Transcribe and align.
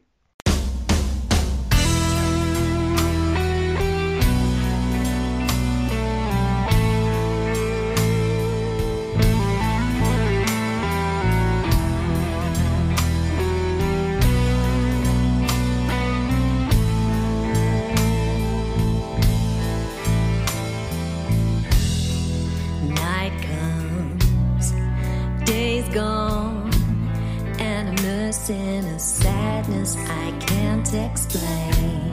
I'm 28.44 28.50
nursing 28.50 28.86
a 28.94 29.00
sadness 29.00 29.96
I 29.96 30.32
can't 30.40 30.94
explain. 30.94 32.12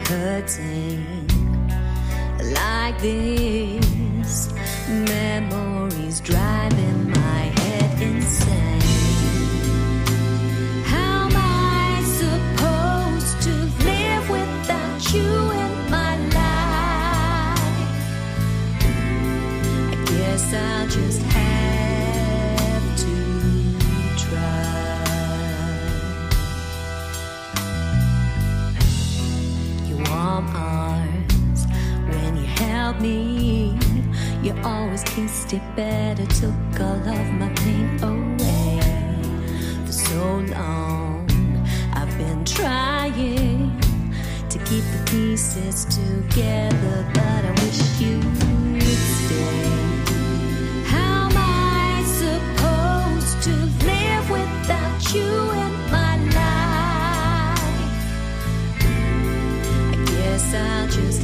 Hurting 0.00 1.28
like 2.54 2.98
this, 3.00 4.52
memories 4.88 6.20
driving 6.20 6.91
warm 30.32 30.56
arms 30.56 31.66
when 32.08 32.36
you 32.36 32.46
held 32.46 33.00
me, 33.00 33.78
you 34.42 34.54
always 34.64 35.02
kissed 35.04 35.52
it 35.52 35.62
better, 35.76 36.24
took 36.26 36.80
all 36.80 37.08
of 37.16 37.26
my 37.40 37.50
pain 37.56 38.02
away. 38.02 38.80
For 39.84 39.92
so 39.92 40.24
long, 40.56 41.28
I've 41.92 42.16
been 42.16 42.44
trying 42.44 43.78
to 44.48 44.58
keep 44.68 44.84
the 44.94 45.02
pieces 45.10 45.84
together, 45.84 46.96
but 47.14 47.44
I 47.44 47.52
wish 47.62 47.80
you'd 48.00 48.82
stay. 49.16 49.70
How 50.92 51.28
am 51.28 51.36
I 51.36 52.02
supposed 52.22 53.42
to 53.46 53.54
live 53.86 54.30
without 54.30 55.14
you 55.14 55.51
I 60.54 60.86
guess 60.86 61.21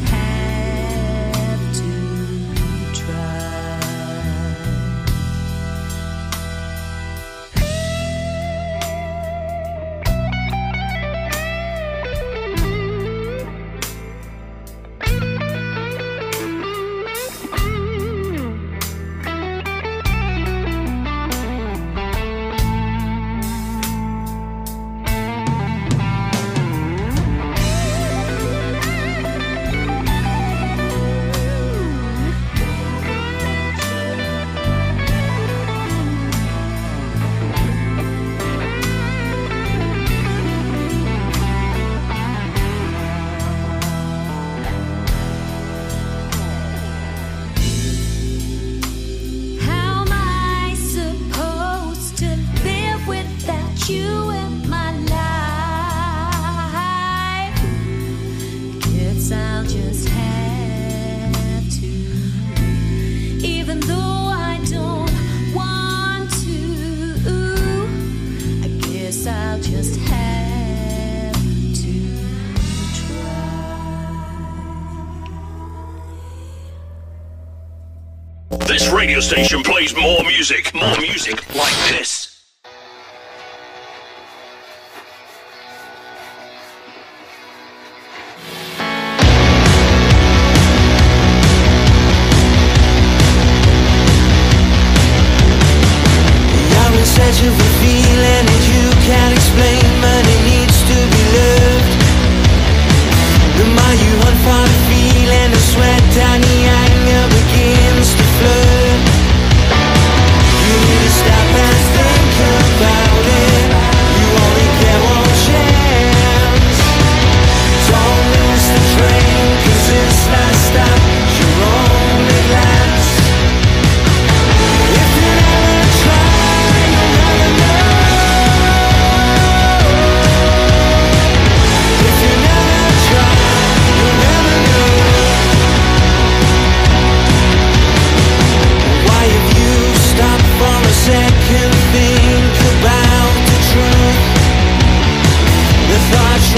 radio 79.08 79.20
station 79.20 79.62
plays 79.62 79.96
more 79.96 80.22
music, 80.24 80.74
more 80.74 81.00
music 81.00 81.36
like 81.54 81.74
this. 81.88 82.17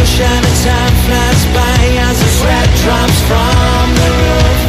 push 0.00 0.20
and 0.20 0.46
time 0.64 0.94
flies 1.04 1.44
by 1.52 1.80
as 2.08 2.16
the 2.20 2.30
sweat 2.38 2.68
drops 2.82 3.20
from 3.28 3.84
the 4.00 4.10
roof. 4.20 4.60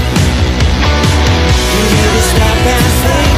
You 1.74 1.84
hear 1.96 2.12
the 2.18 2.24
step 2.32 2.58
and 2.76 3.31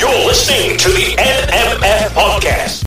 You're 0.00 0.08
listening 0.24 0.78
to 0.78 0.88
the 0.88 1.14
NMF 1.18 2.08
Podcast. 2.14 2.79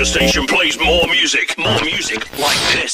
Radio 0.00 0.12
station 0.12 0.46
plays 0.46 0.78
more 0.78 1.06
music, 1.08 1.58
more 1.58 1.82
music 1.82 2.20
like 2.38 2.58
this. 2.72 2.89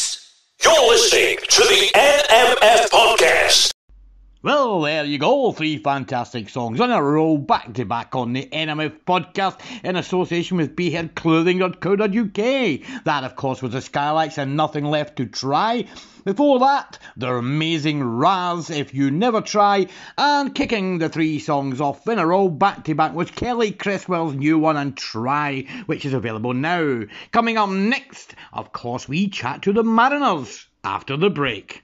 Three 5.57 5.79
fantastic 5.79 6.51
songs 6.51 6.81
in 6.81 6.91
a 6.91 7.03
row, 7.03 7.39
back 7.39 7.73
to 7.73 7.87
back 7.87 8.15
on 8.15 8.35
the 8.35 8.47
NMF 8.53 9.01
podcast 9.07 9.59
in 9.83 9.97
association 9.97 10.59
with 10.59 10.77
BeheadClothing.co.uk. 10.77 13.05
That, 13.05 13.25
of 13.25 13.37
course, 13.37 13.63
was 13.63 13.73
the 13.73 13.81
Skylights 13.81 14.37
and 14.37 14.55
Nothing 14.55 14.85
Left 14.85 15.17
to 15.17 15.25
Try. 15.25 15.87
Before 16.27 16.59
that, 16.59 16.99
their 17.17 17.39
amazing 17.39 18.03
Rahs, 18.03 18.69
If 18.69 18.93
You 18.93 19.11
Never 19.11 19.41
Try, 19.41 19.87
and 20.19 20.55
kicking 20.55 20.99
the 20.99 21.09
three 21.09 21.39
songs 21.39 21.81
off 21.81 22.07
in 22.07 22.19
a 22.19 22.27
row, 22.27 22.51
back 22.51 22.85
to 22.85 22.95
back, 22.95 23.15
was 23.15 23.31
Kelly 23.31 23.71
Cresswell's 23.71 24.35
new 24.35 24.59
one 24.59 24.77
and 24.77 24.95
Try, 24.95 25.65
which 25.87 26.05
is 26.05 26.13
available 26.13 26.53
now. 26.53 27.05
Coming 27.33 27.57
up 27.57 27.71
next, 27.71 28.35
of 28.53 28.75
course, 28.75 29.09
we 29.09 29.31
chat 29.31 29.63
to 29.63 29.73
the 29.73 29.83
Mariners 29.83 30.67
after 30.85 31.17
the 31.17 31.31
break. 31.31 31.83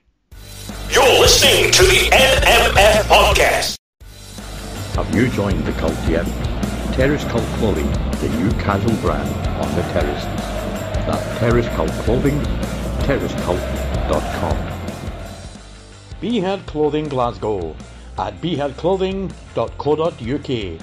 You're 0.91 1.21
listening 1.21 1.71
to 1.71 1.83
the 1.85 2.11
NMF. 2.13 3.02
Have 4.95 5.15
you 5.15 5.29
joined 5.31 5.65
the 5.65 5.73
cult 5.73 5.97
yet? 6.07 6.27
Terrace 6.93 7.25
Cult 7.25 7.43
Clothing, 7.57 7.91
the 8.21 8.29
new 8.37 8.51
casual 8.61 8.95
brand 8.97 9.27
on 9.57 9.75
the 9.75 9.81
terraces. 9.91 10.23
That's 11.07 11.39
Terrace 11.39 11.67
Cult 11.69 11.91
Clothing, 12.05 12.39
beheadclothing.com. 13.01 14.57
Behead 16.21 16.67
Clothing 16.67 17.09
Glasgow 17.09 17.75
at 18.19 18.39
beheadclothing.co.uk. 18.43 20.79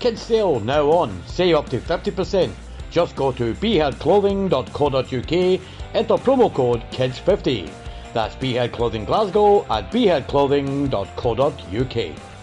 Kids 0.00 0.20
sale 0.20 0.58
now 0.58 0.90
on, 0.90 1.22
save 1.26 1.54
up 1.54 1.68
to 1.68 1.78
50%. 1.78 2.50
Just 2.90 3.14
go 3.14 3.30
to 3.30 3.54
beheadclothing.co.uk, 3.54 5.60
enter 5.94 6.16
promo 6.16 6.52
code 6.52 6.82
KIDS50. 6.90 7.70
That's 8.12 8.34
Behead 8.34 8.72
Clothing 8.72 9.04
Glasgow 9.04 9.64
at 9.70 9.92
beheadclothing.co.uk. 9.92 12.33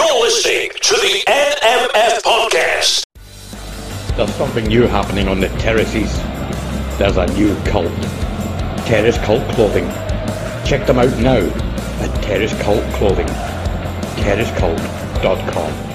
You're 0.00 0.20
listening 0.22 0.70
to 0.80 0.94
the 0.94 1.22
NMF 1.26 2.22
Podcast. 2.22 3.04
There's 4.16 4.34
something 4.36 4.64
new 4.64 4.86
happening 4.86 5.28
on 5.28 5.40
the 5.40 5.48
terraces. 5.58 6.16
There's 6.96 7.18
a 7.18 7.26
new 7.38 7.54
cult. 7.64 7.92
Terrace 8.86 9.18
Cult 9.18 9.46
Clothing. 9.50 9.86
Check 10.64 10.86
them 10.86 10.98
out 10.98 11.14
now 11.18 11.36
at 12.00 12.22
Terrace 12.22 12.58
Cult 12.62 12.82
Clothing. 12.94 13.26
TerraceCult.com. 14.16 15.89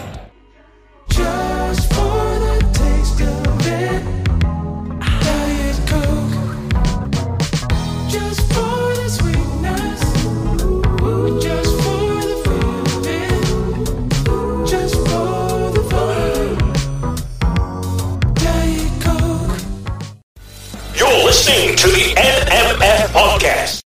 listening 21.46 21.75
to 21.75 21.88
the 21.90 22.14
NMF 22.16 23.08
Podcast. 23.10 23.82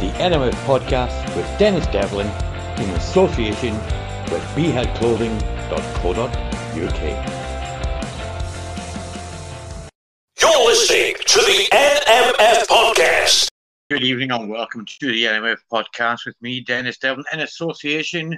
The 0.00 0.10
NMF 0.16 0.54
podcast 0.64 1.36
with 1.36 1.46
Dennis 1.58 1.86
Devlin 1.88 2.28
in 2.78 2.88
association 2.96 3.74
with 4.30 4.42
beheadclothing.co.uk. 4.56 7.02
You're 10.40 10.64
listening 10.66 11.14
to 11.26 11.38
the 11.40 11.68
NMF 11.72 12.66
Podcast. 12.66 12.83
Good 13.90 14.02
evening 14.02 14.30
and 14.30 14.48
welcome 14.48 14.86
to 14.86 15.12
the 15.12 15.24
NMF 15.24 15.58
podcast 15.70 16.24
with 16.24 16.40
me, 16.40 16.62
Dennis 16.62 16.96
Devlin, 16.96 17.26
in 17.34 17.40
association 17.40 18.30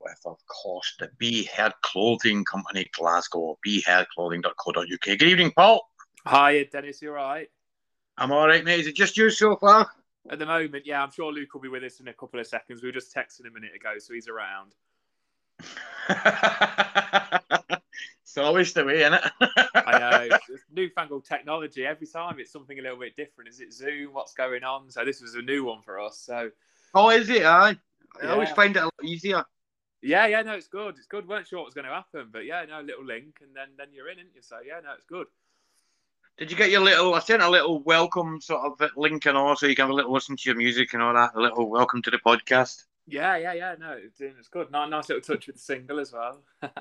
with, 0.00 0.18
of 0.24 0.38
course, 0.46 0.94
the 0.98 1.10
Behead 1.18 1.74
Clothing 1.82 2.42
Company 2.42 2.86
Glasgow, 2.94 3.58
beheadclothing.co.uk. 3.66 5.04
Good 5.04 5.22
evening, 5.22 5.52
Paul. 5.54 5.86
Hi, 6.24 6.62
Dennis. 6.72 7.02
You 7.02 7.10
all 7.10 7.16
right? 7.16 7.48
I'm 8.16 8.32
all 8.32 8.48
right, 8.48 8.64
mate. 8.64 8.80
Is 8.80 8.86
it 8.86 8.96
just 8.96 9.18
you 9.18 9.28
so 9.28 9.56
far? 9.56 9.90
At 10.30 10.38
the 10.38 10.46
moment, 10.46 10.86
yeah, 10.86 11.02
I'm 11.02 11.12
sure 11.12 11.30
Luke 11.30 11.52
will 11.52 11.60
be 11.60 11.68
with 11.68 11.84
us 11.84 12.00
in 12.00 12.08
a 12.08 12.14
couple 12.14 12.40
of 12.40 12.46
seconds. 12.46 12.82
We 12.82 12.88
were 12.88 12.94
just 12.94 13.14
texting 13.14 13.46
a 13.46 13.52
minute 13.52 13.74
ago, 13.76 13.98
so 13.98 14.14
he's 14.14 14.28
around. 14.28 14.74
it's 18.22 18.36
always 18.36 18.72
the 18.72 18.84
way, 18.84 19.02
isn't 19.02 19.14
it? 19.14 19.22
I 19.74 19.98
know. 19.98 20.36
It's 20.48 20.64
newfangled 20.72 21.24
technology. 21.24 21.86
Every 21.86 22.06
time 22.06 22.38
it's 22.38 22.52
something 22.52 22.78
a 22.78 22.82
little 22.82 22.98
bit 22.98 23.16
different. 23.16 23.48
Is 23.50 23.60
it 23.60 23.72
Zoom? 23.72 24.12
What's 24.12 24.34
going 24.34 24.64
on? 24.64 24.90
So 24.90 25.04
this 25.04 25.20
was 25.20 25.34
a 25.34 25.42
new 25.42 25.64
one 25.64 25.82
for 25.82 26.00
us. 26.00 26.18
So 26.18 26.50
oh, 26.94 27.10
is 27.10 27.28
it? 27.30 27.44
Aye. 27.44 27.76
I 28.22 28.26
always 28.28 28.50
find 28.50 28.76
it 28.76 28.80
a 28.80 28.84
lot 28.84 28.94
easier. 29.02 29.44
yeah, 30.02 30.26
yeah, 30.26 30.42
no, 30.42 30.52
it's 30.52 30.68
good. 30.68 30.96
It's 30.96 31.06
good. 31.06 31.26
weren't 31.26 31.48
sure 31.48 31.58
what 31.58 31.66
was 31.66 31.74
going 31.74 31.86
to 31.86 31.90
happen, 31.90 32.28
but 32.32 32.44
yeah, 32.44 32.64
no, 32.68 32.80
little 32.80 33.04
link, 33.04 33.38
and 33.42 33.54
then 33.54 33.68
then 33.76 33.88
you're 33.92 34.08
in, 34.08 34.18
aren't 34.18 34.34
you? 34.34 34.42
So 34.42 34.56
yeah, 34.64 34.80
no, 34.84 34.92
it's 34.94 35.06
good. 35.06 35.26
Did 36.36 36.50
you 36.50 36.56
get 36.56 36.70
your 36.70 36.80
little? 36.80 37.14
I 37.14 37.20
sent 37.20 37.42
a 37.42 37.50
little 37.50 37.82
welcome 37.82 38.40
sort 38.40 38.64
of 38.64 38.90
link 38.96 39.26
and 39.26 39.36
all, 39.36 39.56
so 39.56 39.66
you 39.66 39.74
can 39.74 39.84
have 39.84 39.90
a 39.90 39.94
little 39.94 40.12
listen 40.12 40.36
to 40.36 40.48
your 40.48 40.56
music 40.56 40.92
and 40.94 41.02
all 41.02 41.14
that. 41.14 41.32
A 41.34 41.40
little 41.40 41.68
welcome 41.68 42.02
to 42.02 42.10
the 42.10 42.18
podcast. 42.18 42.84
Yeah, 43.06 43.36
yeah, 43.36 43.52
yeah. 43.52 43.74
No, 43.78 43.98
it's, 43.98 44.48
good. 44.48 44.70
Nice, 44.70 44.90
nice 44.90 45.08
little 45.08 45.22
touch 45.22 45.46
with 45.46 45.56
the 45.56 45.62
single 45.62 46.00
as 46.00 46.12
well. 46.12 46.42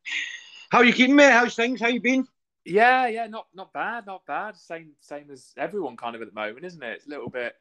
How 0.69 0.79
are 0.79 0.85
you 0.85 0.93
keeping, 0.93 1.15
mate? 1.15 1.31
How's 1.31 1.55
things? 1.55 1.79
How 1.79 1.87
you 1.87 2.01
been? 2.01 2.27
Yeah, 2.65 3.07
yeah, 3.07 3.27
not 3.27 3.47
not 3.55 3.71
bad, 3.71 4.05
not 4.05 4.25
bad. 4.25 4.57
Same 4.57 4.89
same 4.99 5.31
as 5.31 5.53
everyone 5.57 5.95
kind 5.95 6.15
of 6.15 6.21
at 6.21 6.27
the 6.27 6.33
moment, 6.33 6.65
isn't 6.65 6.83
it? 6.83 6.97
It's 6.97 7.07
a 7.07 7.09
little 7.09 7.29
bit, 7.29 7.55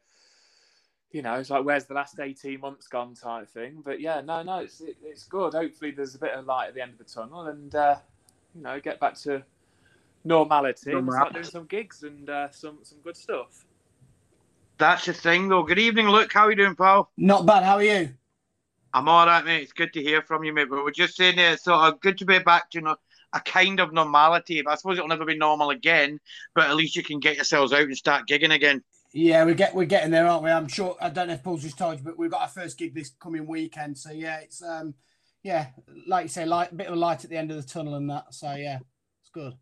you 1.13 1.23
know, 1.23 1.35
it's 1.35 1.49
like 1.49 1.65
where's 1.65 1.85
the 1.85 1.95
last 1.95 2.19
eighteen 2.19 2.61
months 2.61 2.89
gone 2.89 3.15
type 3.15 3.49
thing. 3.49 3.83
But 3.85 4.01
yeah, 4.01 4.21
no, 4.21 4.43
no, 4.43 4.59
it's 4.59 4.81
it, 4.81 4.97
it's 5.05 5.25
good. 5.25 5.55
Hopefully, 5.55 5.93
there's 5.93 6.17
a 6.17 6.19
bit 6.19 6.33
of 6.33 6.47
light 6.47 6.69
at 6.69 6.75
the 6.75 6.83
end 6.83 6.93
of 6.93 6.99
the 6.99 7.05
tunnel, 7.05 7.47
and 7.47 7.73
uh, 7.75 7.97
you 8.55 8.63
know, 8.63 8.81
get 8.81 8.99
back 8.99 9.15
to 9.21 9.45
normality 10.25 10.91
and 10.91 11.09
start 11.13 11.33
doing 11.33 11.45
some 11.45 11.67
gigs 11.67 12.03
and 12.03 12.29
uh, 12.29 12.51
some 12.51 12.79
some 12.83 12.99
good 13.05 13.17
stuff. 13.17 13.65
That's 14.79 15.07
the 15.07 15.15
thing, 15.15 15.49
though. 15.49 15.63
Good 15.63 15.79
evening, 15.79 16.09
Luke. 16.09 16.33
How 16.33 16.47
are 16.47 16.51
you 16.51 16.57
doing, 16.57 16.77
pal? 16.77 17.11
Not 17.17 17.47
bad. 17.47 17.63
How 17.63 17.77
are 17.77 17.83
you? 17.83 18.11
I'm 18.93 19.09
all 19.09 19.27
right, 19.27 19.45
mate. 19.45 19.63
It's 19.63 19.73
good 19.73 19.93
to 19.95 20.03
hear 20.03 20.21
from 20.23 20.45
you, 20.45 20.53
mate. 20.53 20.69
But 20.69 20.85
we're 20.85 20.91
just 20.91 21.17
saying 21.17 21.39
it's 21.39 21.65
sort 21.65 21.81
of 21.81 22.01
good 22.01 22.19
to 22.19 22.27
be 22.27 22.39
back 22.39 22.71
to 22.71 22.79
you 22.79 22.85
know, 22.85 22.97
a 23.33 23.41
kind 23.41 23.81
of 23.81 23.93
normality. 23.93 24.63
I 24.67 24.75
suppose 24.75 24.99
it'll 24.99 25.09
never 25.09 25.25
be 25.25 25.37
normal 25.37 25.71
again, 25.71 26.21
but 26.55 26.69
at 26.69 26.77
least 26.77 26.95
you 26.95 27.03
can 27.03 27.21
get 27.21 27.37
yourselves 27.37 27.73
out 27.73 27.83
and 27.83 27.97
start 27.97 28.29
gigging 28.29 28.55
again. 28.55 28.83
Yeah, 29.13 29.45
we 29.45 29.55
get 29.55 29.75
we're 29.75 29.87
getting 29.87 30.11
there, 30.11 30.27
aren't 30.27 30.45
we? 30.45 30.51
I'm 30.51 30.69
sure. 30.69 30.97
I 31.01 31.09
don't 31.09 31.29
know 31.29 31.35
if 31.35 31.43
Paul's 31.43 31.63
just 31.63 31.79
told 31.79 31.99
you, 31.99 32.05
but 32.05 32.19
we've 32.19 32.31
got 32.31 32.43
our 32.43 32.49
first 32.49 32.77
gig 32.77 32.95
this 32.95 33.13
coming 33.19 33.47
weekend. 33.47 33.97
So 33.97 34.11
yeah, 34.11 34.41
it's 34.41 34.63
um, 34.63 34.95
yeah, 35.43 35.69
like 36.07 36.25
you 36.25 36.29
say, 36.29 36.45
light, 36.45 36.73
a 36.73 36.75
bit 36.75 36.89
of 36.89 36.95
a 36.95 36.97
light 36.97 37.25
at 37.25 37.31
the 37.31 37.37
end 37.37 37.51
of 37.51 37.57
the 37.57 37.67
tunnel 37.67 37.95
and 37.95 38.11
that. 38.11 38.35
So 38.35 38.55
yeah, 38.55 38.81
it's 39.23 39.31
good. 39.33 39.55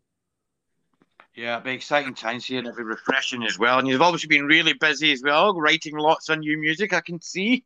Yeah, 1.35 1.57
it'll 1.57 1.65
be 1.65 1.71
exciting 1.71 2.13
times 2.13 2.45
here 2.45 2.59
and 2.59 2.67
it'll 2.67 2.77
be 2.77 2.83
refreshing 2.83 3.43
as 3.43 3.59
well. 3.59 3.77
And 3.77 3.87
you've 3.87 4.01
obviously 4.01 4.29
been 4.29 4.45
really 4.45 4.73
busy 4.73 5.11
as 5.11 5.21
well, 5.21 5.53
writing 5.53 5.97
lots 5.97 6.29
of 6.29 6.39
new 6.39 6.57
music. 6.57 6.93
I 6.93 7.01
can 7.01 7.19
see. 7.21 7.65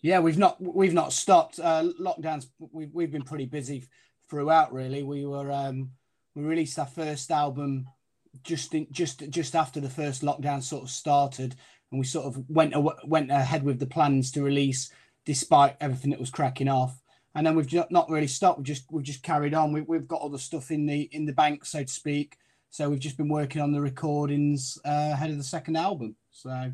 Yeah, 0.00 0.20
we've 0.20 0.38
not 0.38 0.60
we've 0.60 0.94
not 0.94 1.12
stopped. 1.12 1.58
Uh, 1.58 1.90
lockdowns. 2.00 2.46
We've 2.72 2.94
we've 2.94 3.10
been 3.10 3.24
pretty 3.24 3.46
busy 3.46 3.84
throughout. 4.30 4.72
Really, 4.72 5.02
we 5.02 5.26
were 5.26 5.50
um, 5.50 5.90
we 6.36 6.44
released 6.44 6.78
our 6.78 6.86
first 6.86 7.32
album 7.32 7.88
just 8.44 8.74
in, 8.74 8.86
just 8.92 9.28
just 9.28 9.56
after 9.56 9.80
the 9.80 9.90
first 9.90 10.22
lockdown 10.22 10.62
sort 10.62 10.84
of 10.84 10.90
started, 10.90 11.56
and 11.90 11.98
we 11.98 12.06
sort 12.06 12.26
of 12.26 12.44
went 12.48 12.74
went 13.04 13.32
ahead 13.32 13.64
with 13.64 13.80
the 13.80 13.86
plans 13.86 14.30
to 14.32 14.42
release 14.42 14.92
despite 15.24 15.76
everything 15.80 16.10
that 16.10 16.20
was 16.20 16.30
cracking 16.30 16.68
off. 16.68 17.02
And 17.34 17.44
then 17.44 17.56
we've 17.56 17.72
not 17.90 18.08
really 18.08 18.28
stopped. 18.28 18.58
We've 18.58 18.66
just 18.66 18.84
we've 18.92 19.04
just 19.04 19.24
carried 19.24 19.52
on. 19.52 19.72
We, 19.72 19.80
we've 19.80 20.06
got 20.06 20.20
all 20.20 20.30
the 20.30 20.38
stuff 20.38 20.70
in 20.70 20.86
the 20.86 21.08
in 21.10 21.26
the 21.26 21.32
bank, 21.32 21.64
so 21.64 21.82
to 21.82 21.88
speak. 21.88 22.36
So 22.70 22.90
we've 22.90 23.00
just 23.00 23.16
been 23.16 23.28
working 23.28 23.62
on 23.62 23.72
the 23.72 23.80
recordings 23.80 24.78
uh, 24.84 25.10
ahead 25.12 25.30
of 25.30 25.36
the 25.38 25.44
second 25.44 25.76
album. 25.76 26.16
So 26.30 26.72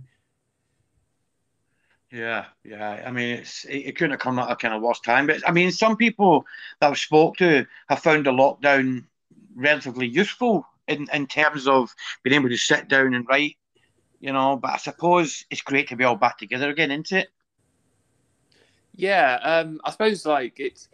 Yeah, 2.10 2.46
yeah. 2.62 3.02
I 3.06 3.10
mean, 3.10 3.38
it's 3.38 3.64
it, 3.64 3.78
it 3.78 3.96
couldn't 3.96 4.12
have 4.12 4.20
come 4.20 4.38
at 4.38 4.50
a 4.50 4.56
kind 4.56 4.74
of 4.74 4.82
worse 4.82 5.00
time. 5.00 5.26
But 5.26 5.48
I 5.48 5.52
mean, 5.52 5.72
some 5.72 5.96
people 5.96 6.46
that 6.80 6.90
I've 6.90 6.98
spoke 6.98 7.36
to 7.38 7.66
have 7.88 8.00
found 8.00 8.26
the 8.26 8.30
lockdown 8.32 9.06
relatively 9.56 10.06
useful 10.06 10.66
in, 10.86 11.08
in 11.12 11.26
terms 11.26 11.66
of 11.66 11.94
being 12.22 12.36
able 12.36 12.50
to 12.50 12.56
sit 12.56 12.88
down 12.88 13.14
and 13.14 13.26
write, 13.28 13.56
you 14.20 14.32
know. 14.32 14.56
But 14.56 14.72
I 14.72 14.76
suppose 14.78 15.44
it's 15.50 15.62
great 15.62 15.88
to 15.88 15.96
be 15.96 16.04
all 16.04 16.16
back 16.16 16.38
together 16.38 16.70
again, 16.70 16.92
isn't 16.92 17.12
it? 17.12 17.28
Yeah, 18.94 19.38
um, 19.42 19.80
I 19.84 19.90
suppose 19.90 20.24
like 20.24 20.60
it's 20.60 20.88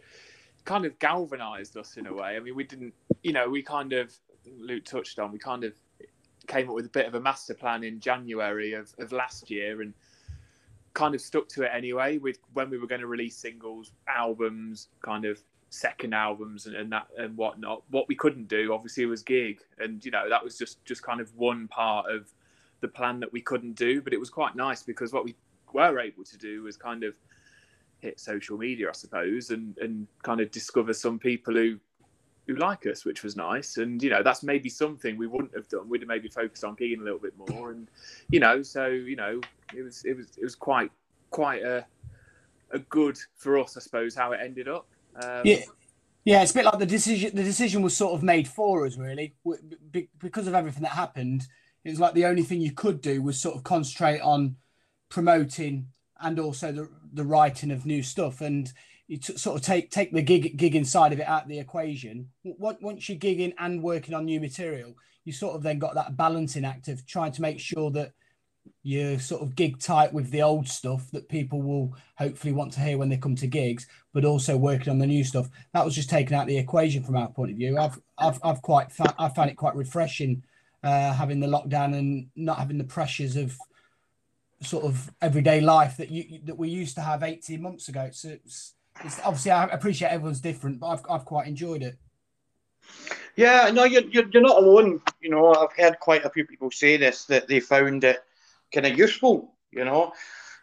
kind 0.65 0.85
of 0.85 0.97
galvanized 0.99 1.77
us 1.77 1.97
in 1.97 2.07
a 2.07 2.13
way. 2.13 2.35
I 2.35 2.39
mean, 2.39 2.55
we 2.55 2.63
didn't, 2.63 2.93
you 3.23 3.33
know, 3.33 3.49
we 3.49 3.61
kind 3.61 3.93
of 3.93 4.11
Luke 4.59 4.85
touched 4.85 5.19
on. 5.19 5.31
We 5.31 5.39
kind 5.39 5.63
of 5.63 5.73
came 6.47 6.69
up 6.69 6.75
with 6.75 6.85
a 6.85 6.89
bit 6.89 7.05
of 7.05 7.15
a 7.15 7.19
master 7.19 7.53
plan 7.53 7.83
in 7.83 7.99
January 7.99 8.73
of, 8.73 8.93
of 8.99 9.11
last 9.11 9.49
year 9.49 9.81
and 9.81 9.93
kind 10.93 11.15
of 11.15 11.21
stuck 11.21 11.47
to 11.49 11.63
it 11.63 11.71
anyway. 11.73 12.17
With 12.17 12.37
when 12.53 12.69
we 12.69 12.77
were 12.77 12.87
going 12.87 13.01
to 13.01 13.07
release 13.07 13.37
singles, 13.37 13.93
albums, 14.07 14.89
kind 15.01 15.25
of 15.25 15.41
second 15.71 16.13
albums 16.13 16.65
and, 16.67 16.75
and 16.75 16.91
that 16.91 17.07
and 17.17 17.35
whatnot. 17.35 17.83
What 17.89 18.07
we 18.07 18.15
couldn't 18.15 18.47
do, 18.47 18.73
obviously, 18.73 19.05
was 19.05 19.23
gig, 19.23 19.59
and 19.79 20.03
you 20.05 20.11
know 20.11 20.29
that 20.29 20.43
was 20.43 20.57
just 20.57 20.83
just 20.85 21.01
kind 21.01 21.19
of 21.19 21.35
one 21.35 21.67
part 21.67 22.11
of 22.11 22.31
the 22.81 22.87
plan 22.87 23.19
that 23.21 23.31
we 23.33 23.41
couldn't 23.41 23.73
do. 23.73 24.01
But 24.01 24.13
it 24.13 24.19
was 24.19 24.29
quite 24.29 24.55
nice 24.55 24.83
because 24.83 25.13
what 25.13 25.25
we 25.25 25.35
were 25.73 25.99
able 25.99 26.23
to 26.25 26.37
do 26.37 26.63
was 26.63 26.77
kind 26.77 27.03
of 27.03 27.15
hit 27.99 28.19
social 28.19 28.57
media, 28.57 28.89
I 28.89 28.93
suppose, 28.93 29.49
and 29.49 29.77
and 29.79 30.07
kind 30.23 30.41
of 30.41 30.51
discover 30.51 30.93
some 30.93 31.17
people 31.17 31.55
who 31.55 31.79
who 32.51 32.59
like 32.59 32.85
us, 32.85 33.05
which 33.05 33.23
was 33.23 33.35
nice. 33.35 33.77
And 33.77 34.01
you 34.01 34.09
know, 34.09 34.23
that's 34.23 34.43
maybe 34.43 34.69
something 34.69 35.17
we 35.17 35.27
wouldn't 35.27 35.55
have 35.55 35.67
done. 35.67 35.89
We'd 35.89 36.01
have 36.01 36.07
maybe 36.07 36.27
focused 36.27 36.63
on 36.63 36.75
gigging 36.75 37.01
a 37.01 37.03
little 37.03 37.19
bit 37.19 37.33
more, 37.37 37.71
and 37.71 37.87
you 38.29 38.39
know, 38.39 38.61
so 38.61 38.87
you 38.87 39.15
know, 39.15 39.41
it 39.75 39.83
was 39.83 40.03
it 40.05 40.15
was 40.15 40.27
it 40.37 40.43
was 40.43 40.55
quite 40.55 40.91
quite 41.29 41.63
a 41.63 41.85
a 42.71 42.79
good 42.79 43.17
for 43.35 43.59
us, 43.59 43.77
I 43.77 43.79
suppose, 43.81 44.15
how 44.15 44.31
it 44.31 44.39
ended 44.41 44.67
up. 44.67 44.87
Um, 45.21 45.41
yeah, 45.43 45.61
yeah, 46.25 46.41
it's 46.41 46.51
a 46.51 46.55
bit 46.55 46.65
like 46.65 46.79
the 46.79 46.85
decision. 46.85 47.35
The 47.35 47.43
decision 47.43 47.81
was 47.81 47.95
sort 47.95 48.13
of 48.13 48.23
made 48.23 48.47
for 48.47 48.85
us, 48.85 48.97
really, 48.97 49.35
be- 49.91 50.09
because 50.19 50.47
of 50.47 50.53
everything 50.53 50.83
that 50.83 50.89
happened. 50.91 51.47
it 51.83 51.89
was 51.89 51.99
like 51.99 52.13
the 52.13 52.25
only 52.25 52.43
thing 52.43 52.61
you 52.61 52.71
could 52.71 53.01
do 53.01 53.21
was 53.21 53.39
sort 53.39 53.55
of 53.55 53.63
concentrate 53.63 54.21
on 54.21 54.55
promoting 55.09 55.87
and 56.21 56.39
also 56.39 56.71
the 56.71 56.89
the 57.13 57.25
writing 57.25 57.71
of 57.71 57.85
new 57.85 58.01
stuff 58.01 58.39
and 58.39 58.71
you 59.11 59.17
t- 59.17 59.35
sort 59.35 59.59
of 59.59 59.61
take 59.61 59.91
take 59.91 60.13
the 60.13 60.21
gig 60.21 60.57
gigging 60.57 60.85
side 60.85 61.11
of 61.11 61.19
it 61.19 61.27
out 61.27 61.43
of 61.43 61.49
the 61.49 61.59
equation 61.59 62.29
once 62.43 63.09
you're 63.09 63.17
gigging 63.17 63.53
and 63.59 63.83
working 63.83 64.13
on 64.13 64.23
new 64.23 64.39
material 64.39 64.95
you 65.25 65.33
sort 65.33 65.53
of 65.53 65.61
then 65.61 65.77
got 65.79 65.93
that 65.95 66.15
balancing 66.15 66.63
act 66.63 66.87
of 66.87 67.05
trying 67.05 67.31
to 67.31 67.41
make 67.41 67.59
sure 67.59 67.91
that 67.91 68.13
you're 68.83 69.19
sort 69.19 69.41
of 69.41 69.55
gig 69.55 69.79
tight 69.79 70.13
with 70.13 70.31
the 70.31 70.41
old 70.41 70.67
stuff 70.67 71.11
that 71.11 71.27
people 71.27 71.61
will 71.61 71.93
hopefully 72.15 72.53
want 72.53 72.71
to 72.71 72.79
hear 72.79 72.97
when 72.97 73.09
they 73.09 73.17
come 73.17 73.35
to 73.35 73.47
gigs, 73.47 73.87
but 74.13 74.23
also 74.23 74.55
working 74.55 74.89
on 74.89 74.99
the 74.99 75.07
new 75.07 75.23
stuff. 75.23 75.49
That 75.73 75.83
was 75.83 75.95
just 75.95 76.09
taken 76.09 76.35
out 76.35 76.47
the 76.47 76.57
equation 76.57 77.03
from 77.03 77.17
our 77.17 77.27
point 77.27 77.51
of 77.51 77.57
view. 77.57 77.77
I've 77.77 77.99
I've, 78.17 78.39
I've 78.43 78.61
quite 78.61 78.91
fa- 78.91 79.15
I 79.17 79.29
found 79.29 79.49
it 79.49 79.57
quite 79.57 79.75
refreshing 79.75 80.43
uh, 80.83 81.13
having 81.13 81.39
the 81.39 81.47
lockdown 81.47 81.97
and 81.97 82.27
not 82.35 82.59
having 82.59 82.77
the 82.77 82.83
pressures 82.83 83.35
of 83.35 83.57
sort 84.61 84.85
of 84.85 85.11
everyday 85.21 85.59
life 85.59 85.97
that 85.97 86.11
you 86.11 86.39
that 86.45 86.57
we 86.57 86.69
used 86.69 86.95
to 86.95 87.01
have 87.01 87.23
18 87.23 87.61
months 87.61 87.87
ago. 87.87 88.09
So 88.11 88.29
it's, 88.29 88.73
it's 89.03 89.19
obviously 89.19 89.51
I 89.51 89.65
appreciate 89.65 90.09
everyone's 90.09 90.41
different, 90.41 90.79
but 90.79 90.87
I've 90.87 91.05
I've 91.09 91.25
quite 91.25 91.47
enjoyed 91.47 91.83
it. 91.83 91.97
Yeah, 93.35 93.69
no, 93.73 93.85
you're, 93.85 94.03
you're, 94.03 94.27
you're 94.29 94.41
not 94.41 94.61
alone. 94.61 95.01
You 95.21 95.29
know, 95.29 95.53
I've 95.53 95.73
heard 95.73 95.99
quite 95.99 96.25
a 96.25 96.29
few 96.29 96.45
people 96.45 96.69
say 96.69 96.97
this 96.97 97.25
that 97.25 97.47
they 97.47 97.59
found 97.59 98.03
it 98.03 98.19
kind 98.73 98.85
of 98.85 98.97
useful, 98.97 99.55
you 99.71 99.85
know. 99.85 100.13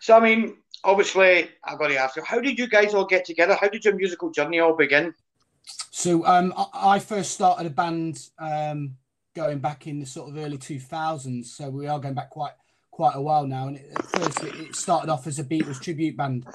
So 0.00 0.16
I 0.16 0.20
mean, 0.20 0.56
obviously, 0.84 1.50
I've 1.64 1.78
got 1.78 1.88
to 1.88 1.96
ask 1.96 2.16
you, 2.16 2.22
how 2.22 2.40
did 2.40 2.58
you 2.58 2.68
guys 2.68 2.94
all 2.94 3.06
get 3.06 3.24
together? 3.24 3.56
How 3.60 3.68
did 3.68 3.84
your 3.84 3.94
musical 3.94 4.30
journey 4.30 4.60
all 4.60 4.74
begin? 4.74 5.14
So 5.90 6.24
um, 6.26 6.54
I 6.74 6.98
first 6.98 7.32
started 7.32 7.66
a 7.66 7.70
band 7.70 8.28
um, 8.38 8.96
going 9.34 9.58
back 9.58 9.86
in 9.86 9.98
the 10.00 10.06
sort 10.06 10.30
of 10.30 10.36
early 10.36 10.58
2000s. 10.58 11.46
So 11.46 11.70
we 11.70 11.86
are 11.86 11.98
going 11.98 12.14
back 12.14 12.30
quite 12.30 12.52
quite 12.90 13.14
a 13.14 13.20
while 13.20 13.46
now. 13.46 13.68
And 13.68 13.78
at 13.78 14.04
first, 14.06 14.44
it 14.44 14.74
started 14.74 15.10
off 15.10 15.26
as 15.26 15.38
a 15.38 15.44
Beatles 15.44 15.80
tribute 15.80 16.16
band. 16.16 16.46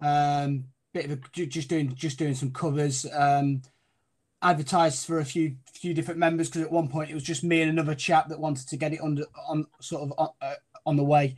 Um, 0.00 0.64
bit 0.98 1.10
of 1.10 1.18
a, 1.18 1.46
just 1.46 1.68
doing 1.68 1.94
just 1.94 2.18
doing 2.18 2.34
some 2.34 2.50
covers. 2.50 3.06
Um, 3.12 3.62
advertised 4.40 5.04
for 5.04 5.18
a 5.18 5.24
few 5.24 5.56
few 5.72 5.92
different 5.94 6.20
members 6.20 6.48
because 6.48 6.62
at 6.62 6.70
one 6.70 6.88
point 6.88 7.10
it 7.10 7.14
was 7.14 7.24
just 7.24 7.42
me 7.42 7.60
and 7.60 7.70
another 7.70 7.94
chap 7.94 8.28
that 8.28 8.38
wanted 8.38 8.68
to 8.68 8.76
get 8.76 8.92
it 8.92 9.00
under 9.02 9.24
on 9.48 9.66
sort 9.80 10.02
of 10.02 10.12
on, 10.18 10.28
uh, 10.40 10.54
on 10.86 10.96
the 10.96 11.04
way. 11.04 11.36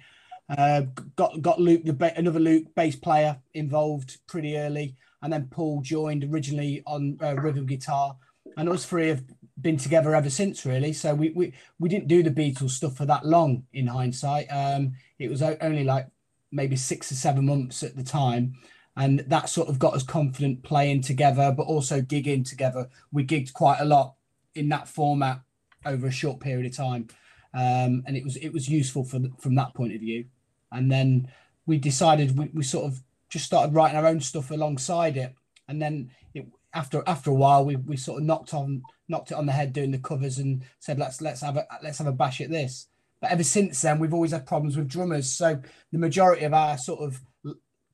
Uh, 0.48 0.82
got 1.16 1.40
got 1.40 1.60
Luke, 1.60 1.82
the 1.84 2.18
another 2.18 2.40
Luke 2.40 2.66
bass 2.74 2.96
player 2.96 3.38
involved 3.54 4.18
pretty 4.26 4.56
early, 4.56 4.96
and 5.22 5.32
then 5.32 5.48
Paul 5.50 5.80
joined 5.80 6.24
originally 6.24 6.82
on 6.86 7.18
uh, 7.22 7.34
rhythm 7.34 7.66
guitar, 7.66 8.16
and 8.56 8.68
us 8.68 8.84
three 8.84 9.08
have 9.08 9.24
been 9.60 9.76
together 9.76 10.14
ever 10.14 10.30
since 10.30 10.66
really. 10.66 10.92
So 10.92 11.14
we 11.14 11.30
we, 11.30 11.52
we 11.78 11.88
didn't 11.88 12.08
do 12.08 12.22
the 12.22 12.30
Beatles 12.30 12.70
stuff 12.70 12.96
for 12.96 13.06
that 13.06 13.24
long 13.24 13.64
in 13.72 13.86
hindsight. 13.86 14.46
Um, 14.50 14.92
it 15.18 15.30
was 15.30 15.42
only 15.42 15.84
like 15.84 16.06
maybe 16.52 16.76
six 16.76 17.12
or 17.12 17.14
seven 17.14 17.46
months 17.46 17.82
at 17.82 17.96
the 17.96 18.02
time. 18.02 18.54
And 18.96 19.20
that 19.20 19.48
sort 19.48 19.68
of 19.68 19.78
got 19.78 19.94
us 19.94 20.02
confident 20.02 20.62
playing 20.62 21.02
together, 21.02 21.54
but 21.56 21.62
also 21.64 22.00
gigging 22.00 22.48
together. 22.48 22.88
We 23.12 23.24
gigged 23.24 23.52
quite 23.52 23.78
a 23.80 23.84
lot 23.84 24.14
in 24.54 24.68
that 24.70 24.88
format 24.88 25.40
over 25.86 26.08
a 26.08 26.12
short 26.12 26.40
period 26.40 26.66
of 26.66 26.76
time 26.76 27.08
um, 27.52 28.04
and 28.06 28.16
it 28.16 28.24
was 28.24 28.36
it 28.36 28.52
was 28.52 28.68
useful 28.68 29.04
for 29.04 29.20
from 29.38 29.54
that 29.56 29.74
point 29.74 29.94
of 29.94 30.00
view. 30.00 30.26
And 30.72 30.90
then 30.90 31.28
we 31.66 31.78
decided 31.78 32.38
we, 32.38 32.50
we 32.54 32.62
sort 32.62 32.86
of 32.86 33.02
just 33.28 33.44
started 33.44 33.74
writing 33.74 33.96
our 33.96 34.06
own 34.06 34.20
stuff 34.20 34.50
alongside 34.50 35.16
it, 35.16 35.34
and 35.68 35.80
then 35.82 36.10
it, 36.34 36.46
after 36.74 37.02
after 37.06 37.30
a 37.30 37.34
while 37.34 37.64
we, 37.64 37.76
we 37.76 37.96
sort 37.96 38.20
of 38.20 38.26
knocked 38.26 38.54
on 38.54 38.82
knocked 39.08 39.32
it 39.32 39.36
on 39.36 39.46
the 39.46 39.52
head 39.52 39.72
doing 39.72 39.90
the 39.90 39.98
covers 39.98 40.38
and 40.38 40.64
said 40.78 40.98
let's 40.98 41.20
let's 41.20 41.40
have 41.40 41.56
a 41.56 41.66
let's 41.82 41.98
have 41.98 42.06
a 42.06 42.12
bash 42.12 42.40
at 42.40 42.50
this. 42.50 42.86
But 43.20 43.32
ever 43.32 43.44
since 43.44 43.82
then 43.82 43.98
we've 43.98 44.14
always 44.14 44.30
had 44.30 44.46
problems 44.46 44.76
with 44.76 44.88
drummers, 44.88 45.30
so 45.30 45.60
the 45.92 45.98
majority 45.98 46.44
of 46.44 46.54
our 46.54 46.78
sort 46.78 47.00
of 47.00 47.20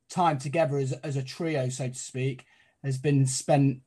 time 0.08 0.38
together 0.38 0.78
as 0.78 0.92
as 0.92 1.16
a 1.16 1.22
trio, 1.22 1.68
so 1.68 1.88
to 1.88 1.94
speak, 1.94 2.44
has 2.82 2.98
been 2.98 3.26
spent 3.26 3.80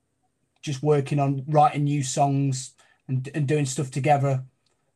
just 0.62 0.84
working 0.84 1.20
on 1.20 1.44
writing 1.48 1.86
new 1.86 2.04
songs 2.04 2.74
and, 3.08 3.30
and 3.34 3.48
doing 3.48 3.66
stuff 3.66 3.90
together 3.90 4.44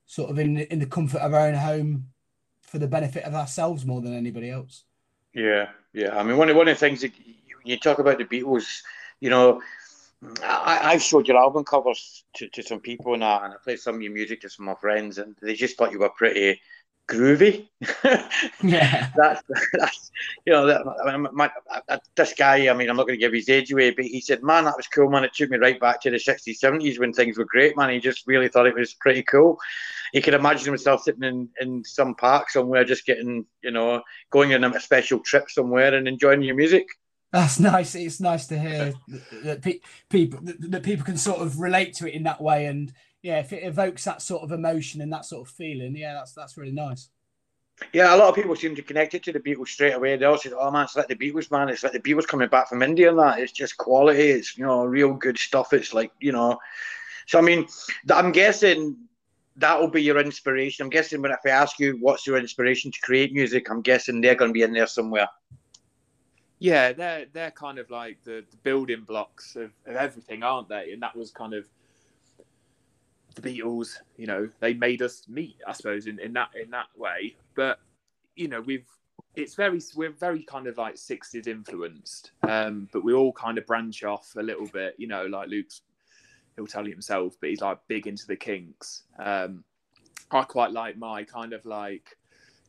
sort 0.05 0.29
of 0.29 0.39
in 0.39 0.57
in 0.57 0.79
the 0.79 0.85
comfort 0.85 1.19
of 1.19 1.33
our 1.33 1.47
own 1.47 1.55
home 1.55 2.07
for 2.61 2.77
the 2.79 2.87
benefit 2.87 3.23
of 3.23 3.33
ourselves 3.33 3.85
more 3.85 4.01
than 4.01 4.15
anybody 4.15 4.49
else. 4.49 4.83
Yeah, 5.33 5.69
yeah. 5.93 6.17
I 6.17 6.23
mean, 6.23 6.37
one 6.37 6.49
of 6.49 6.55
one 6.55 6.67
of 6.67 6.75
the 6.75 6.79
things 6.79 7.01
that 7.01 7.11
you 7.63 7.77
talk 7.77 7.99
about 7.99 8.17
the 8.17 8.25
Beatles, 8.25 8.81
you 9.19 9.29
know, 9.29 9.61
I, 10.43 10.79
I've 10.83 11.01
showed 11.01 11.27
your 11.27 11.37
album 11.37 11.63
covers 11.63 12.23
to, 12.35 12.47
to 12.49 12.63
some 12.63 12.79
people 12.79 13.13
and 13.13 13.21
that, 13.21 13.43
and 13.43 13.53
I 13.53 13.57
played 13.63 13.79
some 13.79 13.95
of 13.95 14.01
your 14.01 14.11
music 14.11 14.41
to 14.41 14.49
some 14.49 14.67
of 14.67 14.75
my 14.75 14.79
friends, 14.79 15.17
and 15.17 15.35
they 15.41 15.53
just 15.53 15.77
thought 15.77 15.91
you 15.91 15.99
were 15.99 16.09
pretty 16.09 16.61
groovy. 17.09 17.67
yeah, 18.63 19.09
that's 19.15 19.43
that's 19.73 20.11
you 20.45 20.53
know 20.53 20.65
that 20.65 20.81
I 21.05 21.17
mean, 21.17 21.27
my, 21.33 21.51
I, 21.89 21.99
this 22.15 22.33
guy. 22.33 22.69
I 22.69 22.73
mean, 22.73 22.89
I'm 22.89 22.95
not 22.95 23.07
going 23.07 23.19
to 23.19 23.23
give 23.23 23.33
his 23.33 23.49
age 23.49 23.71
away, 23.71 23.91
but 23.91 24.05
he 24.05 24.21
said, 24.21 24.43
"Man, 24.43 24.65
that 24.65 24.77
was 24.77 24.87
cool, 24.87 25.09
man. 25.09 25.23
It 25.23 25.33
took 25.33 25.49
me 25.49 25.57
right 25.57 25.79
back 25.79 26.01
to 26.01 26.11
the 26.11 26.17
'60s, 26.17 26.59
'70s 26.59 26.99
when 26.99 27.13
things 27.13 27.37
were 27.37 27.45
great, 27.45 27.77
man." 27.77 27.89
He 27.89 27.99
just 27.99 28.27
really 28.27 28.47
thought 28.47 28.67
it 28.67 28.75
was 28.75 28.93
pretty 28.95 29.23
cool. 29.23 29.57
He 30.13 30.21
could 30.21 30.35
imagine 30.35 30.65
himself 30.65 31.03
sitting 31.03 31.23
in, 31.23 31.49
in 31.59 31.83
some 31.83 32.15
park 32.15 32.49
somewhere, 32.49 32.85
just 32.85 33.05
getting 33.05 33.45
you 33.63 33.71
know 33.71 34.01
going 34.31 34.53
on 34.53 34.63
a 34.63 34.79
special 34.79 35.19
trip 35.19 35.49
somewhere 35.49 35.93
and 35.93 36.07
enjoying 36.07 36.41
your 36.41 36.55
music. 36.55 36.87
That's 37.31 37.59
nice. 37.59 37.95
It's 37.95 38.19
nice 38.19 38.45
to 38.47 38.59
hear 38.59 38.93
that, 39.43 39.63
pe- 39.63 39.79
people 40.07 40.39
that, 40.43 40.71
that 40.71 40.83
people 40.83 41.03
can 41.03 41.17
sort 41.17 41.41
of 41.41 41.59
relate 41.59 41.95
to 41.95 42.07
it 42.07 42.13
in 42.13 42.23
that 42.23 42.39
way 42.39 42.67
and 42.67 42.93
yeah, 43.23 43.39
if 43.39 43.53
it 43.53 43.63
evokes 43.63 44.03
that 44.03 44.21
sort 44.21 44.43
of 44.43 44.51
emotion 44.51 45.01
and 45.01 45.11
that 45.13 45.25
sort 45.25 45.47
of 45.47 45.55
feeling, 45.55 45.95
yeah, 45.95 46.13
that's 46.13 46.33
that's 46.33 46.57
really 46.57 46.73
nice. 46.73 47.09
Yeah, 47.93 48.13
a 48.13 48.17
lot 48.17 48.29
of 48.29 48.35
people 48.35 48.55
seem 48.55 48.75
to 48.75 48.83
connect 48.83 49.15
it 49.15 49.23
to 49.23 49.31
the 49.31 49.39
Beatles 49.39 49.69
straight 49.69 49.95
away. 49.95 50.15
They 50.17 50.25
all 50.25 50.37
say, 50.37 50.51
"Oh 50.51 50.69
man, 50.69 50.83
it's 50.83 50.95
like 50.95 51.07
the 51.07 51.15
Beatles, 51.15 51.49
man. 51.49 51.69
It's 51.69 51.83
like 51.83 51.93
the 51.93 51.99
Beatles 51.99 52.27
coming 52.27 52.49
back 52.49 52.67
from 52.69 52.83
India 52.83 53.09
and 53.09 53.17
that. 53.17 53.39
It's 53.39 53.53
just 53.53 53.77
quality. 53.77 54.29
It's 54.29 54.57
you 54.57 54.65
know 54.65 54.83
real 54.85 55.13
good 55.13 55.39
stuff. 55.39 55.73
It's 55.73 55.93
like 55.93 56.11
you 56.19 56.33
know." 56.33 56.59
So 57.25 57.39
I 57.39 57.41
mean, 57.41 57.65
I'm 58.11 58.33
guessing 58.33 58.97
that 59.55 59.79
will 59.79 59.87
be 59.87 60.03
your 60.03 60.19
inspiration. 60.19 60.83
I'm 60.83 60.89
guessing 60.89 61.21
when 61.21 61.31
if 61.31 61.39
I 61.45 61.49
ask 61.49 61.79
you 61.79 61.97
what's 62.01 62.27
your 62.27 62.37
inspiration 62.37 62.91
to 62.91 62.99
create 63.01 63.33
music, 63.33 63.69
I'm 63.69 63.81
guessing 63.81 64.19
they're 64.19 64.35
going 64.35 64.49
to 64.49 64.53
be 64.53 64.63
in 64.63 64.73
there 64.73 64.87
somewhere. 64.87 65.29
Yeah, 66.59 66.91
they're 66.91 67.25
they're 67.31 67.51
kind 67.51 67.79
of 67.79 67.89
like 67.89 68.23
the, 68.25 68.43
the 68.51 68.57
building 68.63 69.01
blocks 69.01 69.55
of, 69.55 69.71
of 69.85 69.95
everything, 69.95 70.43
aren't 70.43 70.67
they? 70.67 70.91
And 70.91 71.01
that 71.01 71.15
was 71.15 71.31
kind 71.31 71.53
of 71.53 71.67
the 73.35 73.41
Beatles, 73.41 73.97
you 74.17 74.27
know, 74.27 74.49
they 74.59 74.73
made 74.73 75.01
us 75.01 75.23
meet, 75.27 75.57
I 75.67 75.73
suppose, 75.73 76.07
in, 76.07 76.19
in 76.19 76.33
that 76.33 76.49
in 76.61 76.69
that 76.71 76.87
way. 76.95 77.35
But 77.55 77.79
you 78.35 78.47
know, 78.47 78.61
we've 78.61 78.87
it's 79.35 79.55
very 79.55 79.81
we're 79.95 80.11
very 80.11 80.43
kind 80.43 80.67
of 80.67 80.77
like 80.77 80.97
sixties 80.97 81.47
influenced, 81.47 82.31
um, 82.47 82.87
but 82.91 83.03
we 83.03 83.13
all 83.13 83.33
kind 83.33 83.57
of 83.57 83.65
branch 83.65 84.03
off 84.03 84.33
a 84.37 84.43
little 84.43 84.67
bit. 84.67 84.95
You 84.97 85.07
know, 85.07 85.25
like 85.25 85.49
Luke's 85.49 85.81
he'll 86.55 86.67
tell 86.67 86.85
you 86.85 86.91
himself, 86.91 87.35
but 87.39 87.49
he's 87.49 87.61
like 87.61 87.79
big 87.87 88.07
into 88.07 88.27
the 88.27 88.35
Kinks. 88.35 89.03
Um, 89.17 89.63
I 90.31 90.43
quite 90.43 90.71
like 90.71 90.97
my 90.97 91.23
kind 91.23 91.53
of 91.53 91.65
like 91.65 92.17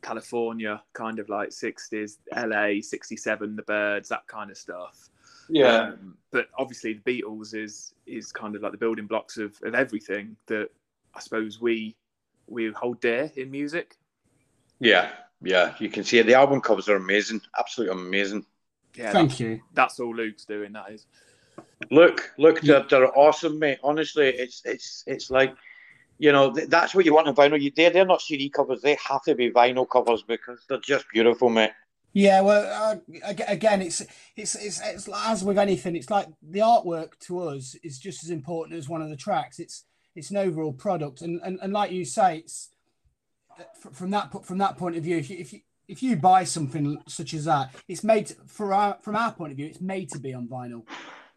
California, 0.01 0.81
kind 0.93 1.19
of 1.19 1.29
like 1.29 1.51
sixties, 1.51 2.17
LA, 2.35 2.81
sixty 2.81 3.17
seven, 3.17 3.55
the 3.55 3.63
Byrds, 3.63 4.09
that 4.09 4.27
kind 4.27 4.49
of 4.49 4.57
stuff. 4.57 5.09
Yeah. 5.49 5.77
Um, 5.77 6.17
but 6.31 6.47
obviously, 6.57 6.93
the 6.93 7.21
Beatles 7.21 7.53
is 7.53 7.93
is 8.05 8.31
kind 8.31 8.55
of 8.55 8.61
like 8.61 8.71
the 8.71 8.77
building 8.77 9.07
blocks 9.07 9.37
of, 9.37 9.57
of 9.63 9.73
everything 9.73 10.35
that 10.47 10.69
I 11.13 11.19
suppose 11.19 11.61
we 11.61 11.95
we 12.47 12.71
hold 12.71 12.99
dear 12.99 13.31
in 13.35 13.51
music. 13.51 13.95
Yeah, 14.79 15.09
yeah, 15.41 15.73
you 15.79 15.89
can 15.89 16.03
see 16.03 16.19
it. 16.19 16.25
The 16.25 16.33
album 16.33 16.61
covers 16.61 16.89
are 16.89 16.95
amazing, 16.95 17.41
absolutely 17.57 17.99
amazing. 17.99 18.45
Yeah, 18.95 19.11
thank 19.11 19.39
you. 19.39 19.61
That's 19.73 19.99
all 19.99 20.15
Luke's 20.15 20.45
doing. 20.45 20.73
That 20.73 20.91
is. 20.91 21.05
Look, 21.91 22.31
look, 22.37 22.61
they're, 22.61 22.83
they're 22.89 23.17
awesome, 23.17 23.59
mate. 23.59 23.79
Honestly, 23.83 24.27
it's 24.27 24.61
it's 24.65 25.03
it's 25.07 25.29
like 25.29 25.55
you 26.17 26.31
know 26.31 26.53
that's 26.67 26.95
what 26.95 27.05
you 27.05 27.13
want 27.13 27.27
in 27.27 27.35
vinyl. 27.35 27.61
You, 27.61 27.71
they're 27.75 27.89
they're 27.89 28.05
not 28.05 28.21
CD 28.21 28.49
covers; 28.49 28.81
they 28.81 28.97
have 29.07 29.23
to 29.23 29.35
be 29.35 29.51
vinyl 29.51 29.87
covers 29.87 30.23
because 30.23 30.59
they're 30.67 30.79
just 30.79 31.05
beautiful, 31.13 31.49
mate. 31.49 31.71
Yeah, 32.15 32.39
well, 32.39 32.93
uh, 33.03 33.33
again, 33.45 33.81
it's, 33.81 34.01
it's 34.37 34.55
it's 34.55 34.79
it's 34.81 35.09
as 35.13 35.43
with 35.43 35.57
anything, 35.57 35.97
it's 35.97 36.09
like 36.09 36.27
the 36.41 36.59
artwork 36.59 37.19
to 37.27 37.41
us 37.41 37.75
is 37.83 37.99
just 37.99 38.23
as 38.23 38.29
important 38.29 38.79
as 38.79 38.87
one 38.87 39.01
of 39.01 39.09
the 39.09 39.17
tracks. 39.17 39.59
It's 39.59 39.83
it's 40.15 40.31
an 40.31 40.37
overall 40.37 40.71
product, 40.71 41.21
and 41.21 41.41
and, 41.43 41.59
and 41.61 41.73
like 41.73 41.91
you 41.91 42.05
say, 42.05 42.37
it's 42.37 42.69
uh, 43.59 43.89
from 43.91 44.11
that 44.11 44.45
from 44.45 44.59
that 44.59 44.77
point 44.77 44.95
of 44.95 45.03
view. 45.03 45.17
If 45.17 45.29
you, 45.29 45.37
if 45.37 45.51
you 45.51 45.59
if 45.89 46.01
you 46.01 46.15
buy 46.15 46.45
something 46.45 46.97
such 47.05 47.33
as 47.33 47.43
that, 47.45 47.75
it's 47.89 48.01
made 48.01 48.33
for 48.47 48.73
our 48.73 48.97
from 49.01 49.17
our 49.17 49.33
point 49.33 49.51
of 49.51 49.57
view, 49.57 49.65
it's 49.65 49.81
made 49.81 50.09
to 50.11 50.19
be 50.19 50.33
on 50.33 50.47
vinyl. 50.47 50.83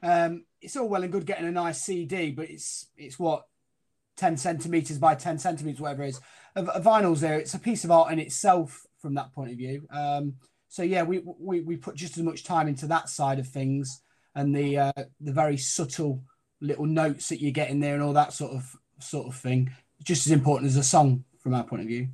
Um, 0.00 0.44
it's 0.60 0.76
all 0.76 0.88
well 0.88 1.02
and 1.02 1.10
good 1.10 1.26
getting 1.26 1.48
a 1.48 1.50
nice 1.50 1.82
CD, 1.82 2.30
but 2.30 2.48
it's 2.48 2.86
it's 2.96 3.18
what 3.18 3.46
ten 4.16 4.36
centimeters 4.36 4.98
by 4.98 5.16
ten 5.16 5.40
centimeters, 5.40 5.80
whatever 5.80 6.04
it 6.04 6.10
is. 6.10 6.20
A, 6.54 6.62
a 6.62 6.80
vinyl's 6.80 7.20
there. 7.20 7.40
It's 7.40 7.54
a 7.54 7.58
piece 7.58 7.82
of 7.82 7.90
art 7.90 8.12
in 8.12 8.20
itself 8.20 8.86
from 9.00 9.14
that 9.14 9.32
point 9.32 9.50
of 9.50 9.56
view. 9.56 9.86
Um, 9.90 10.34
so 10.68 10.82
yeah, 10.82 11.02
we, 11.02 11.22
we 11.38 11.60
we 11.60 11.76
put 11.76 11.96
just 11.96 12.18
as 12.18 12.22
much 12.22 12.44
time 12.44 12.68
into 12.68 12.86
that 12.86 13.08
side 13.08 13.38
of 13.38 13.48
things 13.48 14.02
and 14.34 14.54
the 14.54 14.78
uh, 14.78 14.92
the 15.20 15.32
very 15.32 15.56
subtle 15.56 16.22
little 16.60 16.86
notes 16.86 17.28
that 17.28 17.40
you 17.40 17.50
get 17.50 17.70
in 17.70 17.80
there 17.80 17.94
and 17.94 18.02
all 18.02 18.12
that 18.12 18.32
sort 18.32 18.52
of 18.52 18.76
sort 19.00 19.26
of 19.26 19.34
thing. 19.34 19.70
Just 20.02 20.26
as 20.26 20.32
important 20.32 20.68
as 20.68 20.76
a 20.76 20.84
song 20.84 21.24
from 21.40 21.54
our 21.54 21.64
point 21.64 21.82
of 21.82 21.88
view. 21.88 22.08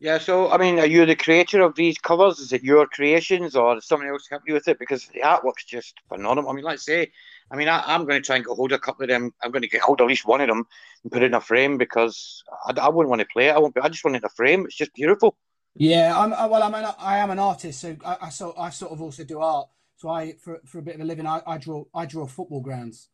Yeah, 0.00 0.18
so 0.18 0.52
I 0.52 0.58
mean, 0.58 0.78
are 0.78 0.86
you 0.86 1.04
the 1.06 1.16
creator 1.16 1.60
of 1.62 1.74
these 1.74 1.98
covers? 1.98 2.38
Is 2.38 2.52
it 2.52 2.62
your 2.62 2.86
creations, 2.86 3.56
or 3.56 3.74
does 3.74 3.86
someone 3.86 4.08
else 4.08 4.28
help 4.30 4.42
you 4.46 4.54
with 4.54 4.68
it? 4.68 4.78
Because 4.78 5.06
the 5.06 5.20
artwork's 5.20 5.64
just 5.64 5.96
phenomenal. 6.08 6.50
I 6.50 6.54
mean, 6.54 6.64
let's 6.64 6.84
say, 6.84 7.10
I 7.50 7.56
mean, 7.56 7.66
I, 7.66 7.94
am 7.94 8.04
going 8.04 8.22
to 8.22 8.24
try 8.24 8.36
and 8.36 8.44
get 8.44 8.54
hold 8.54 8.70
of 8.70 8.76
a 8.76 8.80
couple 8.80 9.02
of 9.02 9.08
them. 9.08 9.34
I'm 9.42 9.50
going 9.50 9.62
to 9.62 9.68
get 9.68 9.80
hold 9.80 10.00
of 10.00 10.04
at 10.04 10.08
least 10.08 10.24
one 10.24 10.40
of 10.40 10.46
them 10.46 10.66
and 11.02 11.10
put 11.10 11.24
it 11.24 11.26
in 11.26 11.34
a 11.34 11.40
frame 11.40 11.78
because 11.78 12.44
I, 12.64 12.78
I 12.80 12.88
wouldn't 12.88 13.10
want 13.10 13.22
to 13.22 13.26
play 13.32 13.48
it. 13.48 13.56
I 13.56 13.58
won't. 13.58 13.76
I 13.82 13.88
just 13.88 14.04
want 14.04 14.14
it 14.14 14.22
in 14.22 14.26
a 14.26 14.28
frame. 14.28 14.66
It's 14.66 14.76
just 14.76 14.94
beautiful. 14.94 15.36
Yeah, 15.74 16.18
I'm 16.18 16.30
well. 16.30 16.62
I'm 16.62 16.74
an, 16.74 16.92
I 16.98 17.18
am 17.18 17.30
an 17.30 17.38
artist, 17.38 17.80
so 17.80 17.96
I, 18.04 18.16
I 18.22 18.28
sort 18.30 18.56
I 18.58 18.70
sort 18.70 18.92
of 18.92 19.00
also 19.00 19.24
do 19.24 19.40
art. 19.40 19.68
So 19.96 20.08
I 20.08 20.34
for 20.34 20.60
for 20.64 20.78
a 20.78 20.82
bit 20.82 20.94
of 20.94 21.00
a 21.00 21.04
living, 21.04 21.26
I, 21.26 21.40
I 21.46 21.58
draw 21.58 21.84
I 21.94 22.06
draw 22.06 22.26
football 22.26 22.60
grounds. 22.60 23.08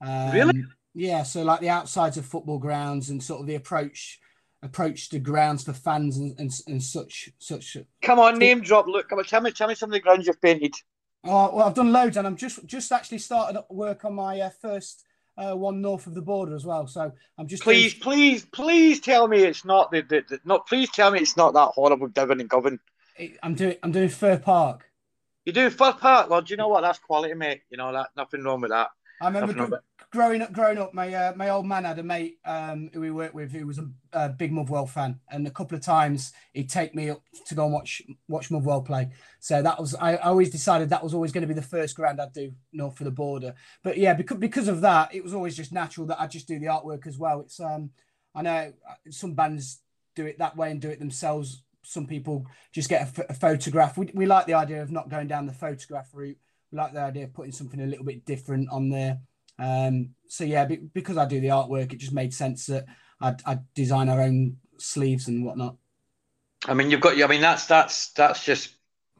Um, 0.00 0.32
really? 0.32 0.64
Yeah. 0.94 1.22
So 1.22 1.42
like 1.42 1.60
the 1.60 1.68
outsides 1.68 2.16
of 2.16 2.26
football 2.26 2.58
grounds 2.58 3.10
and 3.10 3.22
sort 3.22 3.40
of 3.40 3.46
the 3.46 3.54
approach 3.54 4.20
approach 4.62 5.08
to 5.08 5.18
grounds 5.18 5.64
for 5.64 5.72
fans 5.72 6.18
and, 6.18 6.38
and, 6.38 6.50
and 6.66 6.82
such 6.82 7.30
such. 7.38 7.76
Come 8.02 8.18
on, 8.18 8.38
name 8.38 8.60
drop. 8.60 8.86
Look, 8.86 9.08
come 9.08 9.18
on, 9.18 9.24
tell 9.24 9.40
me, 9.40 9.52
tell 9.52 9.68
me 9.68 9.74
some 9.74 9.90
of 9.90 9.92
the 9.92 10.00
grounds 10.00 10.26
you've 10.26 10.40
painted. 10.40 10.74
Oh 11.24 11.54
well, 11.54 11.66
I've 11.66 11.74
done 11.74 11.92
loads, 11.92 12.16
and 12.16 12.26
I'm 12.26 12.36
just 12.36 12.64
just 12.66 12.92
actually 12.92 13.18
started 13.18 13.62
work 13.70 14.04
on 14.04 14.14
my 14.14 14.40
uh, 14.40 14.50
first 14.60 15.04
uh, 15.36 15.54
one 15.54 15.80
north 15.80 16.06
of 16.06 16.14
the 16.14 16.22
border 16.22 16.54
as 16.54 16.64
well. 16.64 16.86
So 16.86 17.12
I'm 17.38 17.46
just 17.46 17.62
please, 17.62 17.92
doing... 17.94 18.02
please, 18.02 18.44
please 18.46 19.00
tell 19.00 19.28
me 19.28 19.42
it's 19.42 19.64
not 19.64 19.90
the, 19.90 20.02
the, 20.02 20.24
the 20.28 20.40
not. 20.44 20.66
Please 20.66 20.90
tell 20.90 21.10
me 21.10 21.20
it's 21.20 21.36
not 21.36 21.54
that 21.54 21.72
horrible 21.74 22.08
Devon 22.08 22.40
and 22.40 22.48
Govan. 22.48 22.78
I'm 23.42 23.54
doing 23.54 23.76
I'm 23.82 23.92
doing 23.92 24.08
Fir 24.08 24.38
Park. 24.38 24.86
You 25.44 25.52
do 25.52 25.70
Fir 25.70 25.92
Park? 25.92 26.30
Well, 26.30 26.42
do 26.42 26.52
you 26.52 26.56
know 26.56 26.68
what? 26.68 26.82
That's 26.82 26.98
quality, 26.98 27.34
mate. 27.34 27.62
You 27.70 27.78
know 27.78 27.92
that 27.92 28.08
nothing 28.16 28.42
wrong 28.42 28.60
with 28.60 28.70
that. 28.70 28.90
I 29.20 29.26
remember 29.26 29.82
growing 30.10 30.42
up, 30.42 30.52
growing 30.52 30.78
up, 30.78 30.94
my 30.94 31.12
uh, 31.12 31.32
my 31.36 31.50
old 31.50 31.66
man 31.66 31.84
had 31.84 31.98
a 31.98 32.02
mate 32.02 32.38
um, 32.44 32.90
who 32.92 33.00
we 33.00 33.10
worked 33.10 33.34
with 33.34 33.52
who 33.52 33.66
was 33.66 33.78
a, 33.78 33.88
a, 34.12 34.28
big 34.28 34.52
Motherwell 34.52 34.86
fan, 34.86 35.20
and 35.30 35.46
a 35.46 35.50
couple 35.50 35.76
of 35.76 35.84
times 35.84 36.32
he'd 36.52 36.70
take 36.70 36.94
me 36.94 37.10
up 37.10 37.22
to 37.46 37.54
go 37.54 37.64
and 37.64 37.72
watch 37.72 38.02
watch 38.28 38.50
Motherwell 38.50 38.82
play. 38.82 39.10
So 39.38 39.62
that 39.62 39.78
was 39.78 39.94
I, 39.94 40.12
I 40.14 40.28
always 40.28 40.50
decided 40.50 40.90
that 40.90 41.04
was 41.04 41.14
always 41.14 41.32
going 41.32 41.42
to 41.42 41.48
be 41.48 41.54
the 41.54 41.62
first 41.62 41.96
ground 41.96 42.20
I'd 42.20 42.32
do 42.32 42.52
north 42.72 42.96
for 42.96 43.04
the 43.04 43.10
border. 43.10 43.54
But 43.82 43.98
yeah, 43.98 44.14
because 44.14 44.38
because 44.38 44.68
of 44.68 44.80
that, 44.80 45.14
it 45.14 45.22
was 45.22 45.34
always 45.34 45.56
just 45.56 45.72
natural 45.72 46.06
that 46.08 46.20
I'd 46.20 46.30
just 46.30 46.48
do 46.48 46.58
the 46.58 46.66
artwork 46.66 47.06
as 47.06 47.18
well. 47.18 47.40
It's 47.40 47.60
um 47.60 47.90
I 48.34 48.42
know 48.42 48.72
uh, 48.88 49.10
some 49.10 49.34
bands 49.34 49.80
do 50.14 50.26
it 50.26 50.38
that 50.38 50.56
way 50.56 50.70
and 50.70 50.80
do 50.80 50.88
it 50.88 50.98
themselves. 50.98 51.62
Some 51.82 52.06
people 52.06 52.46
just 52.72 52.88
get 52.88 53.02
a, 53.02 53.22
f- 53.22 53.30
a 53.30 53.34
photograph. 53.34 53.96
We, 53.96 54.10
we 54.14 54.26
like 54.26 54.46
the 54.46 54.54
idea 54.54 54.82
of 54.82 54.90
not 54.90 55.08
going 55.08 55.28
down 55.28 55.46
the 55.46 55.52
photograph 55.52 56.10
route. 56.12 56.36
We 56.70 56.78
like 56.78 56.92
the 56.92 57.00
idea 57.00 57.24
of 57.24 57.34
putting 57.34 57.52
something 57.52 57.80
a 57.80 57.86
little 57.86 58.04
bit 58.04 58.24
different 58.24 58.68
on 58.70 58.90
there. 58.90 59.18
Um, 59.58 60.10
so 60.28 60.44
yeah, 60.44 60.64
be, 60.64 60.76
because 60.76 61.16
I 61.16 61.26
do 61.26 61.40
the 61.40 61.48
artwork, 61.48 61.92
it 61.92 61.98
just 61.98 62.12
made 62.12 62.32
sense 62.32 62.66
that 62.66 62.86
I'd, 63.20 63.42
I'd, 63.44 63.74
design 63.74 64.08
our 64.08 64.22
own 64.22 64.56
sleeves 64.78 65.28
and 65.28 65.44
whatnot. 65.44 65.76
I 66.66 66.74
mean, 66.74 66.90
you've 66.90 67.00
got. 67.00 67.20
I 67.20 67.26
mean, 67.26 67.40
that's 67.40 67.66
that's 67.66 68.10
that's 68.12 68.44
just. 68.44 68.74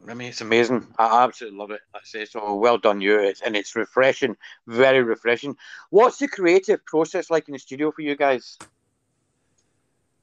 I 0.09 0.15
mean, 0.15 0.29
it's 0.29 0.41
amazing. 0.41 0.87
I 0.99 1.25
absolutely 1.25 1.59
love 1.59 1.73
it. 1.73 1.83
I 1.95 1.99
say 2.05 2.25
so. 2.25 2.55
Well 2.55 2.79
done, 2.79 3.03
you. 3.03 3.21
It's, 3.21 3.43
and 3.43 3.55
it's 3.55 3.77
refreshing, 3.77 4.35
very 4.67 5.03
refreshing. 5.03 5.57
What's 5.91 6.17
the 6.17 6.29
creative 6.29 6.83
process 6.87 7.29
like 7.29 7.49
in 7.49 7.53
the 7.53 7.59
studio 7.59 7.91
for 7.91 8.01
you 8.01 8.17
guys? 8.17 8.57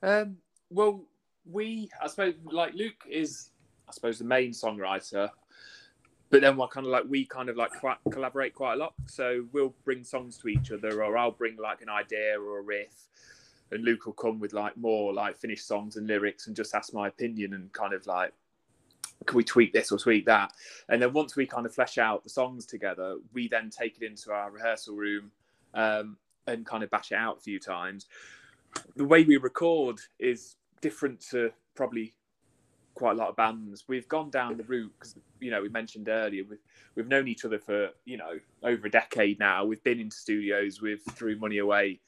Um, 0.02 0.38
well, 0.72 1.04
we, 1.46 1.90
I 2.02 2.08
suppose, 2.08 2.34
like 2.44 2.74
Luke 2.74 3.04
is, 3.08 3.50
I 3.88 3.92
suppose, 3.92 4.18
the 4.18 4.26
main 4.26 4.52
songwriter 4.52 5.30
but 6.30 6.42
then 6.42 6.58
what 6.58 6.72
kind 6.72 6.86
of 6.86 6.92
like 6.92 7.06
we 7.08 7.26
kind 7.26 7.50
of 7.50 7.56
like 7.56 7.72
collaborate 8.12 8.54
quite 8.54 8.74
a 8.74 8.78
lot. 8.78 8.94
So 9.06 9.46
we'll 9.54 9.74
bring 9.86 10.04
songs 10.04 10.38
to 10.40 10.48
each 10.48 10.72
other 10.72 11.04
or 11.04 11.18
i'll 11.18 11.32
bring 11.32 11.58
like 11.58 11.82
an 11.82 11.90
idea 11.90 12.40
or 12.40 12.60
a 12.60 12.62
riff 12.62 13.08
and 13.72 13.84
luke 13.84 14.06
will 14.06 14.13
come 14.13 14.40
with 14.40 14.54
like 14.54 14.78
more 14.78 15.13
like 15.13 15.38
finished 15.38 15.68
songs 15.68 15.98
and 15.98 16.08
lyrics 16.08 16.48
and 16.48 16.56
just 16.56 16.74
ask 16.76 16.94
my 16.94 17.08
opinion 17.08 17.54
and 17.54 17.72
kind 17.74 17.94
of 17.94 18.06
like 18.08 18.34
can 19.26 19.36
we 19.36 19.44
tweak 19.44 19.74
this 19.74 19.92
or 19.92 19.98
tweak 19.98 20.26
that? 20.28 20.54
And 20.90 21.02
then 21.02 21.12
once 21.12 21.36
we 21.36 21.46
kind 21.46 21.66
of 21.66 21.74
flesh 21.74 21.98
out 21.98 22.24
the 22.24 22.30
songs 22.30 22.66
together 22.66 23.18
we 23.34 23.48
then 23.48 23.70
take 23.70 23.98
it 24.00 24.06
into 24.06 24.32
our 24.32 24.52
rehearsal 24.52 24.96
room 24.96 25.32
um, 25.74 26.18
and 26.46 26.66
kind 26.66 26.84
of 26.84 26.90
bash 26.90 27.12
it 27.12 27.16
out 27.16 27.38
a 27.38 27.42
few 27.42 27.60
times. 27.60 28.06
The 28.96 29.06
way 29.06 29.24
we 29.24 29.38
record 29.38 30.00
is 30.20 30.56
different 30.82 31.20
to 31.32 31.52
probably 31.76 32.13
quite 32.98 33.12
a 33.12 33.16
lot 33.16 33.30
of 33.30 33.36
bands. 33.36 33.84
We've 33.88 34.08
gone 34.08 34.32
down 34.32 34.58
the 34.58 34.64
route 34.64 34.92
because 34.98 35.16
you 35.40 35.52
know 35.52 35.62
we 35.62 35.70
mentioned 35.70 36.10
earlier 36.10 36.44
we've 36.50 36.60
we've 36.96 37.08
known 37.08 37.28
each 37.28 37.46
other 37.46 37.60
for 37.60 37.92
you 38.06 38.18
know 38.18 38.40
over 38.64 38.88
a 38.88 38.90
decade 38.90 39.40
now. 39.40 39.64
We've 39.66 39.84
been 39.84 40.00
into 40.00 40.18
studios. 40.18 40.82
We've 40.82 41.02
threw 41.12 41.38
money 41.38 41.60
away, 41.60 42.00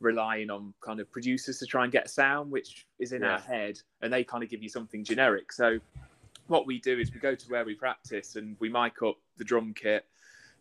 relying 0.00 0.50
on 0.50 0.74
kind 0.82 1.00
of 1.00 1.10
producers 1.10 1.58
to 1.60 1.66
try 1.66 1.84
and 1.84 1.92
get 1.92 2.10
sound 2.10 2.50
which 2.50 2.86
is 2.98 3.12
in 3.12 3.22
yeah. 3.22 3.32
our 3.32 3.38
head, 3.40 3.80
and 4.02 4.12
they 4.12 4.22
kind 4.22 4.44
of 4.44 4.50
give 4.50 4.62
you 4.62 4.68
something 4.68 5.02
generic. 5.02 5.50
So 5.50 5.78
what 6.46 6.66
we 6.66 6.78
do 6.78 6.98
is 6.98 7.12
we 7.12 7.20
go 7.20 7.34
to 7.34 7.46
where 7.48 7.64
we 7.64 7.74
practice 7.74 8.36
and 8.36 8.54
we 8.60 8.68
mic 8.68 9.02
up 9.02 9.16
the 9.38 9.44
drum 9.44 9.72
kit 9.74 10.04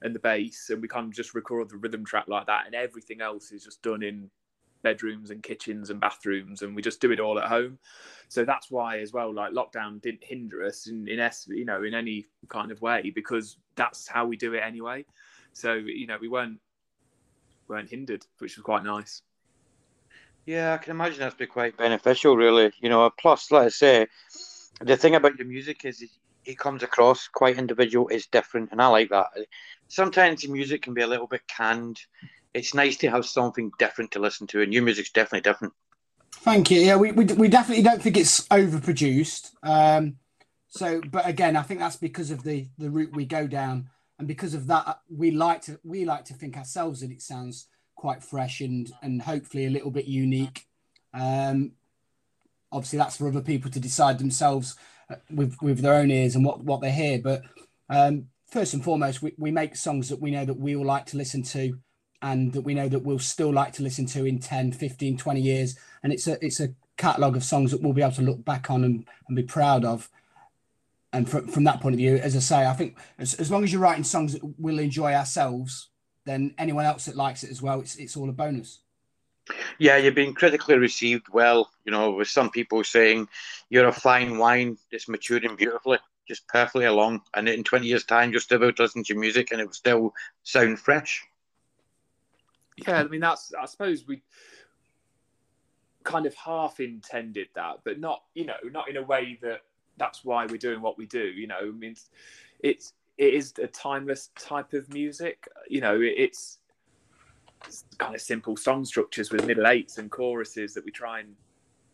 and 0.02 0.16
the 0.16 0.20
bass, 0.20 0.70
and 0.70 0.82
we 0.82 0.88
kind 0.88 1.08
of 1.08 1.14
just 1.14 1.36
record 1.36 1.70
the 1.70 1.78
rhythm 1.78 2.06
track 2.06 2.26
like 2.28 2.48
that, 2.48 2.66
and 2.66 2.76
everything 2.76 3.20
else 3.20 3.52
is 3.52 3.66
just 3.66 3.82
done 3.82 4.02
in 4.02 4.30
bedrooms 4.84 5.32
and 5.32 5.42
kitchens 5.42 5.90
and 5.90 6.00
bathrooms 6.00 6.62
and 6.62 6.76
we 6.76 6.82
just 6.82 7.02
do 7.02 7.12
it 7.12 7.20
all 7.20 7.40
at 7.40 7.50
home. 7.50 7.80
So 8.28 8.46
that's 8.46 8.70
why 8.70 9.00
as 9.00 9.14
well 9.14 9.34
like 9.34 9.54
lockdown 9.54 10.02
didn't 10.02 10.24
hinder 10.24 10.64
us 10.64 10.88
in, 10.88 11.08
in 11.08 11.30
you 11.48 11.66
know 11.66 11.84
in 11.84 11.94
any 11.94 12.26
kind 12.50 12.72
of 12.72 12.82
way 12.82 13.12
because 13.16 13.58
that's 13.76 14.08
how 14.08 14.26
we 14.26 14.38
do 14.38 14.54
it 14.54 14.60
anyway. 14.60 15.06
So 15.54 15.74
you 15.74 16.08
know 16.08 16.18
we 16.20 16.28
weren't 16.28 16.60
weren't 17.68 17.90
hindered 17.90 18.26
which 18.40 18.58
was 18.58 18.64
quite 18.64 18.84
nice. 18.84 19.22
Yeah 20.46 20.74
i 20.74 20.78
can 20.78 20.92
imagine 20.92 21.20
that's 21.20 21.36
been 21.36 21.48
quite 21.48 21.78
beneficial 21.78 22.36
really 22.36 22.74
you 22.82 22.90
know 22.90 23.10
plus 23.18 23.50
like 23.50 23.68
i 23.68 23.70
say 23.70 24.08
the 24.82 24.98
thing 24.98 25.16
about 25.16 25.38
the 25.38 25.46
music 25.46 25.86
is 25.86 26.04
it 26.46 26.58
comes 26.58 26.84
across 26.84 27.30
quite 27.30 27.58
individual 27.58 28.10
it's 28.10 28.28
different 28.28 28.70
and 28.72 28.82
i 28.82 28.88
like 28.88 29.10
that. 29.10 29.28
Sometimes 29.88 30.42
the 30.42 30.50
music 30.50 30.82
can 30.82 30.94
be 30.94 31.02
a 31.02 31.08
little 31.08 31.28
bit 31.28 31.48
canned 31.48 32.02
it's 32.54 32.74
nice 32.74 32.98
to 32.98 33.10
have 33.10 33.26
something 33.26 33.72
different 33.80 34.12
to 34.12 34.20
listen 34.20 34.48
to, 34.48 34.62
and 34.62 34.70
new 34.70 34.82
music's 34.82 35.12
definitely 35.12 35.42
different. 35.42 35.74
Thank 36.32 36.72
you. 36.72 36.80
Yeah, 36.80 36.98
we, 36.98 37.12
we, 37.12 37.26
we 37.26 37.48
definitely 37.48 37.84
don't 37.84 38.02
think 38.02 38.18
it's 38.18 38.48
overproduced. 38.48 39.52
Um, 39.64 40.18
so, 40.68 41.02
but 41.10 41.28
again, 41.28 41.56
I 41.56 41.62
think 41.62 41.80
that's 41.80 41.96
because 41.96 42.32
of 42.32 42.44
the 42.44 42.68
the 42.78 42.90
route 42.90 43.16
we 43.16 43.26
go 43.26 43.48
down, 43.48 43.90
and 44.18 44.28
because 44.28 44.54
of 44.54 44.68
that, 44.68 45.00
we 45.10 45.32
like 45.32 45.62
to 45.64 45.80
we 45.84 46.06
like 46.06 46.26
to 46.26 46.34
think 46.34 46.58
ourselves 46.58 47.02
that 47.02 47.12
it 47.12 47.22
sounds 47.22 47.68
quite 47.96 48.24
fresh 48.24 48.60
and 48.62 48.92
and 49.02 49.22
hopefully 49.22 49.66
a 49.66 49.70
little 49.70 49.92
bit 49.92 50.06
unique. 50.06 50.66
Um, 51.14 51.74
obviously, 52.72 52.98
that's 53.00 53.18
for 53.18 53.28
other 53.28 53.42
people 53.42 53.70
to 53.72 53.80
decide 53.80 54.18
themselves 54.18 54.76
uh, 55.10 55.16
with 55.30 55.56
with 55.62 55.80
their 55.80 55.94
own 55.94 56.12
ears 56.12 56.36
and 56.36 56.44
what 56.44 56.64
what 56.64 56.82
they 56.82 56.92
hear. 56.92 57.20
But 57.20 57.44
um, 57.90 58.28
first 58.48 58.74
and 58.74 58.84
foremost, 58.84 59.22
we, 59.22 59.34
we 59.38 59.52
make 59.52 59.76
songs 59.76 60.10
that 60.10 60.22
we 60.22 60.32
know 60.32 60.46
that 60.46 60.60
we 60.60 60.76
all 60.76 60.86
like 60.86 61.06
to 61.08 61.18
listen 61.18 61.44
to 61.44 61.78
and 62.24 62.54
that 62.54 62.62
we 62.62 62.74
know 62.74 62.88
that 62.88 63.04
we'll 63.04 63.20
still 63.20 63.52
like 63.54 63.74
to 63.74 63.84
listen 63.84 64.08
to 64.08 64.26
in 64.26 64.40
10 64.40 64.72
15 64.72 65.18
20 65.18 65.42
years 65.42 65.78
and 66.02 66.12
it's 66.12 66.26
a 66.26 66.44
it's 66.44 66.60
a 66.60 66.70
catalogue 66.98 67.36
of 67.36 67.44
songs 67.44 67.70
that 67.72 67.82
we'll 67.82 67.94
be 67.94 68.02
able 68.02 68.14
to 68.14 68.22
look 68.22 68.44
back 68.44 68.72
on 68.72 68.84
and, 68.84 69.06
and 69.28 69.36
be 69.36 69.44
proud 69.44 69.84
of 69.86 70.10
and 71.12 71.30
from, 71.30 71.48
from 71.48 71.64
that 71.66 71.82
point 71.82 71.94
of 71.94 72.00
view 72.00 72.16
as 72.16 72.36
i 72.36 72.40
say 72.40 72.66
i 72.66 72.74
think 72.74 72.98
as, 73.20 73.36
as 73.36 73.52
long 73.52 73.64
as 73.64 73.72
you're 73.72 73.82
writing 73.82 74.04
songs 74.04 74.34
that 74.34 74.42
we'll 74.58 74.80
enjoy 74.80 75.14
ourselves 75.14 75.90
then 76.26 76.54
anyone 76.58 76.86
else 76.86 77.06
that 77.06 77.16
likes 77.16 77.44
it 77.44 77.52
as 77.52 77.62
well 77.62 77.82
it's 77.82 77.98
it's 77.98 78.18
all 78.18 78.30
a 78.30 78.34
bonus 78.34 78.80
yeah, 79.78 79.98
you've 79.98 80.16
been 80.16 80.34
critically 80.34 80.78
received 80.78 81.28
well, 81.30 81.70
you 81.84 81.92
know, 81.92 82.12
with 82.12 82.30
some 82.30 82.50
people 82.50 82.82
saying 82.82 83.28
you're 83.70 83.90
a 83.90 83.92
fine 83.92 84.38
wine 84.38 84.78
that's 84.90 85.10
maturing 85.10 85.58
beautifully, 85.58 86.00
just 86.26 86.48
perfectly 86.48 86.86
along. 86.86 87.24
And 87.34 87.50
in 87.50 87.62
20 87.62 87.86
years' 87.86 88.06
time, 88.06 88.32
you're 88.32 88.40
still 88.40 88.64
able 88.64 88.72
to 88.72 88.84
listen 88.84 89.04
to 89.04 89.16
music 89.16 89.52
and 89.52 89.60
it 89.60 89.66
will 89.66 89.74
still 89.74 90.14
sound 90.44 90.80
fresh. 90.80 91.22
Yeah, 92.78 93.00
I 93.00 93.04
mean 93.04 93.22
that's 93.22 93.54
I 93.60 93.66
suppose 93.66 94.08
we 94.08 94.22
kind 96.04 96.26
of 96.26 96.34
half 96.36 96.80
intended 96.80 97.48
that, 97.56 97.80
but 97.84 98.00
not 98.00 98.24
you 98.34 98.46
know 98.46 98.56
not 98.72 98.90
in 98.90 98.98
a 98.98 99.04
way 99.04 99.38
that 99.42 99.62
that's 99.98 100.26
why 100.26 100.46
we're 100.46 100.58
doing 100.58 100.82
what 100.82 100.98
we 100.98 101.06
do. 101.06 101.24
You 101.24 101.48
know, 101.48 101.60
I 101.60 101.72
mean 101.72 101.96
it's 102.60 102.94
it 103.18 103.34
is 103.34 103.54
a 103.62 103.68
timeless 103.68 104.30
type 104.40 104.74
of 104.74 104.92
music. 104.92 105.48
You 105.70 105.82
know, 105.82 106.00
it's, 106.02 106.58
it's 107.68 107.86
kind 107.98 108.16
of 108.16 108.22
simple 108.22 108.58
song 108.58 108.86
structures 108.86 109.32
with 109.32 109.46
middle 109.46 109.68
eights 109.68 109.98
and 109.98 110.10
choruses 110.10 110.74
that 110.74 110.84
we 110.84 110.92
try 110.92 111.20
and 111.20 111.36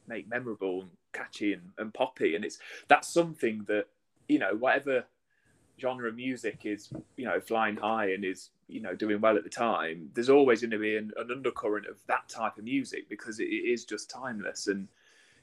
make 0.07 0.29
memorable 0.29 0.81
and 0.81 0.89
catchy 1.13 1.53
and, 1.53 1.63
and 1.77 1.93
poppy, 1.93 2.35
and 2.35 2.45
it's 2.45 2.59
that's 2.87 3.07
something 3.07 3.65
that 3.67 3.85
you 4.27 4.39
know 4.39 4.55
whatever 4.55 5.03
genre 5.79 6.07
of 6.07 6.15
music 6.15 6.61
is 6.65 6.89
you 7.17 7.25
know 7.25 7.39
flying 7.39 7.77
high 7.77 8.11
and 8.11 8.25
is 8.25 8.49
you 8.67 8.81
know 8.81 8.95
doing 8.95 9.21
well 9.21 9.37
at 9.37 9.43
the 9.43 9.49
time 9.49 10.09
there's 10.13 10.29
always 10.29 10.61
going 10.61 10.71
to 10.71 10.79
be 10.79 10.97
an, 10.97 11.11
an 11.17 11.31
undercurrent 11.31 11.87
of 11.87 11.97
that 12.07 12.27
type 12.27 12.57
of 12.57 12.63
music 12.63 13.07
because 13.09 13.39
it, 13.39 13.45
it 13.45 13.69
is 13.71 13.85
just 13.85 14.09
timeless 14.09 14.67
and 14.67 14.87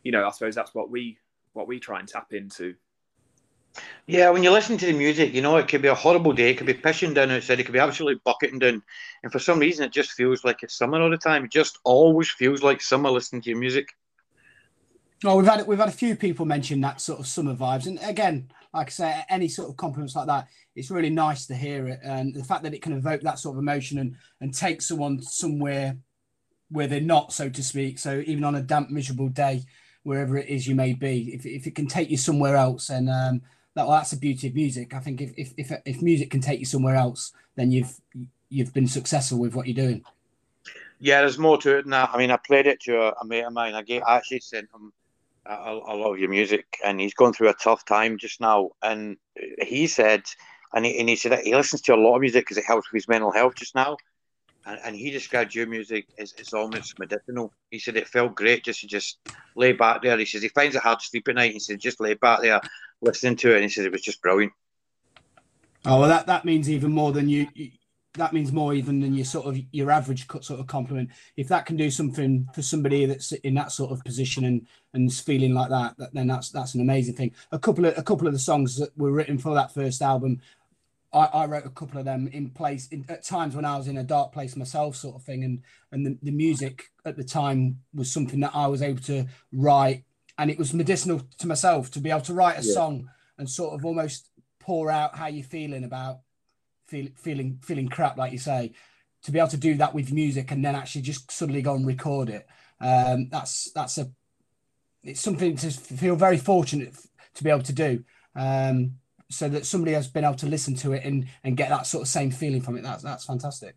you 0.03 0.13
know 0.13 0.27
i 0.27 0.31
suppose 0.31 0.55
that's 0.55 0.75
what 0.75 0.91
we 0.91 1.19
what 1.55 1.67
we 1.67 1.81
try 1.81 1.99
and 1.99 2.09
tap 2.09 2.33
into 2.33 2.75
yeah, 4.07 4.31
when 4.31 4.43
you 4.43 4.51
listen 4.51 4.79
to 4.79 4.87
the 4.87 4.93
music, 4.93 5.35
you 5.35 5.43
know, 5.43 5.57
it 5.57 5.69
could 5.69 5.83
be 5.83 5.89
a 5.89 5.95
horrible 5.95 6.33
day. 6.33 6.51
It 6.51 6.59
could 6.59 6.67
be 6.67 6.75
pissing 6.75 7.15
down 7.15 7.31
outside. 7.31 7.61
It 7.61 7.65
could 7.65 7.73
be 7.73 7.79
absolutely 7.79 8.21
bucketing 8.25 8.59
down. 8.59 8.83
And 9.23 9.33
for 9.33 9.39
some 9.39 9.59
reason, 9.59 9.85
it 9.85 9.93
just 9.93 10.13
feels 10.13 10.45
like 10.45 10.63
it's 10.63 10.75
summer 10.75 11.01
all 11.01 11.11
the 11.11 11.19
time. 11.19 11.45
It 11.45 11.53
just 11.53 11.79
always 11.85 12.31
feels 12.31 12.63
like 12.63 12.81
summer 12.81 13.11
listening 13.11 13.43
to 13.43 13.51
your 13.51 13.59
music. 13.59 13.89
Oh, 15.25 15.37
we've 15.37 15.47
had 15.47 15.67
we've 15.67 15.79
had 15.79 15.89
a 15.89 15.93
few 15.93 16.15
people 16.15 16.45
mention 16.45 16.81
that 16.83 17.01
sort 17.01 17.19
of 17.19 17.27
summer 17.27 17.55
vibes, 17.55 17.87
and 17.87 17.99
again, 18.03 18.51
like 18.77 18.89
I 18.89 18.91
say, 18.91 19.25
any 19.31 19.49
sort 19.49 19.71
of 19.71 19.77
compliments 19.77 20.15
like 20.15 20.27
that, 20.27 20.49
it's 20.75 20.91
really 20.91 21.11
nice 21.11 21.47
to 21.47 21.55
hear 21.55 21.89
it, 21.89 22.01
and 22.03 22.35
the 22.35 22.45
fact 22.45 22.63
that 22.65 22.75
it 22.75 22.83
can 22.83 22.93
evoke 22.93 23.23
that 23.23 23.39
sort 23.39 23.57
of 23.57 23.59
emotion 23.59 23.99
and 23.99 24.17
and 24.41 24.53
take 24.53 24.83
someone 24.83 25.21
somewhere 25.23 25.97
where 26.71 26.87
they're 26.87 27.01
not, 27.01 27.33
so 27.33 27.49
to 27.49 27.63
speak. 27.63 27.99
So 27.99 28.23
even 28.27 28.45
on 28.45 28.57
a 28.57 28.63
damp, 28.63 28.91
miserable 28.91 29.29
day, 29.29 29.63
wherever 30.03 30.37
it 30.37 30.49
is 30.49 30.67
you 30.67 30.75
may 30.75 30.93
be, 30.93 31.33
if, 31.33 31.47
if 31.47 31.67
it 31.67 31.75
can 31.75 31.87
take 31.87 32.11
you 32.11 32.17
somewhere 32.17 32.57
else, 32.57 32.91
and 32.91 33.09
um, 33.09 33.41
that 33.75 33.87
well, 33.87 33.97
that's 33.97 34.11
the 34.11 34.19
beauty 34.19 34.49
of 34.49 34.55
music. 34.55 34.95
I 34.95 35.01
think 35.01 35.21
if, 35.21 35.33
if 35.37 35.53
if 35.57 35.73
if 35.87 36.03
music 36.03 36.31
can 36.31 36.41
take 36.41 36.61
you 36.61 36.67
somewhere 36.67 36.97
else, 36.97 37.33
then 37.57 37.71
you've 37.71 37.99
you've 38.51 38.75
been 38.75 38.89
successful 38.89 39.39
with 39.39 39.55
what 39.55 39.67
you're 39.67 39.87
doing. 39.87 40.05
Yeah, 40.99 41.21
there's 41.21 41.39
more 41.39 41.59
to 41.59 41.79
it 41.79 41.83
than 41.83 41.91
that. 41.91 42.11
I 42.13 42.19
mean, 42.19 42.31
I 42.31 42.37
played 42.39 42.67
it 42.67 42.81
to 42.83 43.13
a, 43.21 43.25
mate 43.25 43.43
of 43.43 43.53
mine. 43.53 43.75
I, 43.75 43.83
gave, 43.83 44.03
I 44.03 44.17
actually 44.17 44.41
sent 44.41 44.69
him 44.75 44.93
I, 45.49 45.73
I 45.73 45.95
love 45.95 46.19
your 46.19 46.29
music, 46.29 46.67
and 46.85 47.01
he's 47.01 47.15
going 47.15 47.33
through 47.33 47.49
a 47.49 47.55
tough 47.55 47.85
time 47.85 48.19
just 48.19 48.41
now. 48.41 48.71
And 48.83 49.17
he 49.61 49.87
said, 49.87 50.23
and 50.75 50.85
he, 50.85 50.99
and 50.99 51.09
he 51.09 51.17
said 51.17 51.33
that 51.33 51.45
he 51.45 51.55
listens 51.55 51.83
to 51.83 51.95
a 51.95 51.97
lot 51.97 52.17
of 52.17 52.21
music 52.21 52.43
because 52.43 52.59
it 52.59 52.65
helps 52.67 52.91
with 52.91 53.01
his 53.01 53.09
mental 53.09 53.33
health 53.33 53.55
just 53.57 53.75
now. 53.75 53.97
And, 54.67 54.81
and 54.85 54.97
he 54.97 55.11
described 55.11 55.55
your 55.55 55.67
music 55.67 56.07
as, 56.19 56.35
almost 56.53 56.99
medicinal. 56.99 57.53
He 57.71 57.79
said 57.79 57.97
it 57.97 58.09
felt 58.09 58.35
great 58.35 58.65
just 58.65 58.81
to 58.81 58.87
just 58.87 59.19
lay 59.55 59.73
back 59.73 60.03
there. 60.03 60.19
He 60.19 60.25
says 60.25 60.43
he 60.43 60.49
finds 60.49 60.75
it 60.75 60.83
hard 60.83 60.99
to 60.99 61.07
sleep 61.07 61.29
at 61.29 61.37
night. 61.37 61.53
He 61.53 61.61
said 61.61 61.79
just 61.79 62.01
lay 62.01 62.15
back 62.15 62.43
there 62.43 62.61
listening 63.01 63.37
to 63.37 63.53
it, 63.53 63.57
and 63.57 63.63
he 63.63 63.69
said 63.69 63.87
it 63.87 63.93
was 63.93 64.03
just 64.03 64.23
brilliant. 64.23 64.53
Oh 65.85 66.01
well, 66.01 66.09
that 66.09 66.27
that 66.27 66.45
means 66.45 66.69
even 66.69 66.91
more 66.91 67.13
than 67.13 67.29
you, 67.29 67.47
you 67.55 67.71
that 68.17 68.33
means 68.33 68.53
more 68.53 68.75
even 68.75 69.01
than 69.01 69.15
your 69.15 69.25
sort 69.25 69.47
of 69.47 69.59
your 69.73 69.91
average 69.91 70.27
cut 70.29 70.45
sort 70.45 70.61
of 70.61 70.67
compliment. 70.67 71.11
If 71.37 71.49
that 71.49 71.67
can 71.67 71.77
do 71.77 71.91
something 71.91 72.49
for 72.55 72.63
somebody 72.63 73.07
that's 73.07 73.33
in 73.33 73.55
that 73.55 73.73
sort 73.73 73.93
of 73.93 74.05
position 74.05 74.45
and 74.45 74.67
and 74.95 75.13
feeling 75.13 75.55
like 75.55 75.71
that, 75.71 75.97
that 75.99 76.15
then 76.15 76.27
that's 76.27 76.51
that's 76.51 76.75
an 76.75 76.81
amazing 76.81 77.15
thing. 77.15 77.33
A 77.53 77.59
couple 77.59 77.85
of 77.87 77.97
a 77.97 78.03
couple 78.03 78.27
of 78.27 78.33
the 78.33 78.39
songs 78.39 78.77
that 78.77 78.97
were 78.97 79.13
written 79.13 79.39
for 79.39 79.55
that 79.55 79.73
first 79.73 80.03
album, 80.03 80.41
I, 81.13 81.25
I 81.27 81.47
wrote 81.47 81.67
a 81.67 81.71
couple 81.71 81.99
of 81.99 82.05
them 82.05 82.29
in 82.29 82.51
place 82.51 82.89
in, 82.89 83.05
at 83.09 83.25
times 83.25 83.55
when 83.55 83.65
I 83.65 83.77
was 83.77 83.89
in 83.89 83.99
a 83.99 84.05
dark 84.05 84.33
place 84.33 84.57
myself, 84.57 84.97
sort 84.97 85.17
of 85.17 85.23
thing, 85.23 85.45
and 85.45 85.63
and 85.93 86.07
the, 86.07 86.19
the 86.23 86.33
music 86.33 86.91
at 87.05 87.17
the 87.17 87.25
time 87.25 87.81
was 87.95 88.13
something 88.13 88.41
that 88.41 88.53
I 88.55 88.67
was 88.67 88.83
able 88.83 89.03
to 89.05 89.27
write, 89.53 90.05
and 90.39 90.51
it 90.51 90.59
was 90.59 90.75
medicinal 90.75 91.23
to 91.39 91.47
myself 91.47 91.91
to 91.93 92.01
be 92.01 92.11
able 92.11 92.21
to 92.23 92.35
write 92.35 92.59
a 92.59 92.67
yeah. 92.67 92.75
song 92.75 93.11
and 93.39 93.49
sort 93.49 93.75
of 93.75 93.85
almost 93.85 94.31
pour 94.59 94.91
out 94.91 95.17
how 95.17 95.27
you're 95.27 95.45
feeling 95.45 95.85
about 95.85 96.21
feel, 96.87 97.09
feeling 97.17 97.59
feeling 97.63 97.89
crap, 97.89 98.17
like 98.17 98.33
you 98.33 98.39
say, 98.39 98.73
to 99.23 99.33
be 99.33 99.39
able 99.39 99.49
to 99.49 99.57
do 99.57 99.75
that 99.77 99.95
with 99.95 100.13
music 100.13 100.51
and 100.51 100.65
then 100.65 100.75
actually 100.75 101.03
just 101.03 101.31
suddenly 101.31 101.63
go 101.63 101.75
and 101.75 101.87
record 101.87 102.29
it. 102.29 102.47
Um, 102.81 103.29
that's 103.31 103.71
that's 103.73 103.99
a 103.99 104.11
it's 105.03 105.21
something 105.21 105.57
to 105.57 105.71
feel 105.71 106.17
very 106.17 106.37
fortunate 106.37 106.95
to 107.35 107.45
be 107.45 107.51
able 107.51 107.63
to 107.63 107.73
do. 107.73 108.05
Um, 108.35 108.97
so 109.29 109.49
that 109.49 109.67
somebody 109.67 109.93
has 109.93 110.07
been 110.07 110.25
able 110.25 110.37
to 110.37 110.47
listen 110.47 110.75
to 110.77 110.93
it 110.93 111.05
and 111.05 111.27
and 111.43 111.57
get 111.57 111.71
that 111.71 111.87
sort 111.87 112.03
of 112.03 112.09
same 112.09 112.31
feeling 112.31 112.61
from 112.61 112.77
it. 112.77 112.83
That's 112.83 113.03
that's 113.03 113.25
fantastic. 113.25 113.77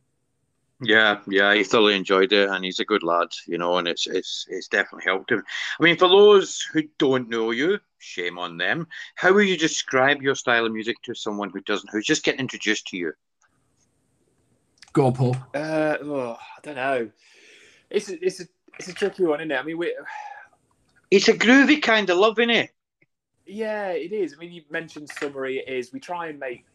Yeah, 0.81 1.19
yeah, 1.27 1.53
he 1.53 1.65
thoroughly 1.65 1.95
enjoyed 1.95 2.31
it, 2.31 2.49
and 2.49 2.63
he's 2.63 2.79
a 2.79 2.85
good 2.85 3.03
lad, 3.03 3.27
you 3.45 3.57
know, 3.57 3.77
and 3.77 3.87
it's 3.87 4.07
it's 4.07 4.45
it's 4.49 4.69
definitely 4.69 5.03
helped 5.03 5.29
him. 5.29 5.43
I 5.77 5.83
mean, 5.83 5.97
for 5.97 6.07
those 6.07 6.61
who 6.71 6.83
don't 6.97 7.27
know 7.27 7.51
you, 7.51 7.79
shame 7.97 8.39
on 8.39 8.57
them. 8.57 8.87
How 9.15 9.33
would 9.33 9.47
you 9.47 9.57
describe 9.57 10.21
your 10.21 10.35
style 10.35 10.65
of 10.65 10.71
music 10.71 10.95
to 11.03 11.13
someone 11.13 11.49
who 11.49 11.59
doesn't, 11.61 11.89
who's 11.91 12.05
just 12.05 12.23
getting 12.23 12.39
introduced 12.39 12.87
to 12.87 12.97
you? 12.97 13.11
Go 14.93 15.07
on, 15.07 15.13
Paul. 15.13 15.35
Uh, 15.53 15.97
oh, 16.01 16.37
I 16.39 16.61
don't 16.63 16.75
know. 16.75 17.09
It's 17.89 18.09
a, 18.09 18.25
it's 18.25 18.39
a 18.39 18.45
it's 18.77 18.87
a 18.87 18.93
tricky 18.93 19.25
one, 19.25 19.41
isn't 19.41 19.51
it? 19.51 19.59
I 19.59 19.63
mean, 19.63 19.77
we. 19.77 19.93
It's 21.11 21.27
a 21.27 21.33
groovy 21.33 21.81
kind 21.81 22.09
of 22.09 22.17
love, 22.17 22.39
isn't 22.39 22.51
it? 22.51 22.69
Yeah, 23.45 23.89
it 23.89 24.13
is. 24.13 24.33
I 24.33 24.37
mean, 24.39 24.53
you 24.53 24.61
mentioned 24.69 25.09
summary. 25.09 25.57
It 25.57 25.69
is. 25.69 25.91
We 25.91 25.99
try 25.99 26.27
and 26.27 26.39
make, 26.39 26.65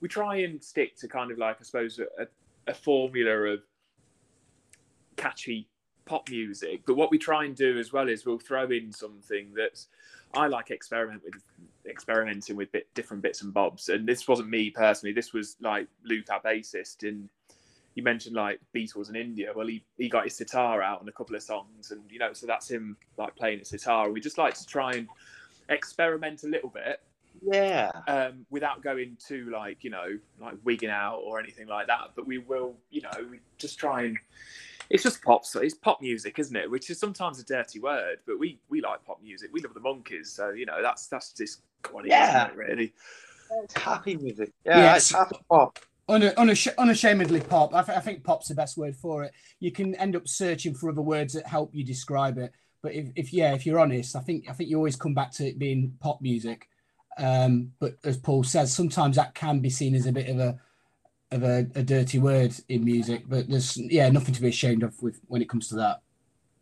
we 0.00 0.08
try 0.08 0.36
and 0.36 0.62
stick 0.62 0.96
to 0.98 1.08
kind 1.08 1.30
of 1.30 1.36
like 1.36 1.56
I 1.60 1.64
suppose 1.64 1.98
a, 1.98 2.26
a 2.66 2.74
formula 2.74 3.52
of 3.52 3.60
catchy 5.16 5.68
pop 6.04 6.28
music. 6.30 6.82
But 6.86 6.96
what 6.96 7.10
we 7.10 7.18
try 7.18 7.44
and 7.44 7.54
do 7.54 7.78
as 7.78 7.92
well 7.92 8.08
is 8.08 8.26
we'll 8.26 8.38
throw 8.38 8.70
in 8.70 8.92
something 8.92 9.52
that's 9.56 9.88
I 10.34 10.46
like 10.46 10.70
experiment 10.70 11.22
with 11.24 11.42
experimenting 11.86 12.56
with 12.56 12.72
bit, 12.72 12.88
different 12.94 13.22
bits 13.22 13.42
and 13.42 13.52
bobs. 13.52 13.88
And 13.88 14.08
this 14.08 14.26
wasn't 14.26 14.48
me 14.48 14.70
personally. 14.70 15.12
This 15.12 15.32
was 15.32 15.56
like 15.60 15.88
Luke, 16.04 16.26
our 16.30 16.40
bassist, 16.40 17.06
and 17.06 17.28
you 17.94 18.02
mentioned 18.02 18.34
like 18.34 18.60
Beatles 18.74 19.10
in 19.10 19.16
India. 19.16 19.52
Well, 19.54 19.66
he, 19.66 19.84
he 19.98 20.08
got 20.08 20.24
his 20.24 20.36
sitar 20.36 20.82
out 20.82 21.00
on 21.00 21.08
a 21.08 21.12
couple 21.12 21.36
of 21.36 21.42
songs, 21.42 21.90
and 21.90 22.02
you 22.10 22.18
know, 22.18 22.32
so 22.32 22.46
that's 22.46 22.70
him 22.70 22.96
like 23.18 23.36
playing 23.36 23.58
his 23.58 23.68
sitar. 23.68 24.10
We 24.10 24.20
just 24.20 24.38
like 24.38 24.54
to 24.54 24.66
try 24.66 24.92
and 24.94 25.08
experiment 25.68 26.44
a 26.44 26.48
little 26.48 26.70
bit, 26.70 27.00
yeah, 27.44 27.90
um, 28.06 28.46
without 28.50 28.82
going 28.82 29.16
too 29.24 29.50
like 29.50 29.84
you 29.84 29.90
know 29.90 30.18
like 30.40 30.54
wigging 30.64 30.90
out 30.90 31.20
or 31.24 31.40
anything 31.40 31.66
like 31.66 31.86
that. 31.88 32.12
But 32.14 32.26
we 32.26 32.38
will, 32.38 32.74
you 32.90 33.02
know, 33.02 33.10
we 33.30 33.40
just 33.58 33.78
try 33.78 34.02
and 34.02 34.18
it's 34.90 35.02
just 35.02 35.22
pop. 35.22 35.44
So 35.44 35.60
it's 35.60 35.74
pop 35.74 36.00
music, 36.00 36.38
isn't 36.38 36.54
it? 36.54 36.70
Which 36.70 36.90
is 36.90 36.98
sometimes 36.98 37.40
a 37.40 37.44
dirty 37.44 37.80
word, 37.80 38.18
but 38.26 38.38
we 38.38 38.58
we 38.68 38.80
like 38.80 39.04
pop 39.04 39.22
music. 39.22 39.50
We 39.52 39.60
love 39.60 39.74
the 39.74 39.80
Monkees, 39.80 40.26
so 40.26 40.50
you 40.50 40.66
know 40.66 40.82
that's 40.82 41.06
that's 41.06 41.32
just 41.32 41.62
quality, 41.82 42.10
yeah. 42.10 42.48
It, 42.48 42.56
really. 42.56 42.92
It's 43.64 43.74
happy 43.74 44.16
music. 44.16 44.52
Yeah, 44.64 44.78
yes. 44.78 44.96
it's 45.02 45.12
happy 45.12 45.36
pop. 45.48 45.78
Unash- 46.08 46.76
unashamedly 46.76 47.40
pop. 47.40 47.74
I, 47.74 47.82
th- 47.82 47.96
I, 47.96 48.00
think 48.00 48.24
pop's 48.24 48.48
the 48.48 48.54
best 48.54 48.76
word 48.76 48.96
for 48.96 49.24
it. 49.24 49.32
You 49.60 49.70
can 49.70 49.94
end 49.94 50.16
up 50.16 50.26
searching 50.26 50.74
for 50.74 50.90
other 50.90 51.00
words 51.00 51.34
that 51.34 51.46
help 51.46 51.74
you 51.74 51.84
describe 51.84 52.38
it. 52.38 52.52
But 52.82 52.92
if, 52.92 53.08
if 53.14 53.32
yeah, 53.32 53.54
if 53.54 53.64
you're 53.64 53.78
honest, 53.78 54.16
I 54.16 54.20
think 54.20 54.46
I 54.48 54.52
think 54.52 54.68
you 54.68 54.76
always 54.76 54.96
come 54.96 55.14
back 55.14 55.30
to 55.32 55.46
it 55.46 55.58
being 55.58 55.94
pop 56.00 56.20
music. 56.20 56.68
Um, 57.18 57.72
but 57.78 57.96
as 58.04 58.16
Paul 58.16 58.44
says, 58.44 58.72
sometimes 58.72 59.16
that 59.16 59.34
can 59.34 59.60
be 59.60 59.70
seen 59.70 59.94
as 59.94 60.06
a 60.06 60.12
bit 60.12 60.28
of 60.28 60.38
a 60.38 60.58
of 61.30 61.42
a, 61.42 61.66
a, 61.74 61.82
dirty 61.82 62.18
word 62.18 62.54
in 62.68 62.84
music, 62.84 63.24
but 63.26 63.48
there's 63.48 63.76
yeah 63.76 64.08
nothing 64.10 64.34
to 64.34 64.42
be 64.42 64.48
ashamed 64.48 64.82
of 64.82 65.00
with 65.02 65.20
when 65.28 65.42
it 65.42 65.48
comes 65.48 65.68
to 65.68 65.76
that. 65.76 66.00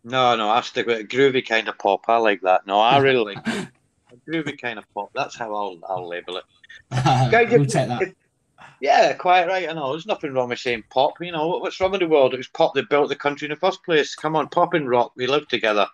No, 0.04 0.36
no, 0.36 0.48
I 0.48 0.60
stick 0.62 0.86
with 0.86 1.00
a 1.00 1.04
groovy 1.04 1.46
kind 1.46 1.68
of 1.68 1.78
pop. 1.78 2.08
I 2.08 2.16
like 2.16 2.40
that. 2.42 2.66
No, 2.66 2.80
I 2.80 2.98
really 2.98 3.34
like 3.34 3.44
groovy 4.28 4.60
kind 4.60 4.78
of 4.78 4.84
pop. 4.94 5.10
That's 5.14 5.36
how 5.36 5.54
I'll 5.54 5.78
I'll 5.88 6.08
label 6.08 6.36
it. 6.36 6.44
we'll 6.90 7.66
take 7.66 7.88
that. 7.88 8.14
Yeah, 8.80 9.12
quite 9.12 9.46
right. 9.46 9.68
I 9.68 9.72
know. 9.72 9.90
There's 9.90 10.06
nothing 10.06 10.32
wrong 10.32 10.48
with 10.48 10.58
saying 10.58 10.84
pop. 10.90 11.20
You 11.20 11.32
know, 11.32 11.48
what's 11.48 11.78
wrong 11.80 11.90
with 11.90 12.00
the 12.00 12.08
world? 12.08 12.32
It 12.32 12.38
was 12.38 12.48
pop 12.48 12.74
that 12.74 12.88
built 12.88 13.08
the 13.08 13.16
country 13.16 13.46
in 13.46 13.50
the 13.50 13.56
first 13.56 13.84
place. 13.84 14.14
Come 14.14 14.36
on, 14.36 14.48
pop 14.48 14.74
and 14.74 14.88
rock. 14.88 15.12
We 15.16 15.26
live 15.26 15.48
together. 15.48 15.86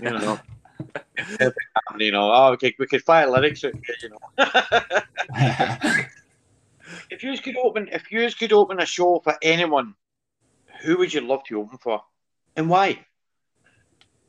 You 0.00 0.10
know. 0.10 0.40
you 1.98 2.12
know, 2.12 2.30
oh, 2.32 2.52
okay, 2.52 2.74
we 2.78 2.86
could 2.86 3.02
fire 3.02 3.28
lyrics, 3.30 3.62
you 3.62 3.72
know 4.08 4.18
if 7.10 7.22
you 7.22 7.38
could 7.38 7.56
open, 7.56 7.88
if 7.92 8.10
you 8.10 8.28
could 8.38 8.52
open 8.52 8.80
a 8.80 8.86
show 8.86 9.20
for 9.20 9.36
anyone, 9.42 9.94
who 10.82 10.98
would 10.98 11.12
you 11.12 11.20
love 11.20 11.44
to 11.44 11.60
open 11.60 11.78
for, 11.78 12.02
and 12.56 12.68
why? 12.68 12.98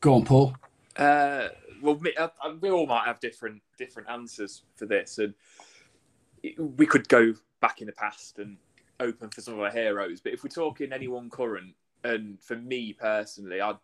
Go 0.02 0.16
on, 0.16 0.26
Paul. 0.26 0.56
Uh, 0.96 1.50
well, 1.82 2.00
uh, 2.18 2.28
uh, 2.44 2.54
we 2.60 2.70
all 2.70 2.86
might 2.86 3.06
have 3.06 3.20
different 3.20 3.62
different 3.78 4.10
answers 4.10 4.64
for 4.76 4.86
this, 4.86 5.18
and 5.18 5.34
we 6.78 6.86
could 6.86 7.08
go 7.10 7.34
back 7.62 7.82
in 7.82 7.88
the 7.88 7.94
past 7.94 8.40
and 8.40 8.58
open 9.00 9.30
for 9.30 9.42
some 9.42 9.56
of 9.56 9.60
our 9.60 9.72
heroes. 9.72 10.22
But 10.22 10.34
if 10.34 10.44
we're 10.44 10.50
talking 10.50 10.94
anyone 10.94 11.30
current, 11.30 11.74
and 12.06 12.42
for 12.42 12.56
me 12.56 12.94
personally, 12.94 13.62
I'd 13.62 13.78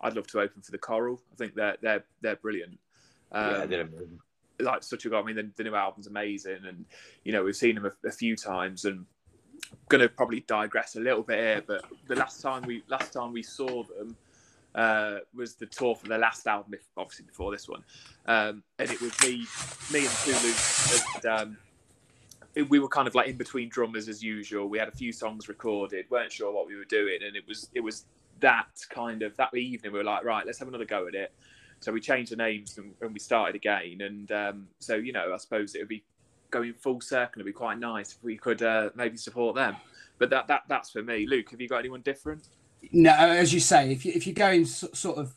I'd 0.00 0.14
love 0.14 0.26
to 0.28 0.40
open 0.40 0.62
for 0.62 0.72
the 0.72 0.78
Coral. 0.78 1.20
I 1.32 1.36
think 1.36 1.54
they're 1.54 1.76
they're 1.80 2.04
they're 2.20 2.36
brilliant. 2.36 2.78
Um, 3.32 3.50
yeah, 3.50 3.66
they're 3.66 3.80
amazing 3.82 4.18
like 4.62 4.82
such 4.82 5.04
a 5.04 5.08
god. 5.08 5.20
I 5.20 5.26
mean, 5.26 5.36
the, 5.36 5.50
the, 5.56 5.64
new 5.64 5.74
album's 5.74 6.06
amazing, 6.06 6.58
and 6.66 6.84
you 7.24 7.32
know 7.32 7.44
we've 7.44 7.56
seen 7.56 7.74
them 7.74 7.86
a, 7.86 8.08
a 8.08 8.12
few 8.12 8.36
times, 8.36 8.84
and 8.84 9.04
I'm 9.72 9.78
going 9.88 10.00
to 10.00 10.08
probably 10.08 10.40
digress 10.40 10.96
a 10.96 11.00
little 11.00 11.22
bit 11.22 11.38
here, 11.38 11.62
but 11.66 11.84
the 12.06 12.16
last 12.16 12.40
time 12.40 12.62
we 12.62 12.82
last 12.88 13.12
time 13.12 13.32
we 13.32 13.42
saw 13.42 13.82
them 13.84 14.16
uh, 14.74 15.18
was 15.34 15.54
the 15.54 15.66
tour 15.66 15.94
for 15.94 16.08
their 16.08 16.18
last 16.18 16.46
album, 16.46 16.74
obviously 16.96 17.26
before 17.26 17.50
this 17.50 17.68
one, 17.68 17.82
um, 18.26 18.62
and 18.78 18.90
it 18.90 19.00
was 19.00 19.12
me, 19.22 19.44
me 19.92 20.06
and 20.06 20.16
Tulu, 20.24 20.54
and 21.16 21.26
um, 21.26 21.56
we 22.68 22.78
were 22.78 22.88
kind 22.88 23.08
of 23.08 23.14
like 23.14 23.28
in 23.28 23.36
between 23.36 23.68
drummers 23.68 24.08
as 24.08 24.22
usual. 24.22 24.68
We 24.68 24.78
had 24.78 24.88
a 24.88 24.92
few 24.92 25.12
songs 25.12 25.48
recorded, 25.48 26.06
weren't 26.10 26.32
sure 26.32 26.52
what 26.52 26.66
we 26.66 26.76
were 26.76 26.84
doing, 26.84 27.20
and 27.26 27.34
it 27.36 27.46
was 27.46 27.68
it 27.74 27.80
was 27.80 28.04
that 28.40 28.68
kind 28.90 29.22
of 29.22 29.36
that 29.36 29.54
evening 29.54 29.92
we 29.92 29.98
were 29.98 30.04
like, 30.04 30.24
right, 30.24 30.44
let's 30.44 30.58
have 30.58 30.68
another 30.68 30.84
go 30.84 31.08
at 31.08 31.14
it. 31.14 31.32
So 31.80 31.90
we 31.90 32.00
changed 32.00 32.30
the 32.30 32.36
names 32.36 32.78
and, 32.78 32.94
and 33.00 33.12
we 33.12 33.18
started 33.18 33.56
again. 33.56 34.00
And 34.02 34.30
um, 34.30 34.68
so, 34.78 34.94
you 34.94 35.12
know, 35.12 35.32
I 35.34 35.36
suppose 35.38 35.74
it 35.74 35.80
would 35.80 35.88
be 35.88 36.04
going 36.50 36.74
full 36.74 37.00
circle. 37.00 37.40
It'd 37.40 37.46
be 37.46 37.52
quite 37.52 37.78
nice 37.78 38.12
if 38.12 38.22
we 38.22 38.36
could 38.36 38.62
uh, 38.62 38.90
maybe 38.94 39.16
support 39.16 39.56
them. 39.56 39.76
But 40.18 40.30
that, 40.30 40.46
that 40.46 40.62
that's 40.68 40.90
for 40.90 41.02
me. 41.02 41.26
Luke, 41.26 41.50
have 41.50 41.60
you 41.60 41.68
got 41.68 41.78
anyone 41.78 42.02
different? 42.02 42.48
No, 42.92 43.12
as 43.12 43.52
you 43.52 43.58
say, 43.58 43.90
if 43.90 44.04
you 44.04 44.12
if 44.14 44.26
you're 44.26 44.34
going 44.34 44.64
sort 44.64 45.18
of 45.18 45.34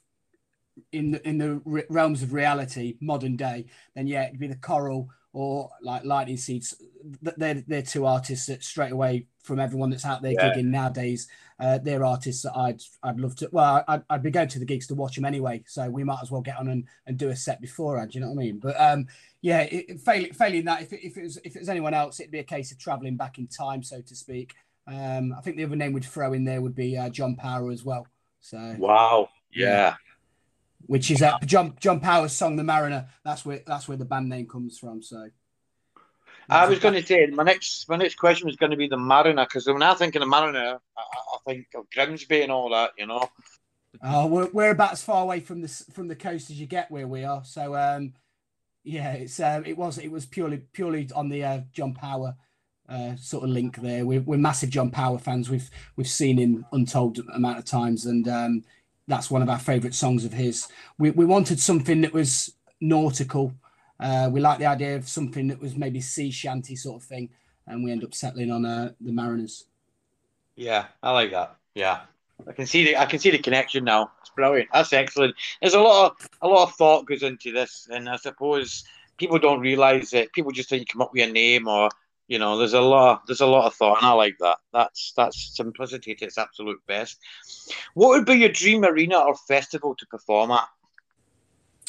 in 0.92 1.12
the 1.12 1.28
in 1.28 1.38
the 1.40 1.86
realms 1.90 2.22
of 2.22 2.34
reality, 2.34 2.98
modern 3.02 3.36
day, 3.36 3.66
then 3.96 4.06
yeah, 4.06 4.28
it'd 4.28 4.40
be 4.40 4.48
the 4.48 4.56
Coral 4.56 5.10
or 5.36 5.70
like 5.82 6.06
Lightning 6.06 6.38
Seeds. 6.38 6.76
They're 7.22 7.62
they're 7.68 7.82
two 7.82 8.06
artists 8.06 8.46
that 8.48 8.64
straight 8.64 8.94
away 8.94 9.26
from 9.44 9.60
everyone 9.60 9.90
that's 9.90 10.06
out 10.06 10.22
there 10.22 10.32
Yeah. 10.32 10.54
gigging 10.54 10.68
nowadays. 10.68 11.28
Uh, 11.60 11.78
they're 11.78 12.06
artists 12.06 12.44
that 12.44 12.56
I'd 12.56 12.82
I'd 13.04 13.20
love 13.20 13.36
to. 13.38 13.50
Well, 13.52 13.84
I'd, 13.88 14.02
I'd 14.10 14.24
be 14.24 14.32
going 14.32 14.48
to 14.48 14.60
the 14.60 14.66
gigs 14.66 14.88
to 14.88 14.96
watch 14.96 15.16
them 15.16 15.26
anyway, 15.26 15.62
so 15.68 15.90
we 15.90 16.06
might 16.06 16.20
as 16.22 16.32
well 16.32 16.40
get 16.42 16.58
on 16.58 16.70
and, 16.70 16.86
and 17.06 17.18
do 17.18 17.30
a 17.30 17.36
set 17.36 17.60
beforehand. 17.62 18.12
Do 18.12 18.18
you 18.18 18.24
know 18.26 18.32
what 18.32 18.42
I 18.42 18.46
mean? 18.46 18.60
But 18.60 18.80
um, 18.80 19.08
yeah, 19.42 19.62
it, 19.64 19.86
it- 19.90 20.00
failing 20.00 20.32
failing 20.34 20.66
that, 20.66 20.82
if 20.82 20.94
it, 20.94 21.06
if 21.06 21.18
it 21.18 21.24
was 21.24 21.38
if 21.44 21.56
it 21.58 21.60
was 21.60 21.70
anyone 21.70 21.94
else, 21.94 22.20
it'd 22.22 22.32
be 22.32 22.40
a 22.40 22.44
case 22.44 22.72
of 22.72 22.78
travelling 22.80 23.18
back 23.18 23.38
in 23.38 23.48
time, 23.48 23.84
so 23.84 24.00
to 24.02 24.16
speak. 24.16 24.54
Um, 24.88 25.34
I 25.38 25.42
think 25.42 25.58
the 25.58 25.66
other 25.66 25.76
name 25.76 25.92
we'd 25.92 26.06
throw 26.06 26.32
in 26.32 26.46
there 26.46 26.62
would 26.62 26.76
be 26.76 26.98
uh, 26.98 27.10
John 27.10 27.36
Power 27.36 27.72
as 27.72 27.84
well. 27.84 28.08
So 28.40 28.76
Wow. 28.80 29.30
Yeah. 29.52 29.96
Which 30.88 31.12
is 31.12 31.22
uh, 31.22 31.38
John 31.46 31.76
John 31.80 32.00
Power's 32.00 32.34
song 32.34 32.56
"The 32.56 32.64
Mariner." 32.64 33.08
That's 33.24 33.46
where 33.46 33.62
that's 33.66 33.88
where 33.88 33.98
the 33.98 34.06
band 34.06 34.30
name 34.30 34.48
comes 34.48 34.78
from. 34.78 35.02
So 35.02 35.30
I 36.50 36.68
was 36.68 36.80
going 36.80 36.94
to 36.94 37.06
say 37.06 37.26
my 37.28 37.44
next 37.44 37.88
my 37.90 37.96
next 37.96 38.16
question 38.16 38.48
was 38.48 38.56
going 38.56 38.72
to 38.72 38.78
be 38.78 38.88
the 38.88 38.98
Mariner 38.98 39.46
because 39.46 39.68
when 39.68 39.82
I 39.82 39.94
think 39.94 40.16
of 40.16 40.22
the 40.22 40.28
Mariner, 40.28 40.80
I, 40.98 41.02
I 41.02 41.38
think 41.46 41.68
of 41.76 41.90
Grimsby 41.90 42.42
and 42.42 42.52
all 42.52 42.70
that. 42.70 42.92
You 42.98 43.08
know. 43.08 43.30
Oh, 44.04 44.28
we're, 44.28 44.50
we're 44.52 44.72
about 44.72 44.92
as 44.92 45.02
far 45.02 45.24
away 45.24 45.40
from 45.40 45.62
this 45.62 45.86
from 45.94 46.08
the 46.08 46.16
coast 46.16 46.50
as 46.50 46.60
you 46.60 46.68
get 46.68 46.92
where 46.92 47.08
we 47.08 47.24
are. 47.24 47.44
So 47.44 47.76
um, 47.76 48.14
yeah, 48.84 49.14
it's 49.14 49.40
um, 49.40 49.66
it 49.66 49.78
was 49.78 49.98
it 49.98 50.12
was 50.12 50.26
purely 50.26 50.58
purely 50.58 51.10
on 51.16 51.30
the 51.30 51.44
uh, 51.44 51.62
John 51.74 51.94
Power 51.94 52.36
uh, 52.88 53.16
sort 53.16 53.44
of 53.44 53.50
link 53.50 53.78
there. 53.78 54.06
We're, 54.06 54.22
we're 54.22 54.38
massive 54.38 54.70
John 54.70 54.92
Power 54.92 55.18
fans. 55.18 55.50
We've 55.50 55.70
we've 55.96 56.08
seen 56.08 56.38
him 56.38 56.66
untold 56.72 57.20
amount 57.34 57.60
of 57.60 57.66
times, 57.66 58.06
and 58.06 58.28
um, 58.28 58.64
that's 59.08 59.30
one 59.30 59.42
of 59.42 59.50
our 59.50 59.60
favourite 59.60 59.94
songs 59.94 60.26
of 60.26 60.34
his. 60.34 60.68
We 60.98 61.12
we 61.12 61.26
wanted 61.26 61.60
something 61.60 62.02
that 62.02 62.14
was 62.14 62.54
nautical. 62.82 63.54
Uh, 64.00 64.30
we 64.32 64.42
like 64.42 64.60
the 64.60 64.66
idea 64.66 64.96
of 64.96 65.08
something 65.08 65.48
that 65.48 65.62
was 65.62 65.76
maybe 65.76 66.02
sea 66.02 66.32
shanty 66.32 66.76
sort 66.76 67.02
of 67.02 67.08
thing, 67.08 67.30
and 67.68 67.84
we 67.84 67.92
end 67.92 68.04
up 68.04 68.14
settling 68.14 68.52
on 68.52 68.66
uh, 68.66 68.92
the 69.00 69.12
Mariners. 69.12 69.66
Yeah, 70.56 70.86
I 71.04 71.12
like 71.12 71.32
that. 71.32 71.56
Yeah, 71.76 72.02
I 72.48 72.52
can 72.52 72.66
see 72.66 72.84
the 72.86 72.98
I 72.98 73.06
can 73.06 73.20
see 73.20 73.32
the 73.32 73.38
connection 73.38 73.84
now. 73.84 74.12
It's 74.22 74.30
brilliant. 74.30 74.70
That's 74.74 74.94
excellent. 74.94 75.36
There's 75.62 75.74
a 75.74 75.80
lot 75.80 76.12
of 76.12 76.30
a 76.42 76.48
lot 76.48 76.70
of 76.70 76.76
thought 76.76 77.06
goes 77.06 77.24
into 77.24 77.52
this, 77.52 77.88
and 77.92 78.10
I 78.10 78.18
suppose 78.18 78.84
people 79.18 79.40
don't 79.40 79.60
realise 79.60 80.14
it. 80.14 80.34
People 80.34 80.52
just 80.52 80.70
think 80.70 80.82
you 80.82 80.86
come 80.86 81.02
up 81.02 81.14
with 81.14 81.28
a 81.28 81.32
name, 81.32 81.68
or 81.68 81.90
you 82.28 82.40
know, 82.40 82.58
there's 82.58 82.74
a 82.74 82.82
lot 82.82 83.28
there's 83.28 83.42
a 83.42 83.46
lot 83.46 83.66
of 83.66 83.76
thought, 83.76 83.98
and 83.98 84.08
I 84.08 84.14
like 84.14 84.36
that. 84.40 84.58
That's 84.74 85.14
that's 85.16 85.56
simplicity 85.56 86.16
to 86.16 86.26
its 86.26 86.38
absolute 86.38 86.82
best. 86.88 87.20
What 87.94 88.10
would 88.10 88.26
be 88.26 88.36
your 88.36 88.50
dream 88.50 88.84
arena 88.84 89.20
or 89.20 89.36
festival 89.36 89.96
to 89.96 90.06
perform 90.08 90.52
at? 90.52 90.68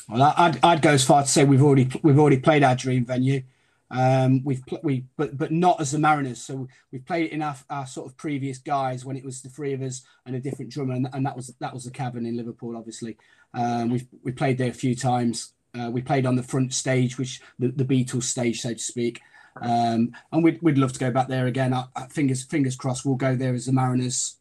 Well, 0.08 0.34
I'd, 0.36 0.62
I'd 0.62 0.82
go 0.82 0.90
as 0.90 1.04
far 1.04 1.22
to 1.22 1.28
say 1.28 1.44
we've 1.44 1.62
already 1.62 1.88
we've 2.02 2.18
already 2.18 2.38
played 2.38 2.62
our 2.62 2.76
dream 2.76 3.04
venue. 3.04 3.42
Um, 3.90 4.42
we've 4.44 4.64
pl- 4.66 4.80
we 4.82 5.04
but 5.16 5.38
but 5.38 5.52
not 5.52 5.80
as 5.80 5.92
the 5.92 5.98
Mariners. 5.98 6.42
So 6.42 6.68
we've 6.92 7.04
played 7.04 7.26
it 7.26 7.32
in 7.32 7.40
our, 7.40 7.56
our 7.70 7.86
sort 7.86 8.06
of 8.06 8.16
previous 8.16 8.58
guys 8.58 9.04
when 9.04 9.16
it 9.16 9.24
was 9.24 9.40
the 9.40 9.48
three 9.48 9.72
of 9.72 9.80
us 9.80 10.02
and 10.26 10.36
a 10.36 10.40
different 10.40 10.70
drummer, 10.70 10.94
and, 10.94 11.08
and 11.12 11.24
that 11.24 11.36
was 11.36 11.54
that 11.60 11.72
was 11.72 11.84
the 11.84 11.90
Cavern 11.90 12.26
in 12.26 12.36
Liverpool. 12.36 12.76
Obviously, 12.76 13.16
um, 13.54 13.90
we've 13.90 14.06
we 14.22 14.32
played 14.32 14.58
there 14.58 14.70
a 14.70 14.74
few 14.74 14.94
times. 14.94 15.54
Uh, 15.74 15.90
we 15.90 16.02
played 16.02 16.26
on 16.26 16.36
the 16.36 16.42
front 16.42 16.72
stage, 16.72 17.18
which 17.18 17.40
the, 17.58 17.68
the 17.68 17.84
Beatles 17.84 18.24
stage, 18.24 18.60
so 18.60 18.72
to 18.72 18.78
speak. 18.78 19.20
Um, 19.60 20.12
and 20.32 20.44
we'd, 20.44 20.60
we'd 20.62 20.78
love 20.78 20.92
to 20.92 20.98
go 20.98 21.10
back 21.10 21.28
there 21.28 21.46
again. 21.46 21.72
I, 21.72 21.84
I, 21.94 22.06
fingers 22.08 22.42
fingers 22.44 22.76
crossed, 22.76 23.04
we'll 23.04 23.16
go 23.16 23.34
there 23.36 23.54
as 23.54 23.66
the 23.66 23.72
Mariners 23.72 24.36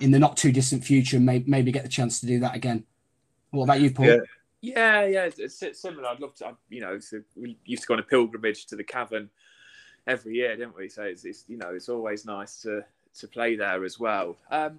in 0.00 0.10
the 0.10 0.18
not 0.18 0.36
too 0.36 0.52
distant 0.52 0.84
future. 0.84 1.16
and 1.18 1.26
May, 1.26 1.44
maybe 1.46 1.72
get 1.72 1.82
the 1.82 1.88
chance 1.88 2.20
to 2.20 2.26
do 2.26 2.40
that 2.40 2.54
again. 2.54 2.84
What 3.50 3.64
about 3.64 3.80
you, 3.80 3.90
Paul? 3.90 4.06
Yeah. 4.06 4.16
Yeah, 4.62 5.06
yeah, 5.06 5.24
it's, 5.24 5.38
it's- 5.38 5.62
it's 5.62 5.80
similar. 5.80 6.06
I'd 6.08 6.20
love 6.20 6.34
to, 6.36 6.48
I- 6.48 6.54
you 6.68 6.80
know, 6.82 6.98
so 6.98 7.22
we 7.34 7.56
used 7.64 7.82
to 7.82 7.88
go 7.88 7.94
on 7.94 8.00
a 8.00 8.04
pilgrimage 8.04 8.66
to 8.66 8.76
the 8.76 8.84
cavern 8.84 9.30
every 10.06 10.34
year, 10.34 10.54
didn't 10.56 10.76
we? 10.76 10.88
So 10.90 11.02
it's, 11.02 11.24
it's 11.24 11.44
you 11.48 11.56
know, 11.56 11.70
it's 11.70 11.88
always 11.88 12.24
nice 12.26 12.60
to 12.62 12.84
to 13.18 13.26
play 13.26 13.56
there 13.56 13.84
as 13.84 13.98
well. 13.98 14.36
Um, 14.50 14.78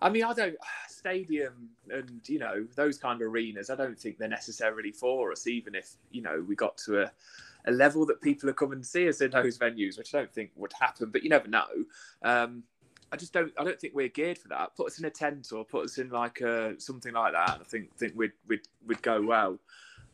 I 0.00 0.08
mean, 0.08 0.22
I 0.24 0.32
don't 0.34 0.56
stadium 0.88 1.68
and 1.90 2.20
you 2.26 2.38
know 2.38 2.66
those 2.76 2.96
kind 2.98 3.20
of 3.20 3.28
arenas. 3.28 3.70
I 3.70 3.74
don't 3.74 3.98
think 3.98 4.18
they're 4.18 4.28
necessarily 4.28 4.92
for 4.92 5.32
us, 5.32 5.46
even 5.48 5.74
if 5.74 5.90
you 6.12 6.22
know 6.22 6.44
we 6.48 6.54
got 6.54 6.76
to 6.86 7.02
a, 7.02 7.10
a 7.68 7.70
level 7.70 8.06
that 8.06 8.20
people 8.20 8.48
are 8.48 8.54
coming 8.54 8.80
to 8.80 8.86
see 8.86 9.08
us 9.08 9.20
in 9.20 9.30
those 9.30 9.58
venues, 9.58 9.98
which 9.98 10.14
I 10.14 10.18
don't 10.18 10.32
think 10.32 10.50
would 10.56 10.72
happen. 10.72 11.10
But 11.10 11.22
you 11.22 11.30
never 11.30 11.48
know. 11.48 11.66
Um, 12.22 12.64
I 13.12 13.16
just 13.16 13.32
don't. 13.32 13.52
I 13.58 13.64
don't 13.64 13.80
think 13.80 13.94
we're 13.94 14.08
geared 14.08 14.38
for 14.38 14.48
that. 14.48 14.74
Put 14.76 14.88
us 14.88 14.98
in 14.98 15.04
a 15.04 15.10
tent 15.10 15.52
or 15.52 15.64
put 15.64 15.84
us 15.84 15.98
in 15.98 16.10
like 16.10 16.40
a 16.40 16.78
something 16.80 17.12
like 17.12 17.32
that. 17.32 17.58
I 17.60 17.64
think 17.64 17.94
think 17.96 18.14
we'd 18.16 18.32
we'd 18.46 18.66
we'd 18.86 19.02
go 19.02 19.22
well. 19.22 19.58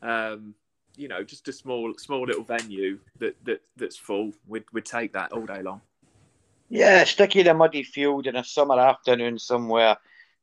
Um, 0.01 0.53
you 0.95 1.07
know, 1.07 1.23
just 1.23 1.47
a 1.47 1.53
small 1.53 1.93
small 1.97 2.25
little 2.25 2.43
venue 2.43 2.99
that 3.19 3.35
that 3.45 3.61
that's 3.75 3.97
full. 3.97 4.31
We'd 4.47 4.65
we'd 4.71 4.85
take 4.85 5.13
that 5.13 5.31
all 5.31 5.45
day 5.45 5.61
long. 5.61 5.81
Yeah, 6.69 7.03
stick 7.03 7.35
you 7.35 7.41
in 7.41 7.47
a 7.47 7.53
muddy 7.53 7.83
field 7.83 8.27
in 8.27 8.35
a 8.35 8.43
summer 8.43 8.79
afternoon 8.79 9.39
somewhere 9.39 9.97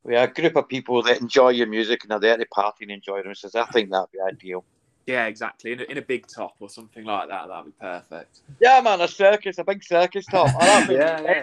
with 0.04 0.16
a 0.16 0.28
group 0.28 0.56
of 0.56 0.68
people 0.68 1.02
that 1.02 1.20
enjoy 1.20 1.50
your 1.50 1.66
music 1.66 2.04
and 2.04 2.12
are 2.12 2.20
there 2.20 2.36
to 2.36 2.46
party 2.46 2.84
and 2.84 2.92
enjoy 2.92 3.22
themselves. 3.22 3.54
I 3.54 3.64
think 3.66 3.90
that'd 3.90 4.10
be 4.12 4.20
ideal. 4.20 4.64
Yeah, 5.06 5.26
exactly. 5.26 5.72
In 5.72 5.80
a, 5.80 5.82
in 5.84 5.98
a 5.98 6.02
big 6.02 6.26
top 6.26 6.54
or 6.60 6.68
something 6.68 7.04
like 7.04 7.28
that, 7.28 7.48
that'd 7.48 7.64
be 7.66 7.72
perfect. 7.80 8.40
Yeah, 8.60 8.80
man, 8.80 9.00
a 9.00 9.08
circus, 9.08 9.58
a 9.58 9.64
big 9.64 9.82
circus 9.82 10.26
top. 10.26 10.50
I 10.58 10.80
like. 10.80 10.90
Yeah, 10.90 11.20
yeah. 11.22 11.42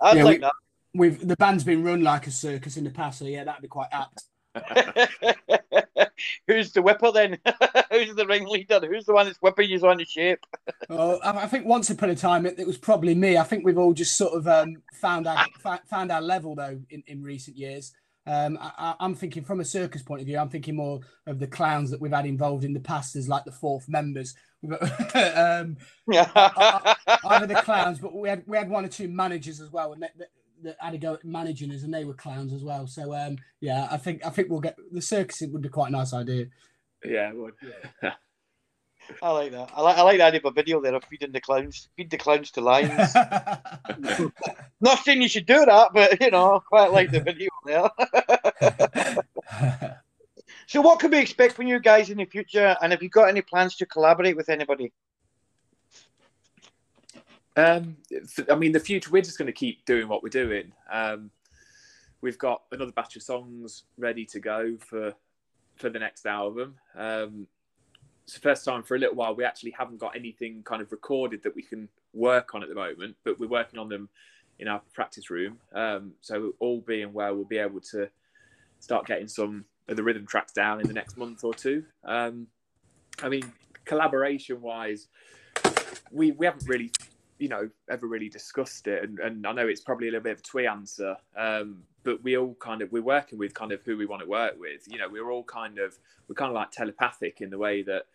I'd 0.00 0.16
Yeah, 0.16 0.24
like 0.24 0.40
we- 0.40 0.48
We've 0.94 1.26
the 1.26 1.36
band's 1.36 1.64
been 1.64 1.82
run 1.82 2.02
like 2.02 2.26
a 2.26 2.30
circus 2.30 2.76
in 2.76 2.84
the 2.84 2.90
past, 2.90 3.20
so 3.20 3.24
yeah, 3.24 3.44
that'd 3.44 3.62
be 3.62 3.68
quite 3.68 3.88
apt. 3.92 4.24
Who's 6.46 6.72
the 6.72 6.82
whipper 6.82 7.10
then? 7.10 7.38
Who's 7.90 8.14
the 8.14 8.26
ringleader? 8.26 8.80
Who's 8.86 9.06
the 9.06 9.14
one 9.14 9.24
that's 9.26 9.38
whipping 9.38 9.70
you 9.70 9.78
on 9.88 9.96
the 9.96 10.04
shape? 10.04 10.44
Oh, 10.90 11.18
I 11.20 11.44
I 11.44 11.46
think 11.46 11.64
once 11.66 11.88
upon 11.88 12.10
a 12.10 12.14
time 12.14 12.44
it, 12.44 12.58
it 12.58 12.66
was 12.66 12.76
probably 12.76 13.14
me. 13.14 13.38
I 13.38 13.42
think 13.42 13.64
we've 13.64 13.78
all 13.78 13.94
just 13.94 14.16
sort 14.16 14.34
of 14.34 14.46
um, 14.46 14.82
found 14.92 15.26
our 15.26 15.46
found 15.88 16.12
our 16.12 16.20
level 16.20 16.54
though 16.54 16.78
in, 16.90 17.02
in 17.06 17.22
recent 17.22 17.56
years. 17.56 17.94
Um, 18.26 18.56
I, 18.60 18.72
I- 18.78 18.94
I'm 19.00 19.14
thinking 19.14 19.44
from 19.44 19.60
a 19.60 19.64
circus 19.64 20.02
point 20.02 20.20
of 20.20 20.26
view. 20.26 20.38
I'm 20.38 20.48
thinking 20.48 20.76
more 20.76 21.00
of 21.26 21.38
the 21.38 21.46
clowns 21.46 21.90
that 21.90 22.00
we've 22.00 22.12
had 22.12 22.26
involved 22.26 22.64
in 22.64 22.72
the 22.72 22.80
past 22.80 23.16
as 23.16 23.28
like 23.28 23.44
the 23.44 23.52
fourth 23.52 23.88
members. 23.88 24.34
We've 24.62 24.78
got, 25.12 25.36
um, 25.36 25.76
either 26.12 27.46
the 27.46 27.60
clowns, 27.64 27.98
but 27.98 28.14
we 28.14 28.28
had 28.28 28.44
we 28.46 28.56
had 28.56 28.70
one 28.70 28.84
or 28.84 28.88
two 28.88 29.08
managers 29.08 29.60
as 29.60 29.70
well, 29.72 29.92
and 29.92 30.02
that, 30.02 30.16
that, 30.18 30.28
that 30.62 30.76
had 30.78 30.92
to 30.92 30.98
go 30.98 31.14
at 31.14 31.24
managing 31.24 31.72
us, 31.72 31.82
and 31.82 31.92
they 31.92 32.04
were 32.04 32.14
clowns 32.14 32.52
as 32.52 32.62
well. 32.62 32.86
So 32.86 33.12
um, 33.14 33.38
yeah, 33.60 33.88
I 33.90 33.96
think 33.96 34.24
I 34.24 34.30
think 34.30 34.48
we'll 34.50 34.60
get 34.60 34.76
the 34.92 35.02
circus. 35.02 35.42
It 35.42 35.50
would 35.52 35.62
be 35.62 35.68
quite 35.68 35.88
a 35.88 35.92
nice 35.92 36.12
idea. 36.14 36.46
Yeah, 37.04 37.30
it 37.30 37.36
would. 37.36 37.54
I 39.20 39.30
like 39.30 39.52
that. 39.52 39.70
I 39.74 39.80
like 39.80 39.96
I 39.96 40.02
like 40.02 40.18
the 40.18 40.24
idea 40.24 40.40
of 40.40 40.46
a 40.46 40.50
video 40.50 40.80
there 40.80 40.94
of 40.94 41.04
feeding 41.04 41.32
the 41.32 41.40
clowns, 41.40 41.88
feed 41.96 42.10
the 42.10 42.18
clowns 42.18 42.50
to 42.52 42.60
lions. 42.60 43.14
Not 44.80 44.98
saying 45.00 45.22
you 45.22 45.28
should 45.28 45.46
do 45.46 45.64
that, 45.64 45.90
but 45.92 46.20
you 46.20 46.30
know, 46.30 46.62
quite 46.66 46.92
like 46.92 47.10
the 47.10 47.20
video 47.20 47.50
there. 47.64 47.90
so, 50.66 50.80
what 50.80 51.00
can 51.00 51.10
we 51.10 51.18
expect 51.18 51.54
from 51.54 51.66
you 51.66 51.78
guys 51.80 52.10
in 52.10 52.18
the 52.18 52.24
future? 52.24 52.76
And 52.80 52.92
have 52.92 53.02
you 53.02 53.08
got 53.08 53.28
any 53.28 53.42
plans 53.42 53.76
to 53.76 53.86
collaborate 53.86 54.36
with 54.36 54.48
anybody? 54.48 54.92
Um, 57.56 57.96
I 58.50 58.54
mean, 58.54 58.72
the 58.72 58.80
future, 58.80 59.10
we're 59.10 59.22
just 59.22 59.36
going 59.36 59.46
to 59.46 59.52
keep 59.52 59.84
doing 59.84 60.08
what 60.08 60.22
we're 60.22 60.30
doing. 60.30 60.72
Um, 60.90 61.30
we've 62.22 62.38
got 62.38 62.62
another 62.72 62.92
batch 62.92 63.16
of 63.16 63.22
songs 63.22 63.82
ready 63.98 64.24
to 64.26 64.40
go 64.40 64.76
for 64.78 65.14
for 65.76 65.90
the 65.90 65.98
next 65.98 66.26
album. 66.26 66.76
Um, 66.94 67.46
it's 68.24 68.34
the 68.34 68.40
first 68.40 68.64
time 68.64 68.82
for 68.82 68.94
a 68.94 68.98
little 68.98 69.16
while 69.16 69.34
we 69.34 69.44
actually 69.44 69.72
haven't 69.72 69.98
got 69.98 70.16
anything 70.16 70.62
kind 70.62 70.80
of 70.80 70.92
recorded 70.92 71.42
that 71.42 71.54
we 71.54 71.62
can 71.62 71.88
work 72.12 72.54
on 72.54 72.62
at 72.62 72.68
the 72.68 72.74
moment, 72.74 73.16
but 73.24 73.38
we're 73.40 73.48
working 73.48 73.78
on 73.78 73.88
them 73.88 74.08
in 74.58 74.68
our 74.68 74.80
practice 74.94 75.30
room. 75.30 75.58
Um, 75.74 76.12
so 76.20 76.52
all 76.60 76.80
being 76.80 77.12
well, 77.12 77.34
we'll 77.34 77.44
be 77.44 77.58
able 77.58 77.80
to 77.92 78.08
start 78.78 79.06
getting 79.06 79.28
some 79.28 79.64
of 79.88 79.96
the 79.96 80.02
rhythm 80.02 80.26
tracks 80.26 80.52
down 80.52 80.80
in 80.80 80.86
the 80.86 80.94
next 80.94 81.16
month 81.16 81.42
or 81.44 81.52
two. 81.52 81.84
Um, 82.04 82.46
I 83.22 83.28
mean, 83.28 83.52
collaboration 83.84 84.60
wise, 84.60 85.08
we 86.10 86.30
we 86.32 86.46
haven't 86.46 86.68
really, 86.68 86.92
you 87.38 87.48
know, 87.48 87.68
ever 87.90 88.06
really 88.06 88.28
discussed 88.28 88.86
it, 88.86 89.02
and, 89.02 89.18
and 89.18 89.46
I 89.46 89.52
know 89.52 89.66
it's 89.66 89.80
probably 89.80 90.08
a 90.08 90.10
little 90.12 90.24
bit 90.24 90.32
of 90.32 90.38
a 90.38 90.42
twee 90.42 90.66
answer, 90.66 91.16
um, 91.36 91.82
but 92.04 92.22
we 92.22 92.36
all 92.36 92.54
kind 92.54 92.82
of 92.82 92.92
we're 92.92 93.02
working 93.02 93.38
with 93.38 93.54
kind 93.54 93.72
of 93.72 93.82
who 93.84 93.96
we 93.96 94.06
want 94.06 94.22
to 94.22 94.28
work 94.28 94.54
with. 94.58 94.86
You 94.86 94.98
know, 94.98 95.08
we're 95.10 95.30
all 95.30 95.44
kind 95.44 95.78
of 95.78 95.98
we're 96.28 96.34
kind 96.34 96.50
of 96.50 96.54
like 96.54 96.70
telepathic 96.70 97.40
in 97.40 97.50
the 97.50 97.58
way 97.58 97.82
that 97.82 98.06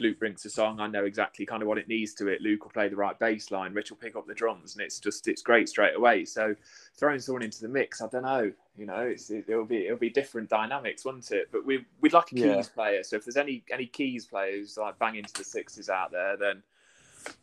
Luke 0.00 0.18
brings 0.18 0.44
a 0.44 0.50
song, 0.50 0.80
I 0.80 0.86
know 0.86 1.04
exactly 1.04 1.46
kind 1.46 1.62
of 1.62 1.68
what 1.68 1.78
it 1.78 1.88
needs 1.88 2.14
to 2.14 2.28
it. 2.28 2.40
Luke 2.42 2.64
will 2.64 2.70
play 2.70 2.88
the 2.88 2.96
right 2.96 3.18
bass 3.18 3.50
line, 3.50 3.74
Rich 3.74 3.90
will 3.90 3.98
pick 3.98 4.16
up 4.16 4.26
the 4.26 4.34
drums, 4.34 4.74
and 4.74 4.82
it's 4.82 4.98
just 4.98 5.28
it's 5.28 5.42
great 5.42 5.68
straight 5.68 5.96
away. 5.96 6.24
So 6.24 6.54
throwing 6.96 7.20
someone 7.20 7.42
into 7.42 7.60
the 7.60 7.68
mix, 7.68 8.00
I 8.00 8.08
don't 8.08 8.22
know, 8.22 8.52
you 8.76 8.86
know, 8.86 9.00
it's 9.00 9.30
it, 9.30 9.48
will 9.48 9.64
be 9.64 9.86
it'll 9.86 9.98
be 9.98 10.10
different 10.10 10.48
dynamics, 10.48 11.04
won't 11.04 11.30
it? 11.30 11.48
But 11.52 11.66
we 11.66 11.84
we'd 12.00 12.12
like 12.12 12.30
a 12.32 12.34
keys 12.34 12.68
Yeah. 12.68 12.74
player. 12.74 13.02
So 13.02 13.16
if 13.16 13.24
there's 13.24 13.36
any 13.36 13.64
any 13.72 13.86
keys 13.86 14.26
players 14.26 14.76
like 14.76 14.98
bang 14.98 15.16
into 15.16 15.34
the 15.34 15.44
sixes 15.44 15.88
out 15.88 16.12
there, 16.12 16.36
then 16.36 16.62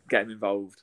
get 0.10 0.24
them 0.24 0.32
involved. 0.32 0.82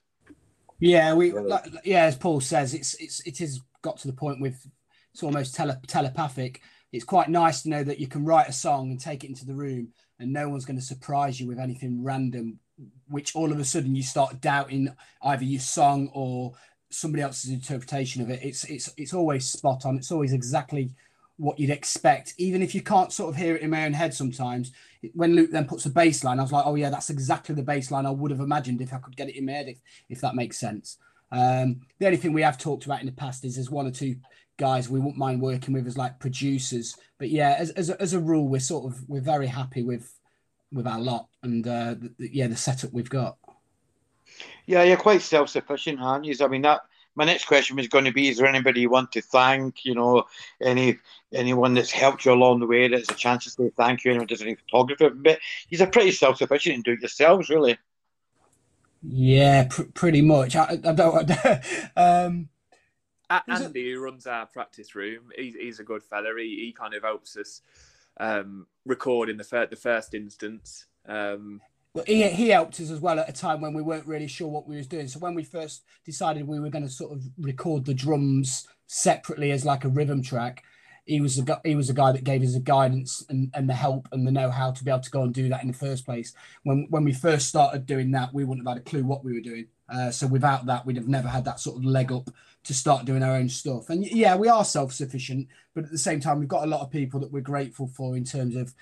Yeah, 0.80 1.14
we 1.14 1.32
like, 1.32 1.64
yeah, 1.84 2.04
as 2.04 2.16
Paul 2.16 2.40
says, 2.40 2.74
it's 2.74 2.94
it's 2.94 3.20
it 3.20 3.38
has 3.38 3.60
got 3.82 3.98
to 3.98 4.08
the 4.08 4.12
point 4.12 4.40
with 4.40 4.66
it's 5.12 5.22
almost 5.22 5.54
tele, 5.54 5.80
telepathic. 5.86 6.60
It's 6.92 7.04
quite 7.04 7.28
nice 7.28 7.62
to 7.62 7.68
know 7.68 7.84
that 7.84 8.00
you 8.00 8.06
can 8.06 8.24
write 8.24 8.48
a 8.48 8.52
song 8.52 8.90
and 8.90 9.00
take 9.00 9.24
it 9.24 9.28
into 9.28 9.46
the 9.46 9.54
room, 9.54 9.92
and 10.22 10.32
no 10.32 10.48
one's 10.48 10.64
going 10.64 10.78
to 10.78 10.84
surprise 10.84 11.40
you 11.40 11.46
with 11.46 11.58
anything 11.58 12.02
random 12.02 12.58
which 13.08 13.34
all 13.36 13.52
of 13.52 13.60
a 13.60 13.64
sudden 13.64 13.94
you 13.94 14.02
start 14.02 14.40
doubting 14.40 14.88
either 15.22 15.44
your 15.44 15.60
song 15.60 16.10
or 16.12 16.52
somebody 16.90 17.22
else's 17.22 17.50
interpretation 17.50 18.22
of 18.22 18.30
it. 18.30 18.40
It's 18.42 18.64
it's 18.64 18.92
it's 18.96 19.14
always 19.14 19.48
spot 19.48 19.84
on. 19.84 19.96
It's 19.96 20.12
always 20.12 20.32
exactly 20.32 20.92
what 21.36 21.58
you'd 21.58 21.70
expect, 21.70 22.34
even 22.38 22.62
if 22.62 22.74
you 22.74 22.82
can't 22.82 23.12
sort 23.12 23.30
of 23.30 23.36
hear 23.36 23.56
it 23.56 23.62
in 23.62 23.70
my 23.70 23.84
own 23.84 23.92
head 23.92 24.14
sometimes. 24.14 24.72
When 25.14 25.34
Luke 25.34 25.50
then 25.50 25.66
puts 25.66 25.86
a 25.86 25.90
bass 25.90 26.22
line, 26.22 26.38
I 26.38 26.42
was 26.42 26.52
like, 26.52 26.66
oh 26.66 26.74
yeah, 26.74 26.90
that's 26.90 27.10
exactly 27.10 27.54
the 27.54 27.62
bass 27.62 27.90
line 27.90 28.06
I 28.06 28.10
would 28.10 28.30
have 28.30 28.40
imagined 28.40 28.80
if 28.80 28.92
I 28.92 28.98
could 28.98 29.16
get 29.16 29.28
it 29.28 29.36
in 29.36 29.46
my 29.46 29.52
head, 29.52 29.68
if, 29.68 29.78
if 30.08 30.20
that 30.20 30.36
makes 30.36 30.58
sense. 30.58 30.98
Um, 31.32 31.80
the 31.98 32.06
only 32.06 32.18
thing 32.18 32.32
we 32.32 32.42
have 32.42 32.58
talked 32.58 32.84
about 32.84 33.00
in 33.00 33.06
the 33.06 33.12
past 33.12 33.44
is 33.44 33.56
there's 33.56 33.70
one 33.70 33.86
or 33.86 33.90
two 33.90 34.16
guys 34.62 34.88
we 34.88 35.00
wouldn't 35.00 35.16
mind 35.16 35.40
working 35.40 35.74
with 35.74 35.86
as 35.88 35.98
like 35.98 36.20
producers. 36.20 36.96
But 37.18 37.30
yeah, 37.30 37.56
as, 37.58 37.70
as, 37.70 37.90
a, 37.90 38.00
as 38.00 38.12
a 38.12 38.20
rule, 38.20 38.46
we're 38.46 38.60
sort 38.60 38.84
of 38.86 39.08
we're 39.08 39.20
very 39.34 39.48
happy 39.48 39.82
with 39.82 40.12
with 40.72 40.86
our 40.86 41.00
lot 41.00 41.26
and 41.42 41.66
uh, 41.66 41.94
the, 41.98 42.30
yeah, 42.32 42.46
the 42.46 42.56
setup 42.56 42.92
we've 42.92 43.10
got. 43.10 43.36
Yeah, 44.66 44.84
you're 44.84 44.96
quite 44.96 45.22
self 45.22 45.48
sufficient, 45.48 46.00
aren't 46.00 46.24
you? 46.24 46.34
I 46.40 46.48
mean 46.48 46.62
that 46.62 46.82
my 47.14 47.24
next 47.24 47.46
question 47.46 47.76
was 47.76 47.88
going 47.88 48.04
to 48.04 48.12
be: 48.12 48.28
Is 48.28 48.38
there 48.38 48.46
anybody 48.46 48.82
you 48.82 48.90
want 48.90 49.12
to 49.12 49.20
thank? 49.20 49.84
You 49.84 49.94
know, 49.94 50.24
any 50.60 50.98
anyone 51.32 51.74
that's 51.74 51.90
helped 51.90 52.24
you 52.24 52.32
along 52.32 52.60
the 52.60 52.66
way 52.66 52.88
that's 52.88 53.10
a 53.10 53.14
chance 53.14 53.44
to 53.44 53.50
say 53.50 53.70
thank 53.76 54.04
you. 54.04 54.12
Anyone 54.12 54.28
does 54.28 54.42
any 54.42 54.54
photography, 54.54 55.08
but 55.14 55.38
he's 55.68 55.80
a 55.80 55.86
pretty 55.86 56.12
self 56.12 56.38
sufficient 56.38 56.76
and 56.76 56.84
do 56.84 56.92
it 56.92 57.00
yourselves, 57.00 57.48
really. 57.50 57.76
Yeah, 59.02 59.66
pr- 59.68 59.90
pretty 59.94 60.22
much. 60.22 60.54
I, 60.54 60.78
I 60.84 60.92
don't. 60.92 61.30
um, 61.96 62.48
Andy, 63.49 63.93
who 63.93 64.01
runs 64.01 64.26
our 64.26 64.47
practice 64.47 64.95
room, 64.95 65.30
he's, 65.37 65.55
he's 65.55 65.80
a 65.80 65.85
good 65.85 66.03
fella. 66.03 66.28
He, 66.39 66.66
he 66.66 66.72
kind 66.72 66.95
of 66.95 67.03
helps 67.03 67.37
us 67.37 67.62
um, 68.18 68.66
record 68.85 69.28
in 69.28 69.37
the, 69.37 69.45
fir- 69.45 69.66
the 69.66 69.76
first 69.76 70.14
instance. 70.14 70.87
Um, 71.07 71.61
but 71.95 72.09
he, 72.09 72.28
he 72.28 72.49
helped 72.49 72.80
us 72.80 72.91
as 72.91 73.01
well 73.01 73.18
at 73.20 73.28
a 73.28 73.33
time 73.33 73.61
when 73.61 73.74
we 73.74 73.83
weren't 73.83 74.07
really 74.07 74.26
sure 74.26 74.49
what 74.49 74.66
we 74.66 74.76
was 74.76 74.87
doing. 74.87 75.09
So 75.09 75.18
when 75.18 75.35
we 75.35 75.45
first 75.45 75.85
decided 76.05 76.47
we 76.47 76.61
were 76.61 76.70
going 76.70 76.85
to 76.85 76.91
sort 76.91 77.12
of 77.12 77.22
record 77.39 77.85
the 77.85 77.95
drums 77.95 78.66
separately 78.87 79.51
as 79.51 79.64
like 79.64 79.85
a 79.85 79.89
rhythm 79.89 80.22
track, 80.22 80.64
he 81.05 81.20
was 81.20 81.39
a 81.39 81.61
he 81.64 81.74
was 81.74 81.91
a 81.91 81.95
guy 81.95 82.12
that 82.12 82.22
gave 82.24 82.43
us 82.43 82.55
the 82.55 82.61
guidance 82.61 83.24
and, 83.28 83.51
and 83.55 83.68
the 83.68 83.74
help 83.74 84.09
and 84.12 84.24
the 84.26 84.30
know 84.30 84.51
how 84.51 84.70
to 84.70 84.85
be 84.85 84.91
able 84.91 85.01
to 85.01 85.11
go 85.11 85.22
and 85.22 85.35
do 85.35 85.49
that 85.49 85.62
in 85.62 85.68
the 85.68 85.74
first 85.74 86.05
place. 86.07 86.33
When 86.62 86.87
when 86.91 87.05
we 87.05 87.12
first 87.12 87.49
started 87.49 87.87
doing 87.87 88.12
that, 88.12 88.33
we 88.33 88.45
wouldn't 88.45 88.66
have 88.66 88.76
had 88.76 88.87
a 88.87 88.89
clue 88.89 89.05
what 89.05 89.24
we 89.24 89.33
were 89.33 89.41
doing. 89.41 89.66
Uh, 89.93 90.11
so 90.11 90.26
without 90.28 90.66
that, 90.66 90.87
we'd 90.87 90.97
have 90.97 91.09
never 91.09 91.28
had 91.28 91.45
that 91.45 91.61
sort 91.61 91.76
of 91.76 91.85
leg 91.85 92.12
up 92.12 92.30
to 92.64 92.74
start 92.74 93.04
doing 93.04 93.22
our 93.22 93.34
own 93.34 93.48
stuff. 93.48 93.90
And 93.90 94.04
yeah, 94.04 94.36
we 94.36 94.48
are 94.48 94.64
self 94.64 94.92
sufficient, 94.92 95.48
but 95.74 95.84
at 95.84 95.90
the 95.90 95.98
same 95.98 96.20
time, 96.20 96.38
we've 96.38 96.48
got 96.48 96.64
a 96.64 96.70
lot 96.70 96.82
of 96.82 96.90
people 96.90 97.20
that 97.20 97.32
we're 97.32 97.40
grateful 97.40 97.88
for 97.88 98.16
in 98.16 98.24
terms 98.24 98.56
of 98.56 98.74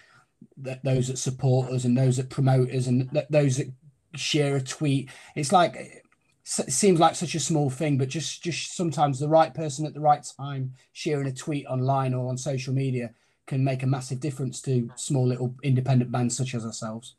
th- 0.62 0.78
those 0.83 1.09
that 1.09 1.18
support 1.18 1.70
us 1.70 1.85
and 1.85 1.97
those 1.97 2.16
that 2.16 2.31
promote 2.31 2.70
us 2.70 2.87
and 2.87 3.11
th- 3.12 3.26
those 3.31 3.57
that 3.57 3.72
share 4.14 4.57
a 4.57 4.61
tweet. 4.61 5.11
It's 5.35 5.53
like 5.53 5.76
it 5.76 6.03
seems 6.45 7.01
like 7.01 7.14
such 7.14 7.35
a 7.35 7.41
small 7.41 7.70
thing, 7.70 7.97
but 7.97 8.09
just 8.09 8.43
just 8.43 8.76
sometimes 8.76 9.18
the 9.18 9.28
right 9.28 9.55
person 9.55 9.87
at 9.87 9.95
the 9.95 10.01
right 10.01 10.26
time 10.37 10.74
sharing 10.93 11.26
a 11.26 11.33
tweet 11.33 11.66
online 11.66 12.14
or 12.14 12.28
on 12.28 12.37
social 12.37 12.74
media 12.74 13.11
can 13.47 13.64
make 13.64 13.83
a 13.83 13.87
massive 13.87 14.20
difference 14.20 14.61
to 14.62 14.91
small 14.95 15.26
little 15.26 15.55
independent 15.62 16.12
bands 16.12 16.37
such 16.37 16.55
as 16.55 16.64
ourselves. 16.64 17.14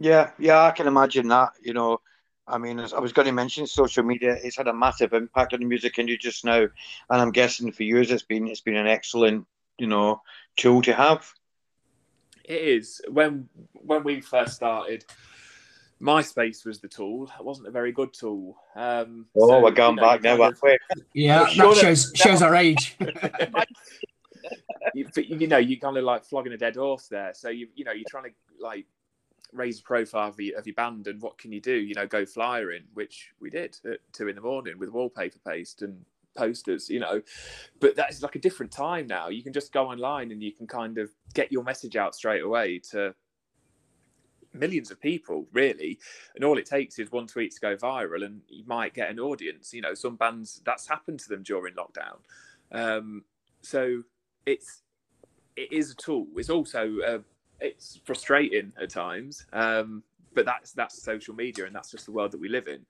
Yeah, 0.00 0.30
yeah, 0.38 0.62
I 0.62 0.70
can 0.70 0.86
imagine 0.86 1.28
that. 1.28 1.50
You 1.60 1.74
know, 1.74 2.00
I 2.48 2.58
mean, 2.58 2.80
I 2.80 2.98
was 2.98 3.12
going 3.12 3.26
to 3.26 3.32
mention 3.32 3.66
social 3.66 4.02
media. 4.02 4.36
It's 4.42 4.56
had 4.56 4.68
a 4.68 4.72
massive 4.72 5.12
impact 5.12 5.52
on 5.52 5.60
the 5.60 5.66
music 5.66 5.98
industry 5.98 6.18
just 6.18 6.44
now, 6.44 6.60
and 6.60 6.70
I'm 7.10 7.30
guessing 7.30 7.70
for 7.72 7.82
years 7.82 8.10
it's 8.10 8.22
been 8.22 8.48
it's 8.48 8.60
been 8.60 8.76
an 8.76 8.86
excellent, 8.86 9.46
you 9.78 9.86
know, 9.86 10.22
tool 10.56 10.82
to 10.82 10.92
have. 10.94 11.30
It 12.44 12.60
is 12.60 13.00
when 13.10 13.48
when 13.72 14.04
we 14.04 14.20
first 14.20 14.54
started. 14.54 15.04
MySpace 16.00 16.64
was 16.64 16.78
the 16.78 16.86
tool. 16.86 17.28
It 17.38 17.44
wasn't 17.44 17.66
a 17.66 17.72
very 17.72 17.90
good 17.90 18.12
tool. 18.12 18.56
Um, 18.76 19.26
oh, 19.36 19.48
so, 19.48 19.60
we're 19.60 19.72
going 19.72 19.96
you 19.96 20.00
know, 20.00 20.02
back 20.02 20.22
now, 20.22 20.40
of, 20.40 20.62
Yeah, 21.12 21.40
that 21.56 21.76
shows 21.76 22.12
shows 22.14 22.40
our 22.40 22.54
age. 22.54 22.96
you, 24.94 25.08
you 25.16 25.48
know, 25.48 25.56
you're 25.56 25.80
kind 25.80 25.96
of 25.96 26.04
like 26.04 26.24
flogging 26.24 26.52
a 26.52 26.56
dead 26.56 26.76
horse 26.76 27.08
there. 27.08 27.32
So 27.34 27.48
you 27.48 27.68
you 27.74 27.84
know 27.84 27.90
you're 27.90 28.08
trying 28.08 28.24
to 28.24 28.30
like 28.60 28.86
raise 29.52 29.80
a 29.80 29.82
profile 29.82 30.28
of 30.28 30.38
your, 30.38 30.58
of 30.58 30.66
your 30.66 30.74
band 30.74 31.06
and 31.06 31.22
what 31.22 31.38
can 31.38 31.52
you 31.52 31.60
do 31.60 31.72
you 31.74 31.94
know 31.94 32.06
go 32.06 32.26
flyering 32.26 32.82
which 32.94 33.30
we 33.40 33.48
did 33.48 33.76
at 33.90 33.98
two 34.12 34.28
in 34.28 34.34
the 34.34 34.40
morning 34.40 34.78
with 34.78 34.90
wallpaper 34.90 35.38
paste 35.44 35.82
and 35.82 36.04
posters 36.38 36.88
you 36.88 37.00
know. 37.00 37.20
But 37.80 37.96
that's 37.96 38.22
like 38.22 38.36
a 38.36 38.38
different 38.38 38.72
time 38.72 39.06
now. 39.06 39.28
You 39.28 39.42
can 39.42 39.52
just 39.52 39.72
go 39.72 39.88
online 39.88 40.30
and 40.30 40.42
you 40.42 40.52
can 40.52 40.66
kind 40.66 40.96
of 40.98 41.10
get 41.34 41.52
your 41.52 41.64
message 41.64 41.96
out 41.96 42.14
straight 42.14 42.42
away 42.42 42.80
to 42.92 43.14
millions 44.54 44.90
of 44.90 45.00
people 45.00 45.46
really. 45.52 45.98
And 46.34 46.44
all 46.44 46.56
it 46.56 46.66
takes 46.66 46.98
is 46.98 47.12
one 47.12 47.26
tweet 47.26 47.52
to 47.54 47.60
go 47.60 47.76
viral 47.76 48.24
and 48.24 48.40
you 48.48 48.64
might 48.66 48.94
get 48.94 49.10
an 49.10 49.18
audience. 49.18 49.74
You 49.74 49.82
know 49.82 49.94
some 49.94 50.16
bands 50.16 50.62
that's 50.64 50.88
happened 50.88 51.20
to 51.20 51.28
them 51.28 51.42
during 51.42 51.74
lockdown. 51.74 52.18
Um, 52.70 53.24
so 53.60 54.04
it's 54.46 54.82
it 55.56 55.72
is 55.72 55.90
a 55.90 55.96
tool. 55.96 56.28
It's 56.36 56.50
also 56.50 56.98
a 57.04 57.20
it's 57.60 58.00
frustrating 58.04 58.72
at 58.80 58.90
times. 58.90 59.46
Um, 59.52 60.02
but 60.34 60.44
that's 60.44 60.72
that's 60.72 61.02
social 61.02 61.34
media, 61.34 61.66
and 61.66 61.74
that's 61.74 61.90
just 61.90 62.06
the 62.06 62.12
world 62.12 62.32
that 62.32 62.40
we 62.40 62.48
live 62.48 62.68
in. 62.68 62.86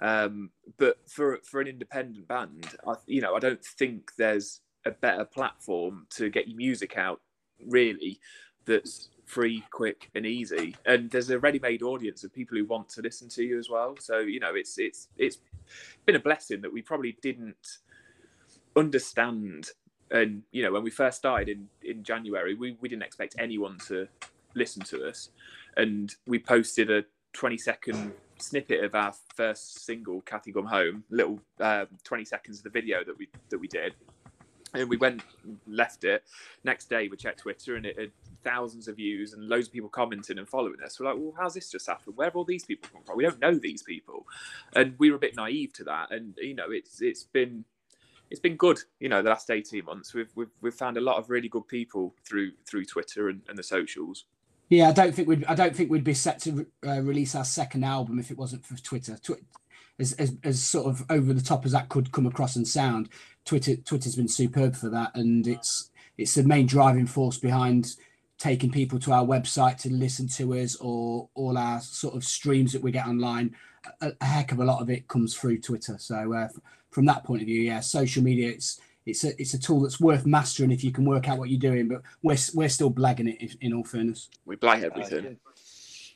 Um, 0.00 0.50
but 0.76 0.98
for 1.08 1.38
for 1.44 1.60
an 1.60 1.66
independent 1.66 2.28
band, 2.28 2.66
I, 2.86 2.94
you 3.06 3.20
know, 3.20 3.34
I 3.34 3.38
don't 3.38 3.64
think 3.64 4.12
there's 4.16 4.60
a 4.84 4.90
better 4.90 5.24
platform 5.24 6.06
to 6.10 6.28
get 6.28 6.48
your 6.48 6.56
music 6.56 6.96
out 6.96 7.20
really 7.66 8.20
that's 8.66 9.08
free, 9.24 9.64
quick, 9.70 10.10
and 10.14 10.26
easy. 10.26 10.76
And 10.84 11.10
there's 11.10 11.30
a 11.30 11.38
ready-made 11.38 11.82
audience 11.82 12.24
of 12.24 12.32
people 12.32 12.58
who 12.58 12.64
want 12.66 12.88
to 12.90 13.02
listen 13.02 13.28
to 13.30 13.42
you 13.42 13.58
as 13.58 13.70
well. 13.70 13.96
So 13.98 14.18
you 14.18 14.40
know, 14.40 14.54
it's 14.54 14.78
it's 14.78 15.08
it's 15.16 15.38
been 16.06 16.16
a 16.16 16.20
blessing 16.20 16.60
that 16.62 16.72
we 16.72 16.82
probably 16.82 17.16
didn't 17.22 17.78
understand 18.76 19.70
and 20.10 20.42
you 20.52 20.62
know, 20.62 20.72
when 20.72 20.82
we 20.82 20.90
first 20.90 21.18
started 21.18 21.48
in 21.48 21.68
in 21.82 22.02
January, 22.02 22.54
we 22.54 22.76
we 22.80 22.88
didn't 22.88 23.02
expect 23.02 23.36
anyone 23.38 23.78
to 23.88 24.08
listen 24.54 24.82
to 24.84 25.08
us, 25.08 25.30
and 25.76 26.14
we 26.26 26.38
posted 26.38 26.90
a 26.90 27.04
20 27.32 27.58
second 27.58 28.12
snippet 28.38 28.84
of 28.84 28.94
our 28.94 29.12
first 29.34 29.84
single, 29.84 30.20
"Kathy 30.22 30.52
Come 30.52 30.66
Home," 30.66 31.04
little 31.10 31.40
um, 31.60 31.86
20 32.04 32.24
seconds 32.24 32.58
of 32.58 32.64
the 32.64 32.70
video 32.70 33.04
that 33.04 33.18
we 33.18 33.28
that 33.50 33.58
we 33.58 33.68
did, 33.68 33.94
and 34.74 34.88
we 34.88 34.96
went 34.96 35.22
left 35.66 36.04
it. 36.04 36.24
Next 36.64 36.88
day, 36.88 37.08
we 37.08 37.16
checked 37.16 37.40
Twitter, 37.40 37.76
and 37.76 37.86
it 37.86 37.98
had 37.98 38.12
thousands 38.42 38.88
of 38.88 38.96
views 38.96 39.32
and 39.32 39.48
loads 39.48 39.68
of 39.68 39.72
people 39.72 39.88
commenting 39.88 40.38
and 40.38 40.48
following 40.48 40.80
us. 40.84 41.00
We're 41.00 41.06
like, 41.06 41.16
well, 41.16 41.34
how's 41.38 41.54
this 41.54 41.70
just 41.70 41.86
happened? 41.86 42.16
Where 42.16 42.26
have 42.26 42.36
all 42.36 42.44
these 42.44 42.64
people 42.64 42.90
come 42.92 43.02
from? 43.02 43.16
We 43.16 43.24
don't 43.24 43.40
know 43.40 43.58
these 43.58 43.82
people, 43.82 44.26
and 44.74 44.94
we 44.98 45.10
were 45.10 45.16
a 45.16 45.20
bit 45.20 45.36
naive 45.36 45.72
to 45.74 45.84
that. 45.84 46.10
And 46.10 46.34
you 46.40 46.54
know, 46.54 46.70
it's 46.70 47.00
it's 47.00 47.24
been 47.24 47.64
it's 48.34 48.40
been 48.40 48.56
good. 48.56 48.80
You 48.98 49.08
know, 49.08 49.22
the 49.22 49.30
last 49.30 49.48
eighteen 49.48 49.84
months, 49.84 50.12
we've 50.12 50.32
we've, 50.34 50.50
we've 50.60 50.74
found 50.74 50.96
a 50.96 51.00
lot 51.00 51.18
of 51.18 51.30
really 51.30 51.48
good 51.48 51.68
people 51.68 52.16
through 52.26 52.50
through 52.68 52.84
Twitter 52.84 53.28
and, 53.28 53.42
and 53.48 53.56
the 53.56 53.62
socials. 53.62 54.24
Yeah, 54.70 54.88
I 54.88 54.92
don't 54.92 55.14
think 55.14 55.28
we'd 55.28 55.44
I 55.44 55.54
don't 55.54 55.76
think 55.76 55.88
we'd 55.88 56.02
be 56.02 56.14
set 56.14 56.40
to 56.40 56.66
uh, 56.84 57.00
release 57.00 57.36
our 57.36 57.44
second 57.44 57.84
album 57.84 58.18
if 58.18 58.32
it 58.32 58.36
wasn't 58.36 58.66
for 58.66 58.76
Twitter. 58.82 59.16
Tw- 59.18 59.44
as, 60.00 60.14
as, 60.14 60.36
as 60.42 60.60
sort 60.60 60.86
of 60.86 61.04
over 61.10 61.32
the 61.32 61.40
top 61.40 61.64
as 61.64 61.70
that 61.70 61.88
could 61.88 62.10
come 62.10 62.26
across 62.26 62.56
and 62.56 62.66
sound, 62.66 63.08
Twitter 63.44 63.76
Twitter's 63.76 64.16
been 64.16 64.26
superb 64.26 64.74
for 64.74 64.88
that, 64.88 65.14
and 65.14 65.46
it's 65.46 65.92
it's 66.18 66.34
the 66.34 66.42
main 66.42 66.66
driving 66.66 67.06
force 67.06 67.38
behind 67.38 67.94
taking 68.36 68.72
people 68.72 68.98
to 68.98 69.12
our 69.12 69.24
website 69.24 69.76
to 69.82 69.92
listen 69.92 70.26
to 70.26 70.54
us 70.54 70.74
or 70.80 71.28
all 71.34 71.56
our 71.56 71.80
sort 71.80 72.16
of 72.16 72.24
streams 72.24 72.72
that 72.72 72.82
we 72.82 72.90
get 72.90 73.06
online. 73.06 73.54
A, 74.00 74.12
a 74.20 74.24
heck 74.24 74.50
of 74.50 74.58
a 74.58 74.64
lot 74.64 74.82
of 74.82 74.90
it 74.90 75.06
comes 75.06 75.36
through 75.36 75.60
Twitter. 75.60 75.98
So 75.98 76.34
uh, 76.34 76.48
from 76.94 77.04
that 77.06 77.24
point 77.24 77.40
of 77.42 77.46
view, 77.46 77.60
yeah, 77.60 77.80
social 77.80 78.22
media 78.22 78.50
it's 78.50 78.80
it's 79.04 79.24
a 79.24 79.40
it's 79.40 79.54
a 79.54 79.58
tool 79.58 79.80
that's 79.80 79.98
worth 80.00 80.24
mastering 80.24 80.70
if 80.70 80.84
you 80.84 80.92
can 80.92 81.04
work 81.04 81.28
out 81.28 81.38
what 81.38 81.50
you're 81.50 81.58
doing. 81.58 81.88
But 81.88 82.02
we're 82.22 82.38
we're 82.54 82.68
still 82.68 82.90
blagging 82.90 83.36
it 83.38 83.56
in 83.60 83.74
all 83.74 83.84
fairness. 83.84 84.30
We 84.46 84.56
blag 84.56 84.84
everything. 84.84 85.36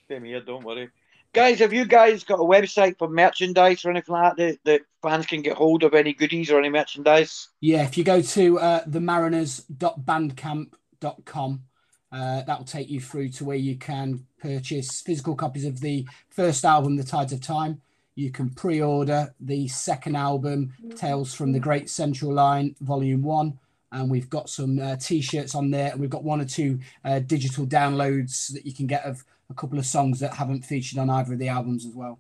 Same 0.09 0.25
here, 0.25 0.41
don't 0.41 0.65
worry. 0.65 0.89
Guys, 1.35 1.59
have 1.59 1.75
you 1.75 1.85
guys 1.85 2.25
got 2.25 2.41
a 2.41 2.45
website 2.45 2.97
for 2.97 3.09
merchandise 3.09 3.85
or 3.85 3.91
anything 3.91 4.15
like 4.15 4.37
that, 4.37 4.59
that 4.65 4.65
that 4.65 4.81
fans 5.03 5.27
can 5.27 5.43
get 5.43 5.57
hold 5.57 5.83
of 5.83 5.93
any 5.93 6.15
goodies 6.15 6.51
or 6.51 6.59
any 6.59 6.71
merchandise? 6.71 7.49
Yeah, 7.61 7.85
if 7.85 7.99
you 7.99 8.05
go 8.05 8.23
to 8.23 8.59
uh, 8.59 8.85
themariners.bandcamp.com, 8.85 11.63
uh, 12.11 12.43
that 12.43 12.59
will 12.59 12.65
take 12.65 12.89
you 12.89 13.01
through 13.01 13.29
to 13.31 13.45
where 13.45 13.57
you 13.57 13.77
can 13.77 14.25
purchase 14.41 15.03
physical 15.03 15.35
copies 15.35 15.67
of 15.67 15.81
the 15.81 16.07
first 16.31 16.65
album, 16.65 16.97
The 16.97 17.05
Tides 17.05 17.35
of 17.35 17.43
Time, 17.43 17.83
you 18.19 18.33
can 18.33 18.51
pre-order 18.51 19.33
the 19.39 19.69
second 19.69 20.17
album, 20.17 20.75
Tales 20.97 21.33
from 21.33 21.53
the 21.53 21.61
Great 21.61 21.89
Central 21.89 22.35
Line, 22.35 22.75
Volume 22.81 23.23
One, 23.23 23.57
and 23.93 24.11
we've 24.11 24.29
got 24.29 24.51
some 24.51 24.81
uh, 24.81 24.97
t-shirts 24.97 25.55
on 25.55 25.71
there, 25.71 25.93
and 25.93 26.01
we've 26.01 26.11
got 26.11 26.25
one 26.25 26.41
or 26.41 26.45
two 26.45 26.81
uh, 27.05 27.21
digital 27.21 27.65
downloads 27.65 28.53
that 28.53 28.67
you 28.67 28.75
can 28.75 28.89
get 28.89 29.05
of 29.05 29.25
a 29.51 29.55
couple 29.55 29.79
of 29.79 29.87
songs 29.87 30.19
that 30.19 30.35
haven't 30.35 30.65
featured 30.65 30.99
on 30.99 31.09
either 31.09 31.33
of 31.33 31.39
the 31.39 31.49
albums 31.49 31.87
as 31.87 31.95
well. 31.95 32.19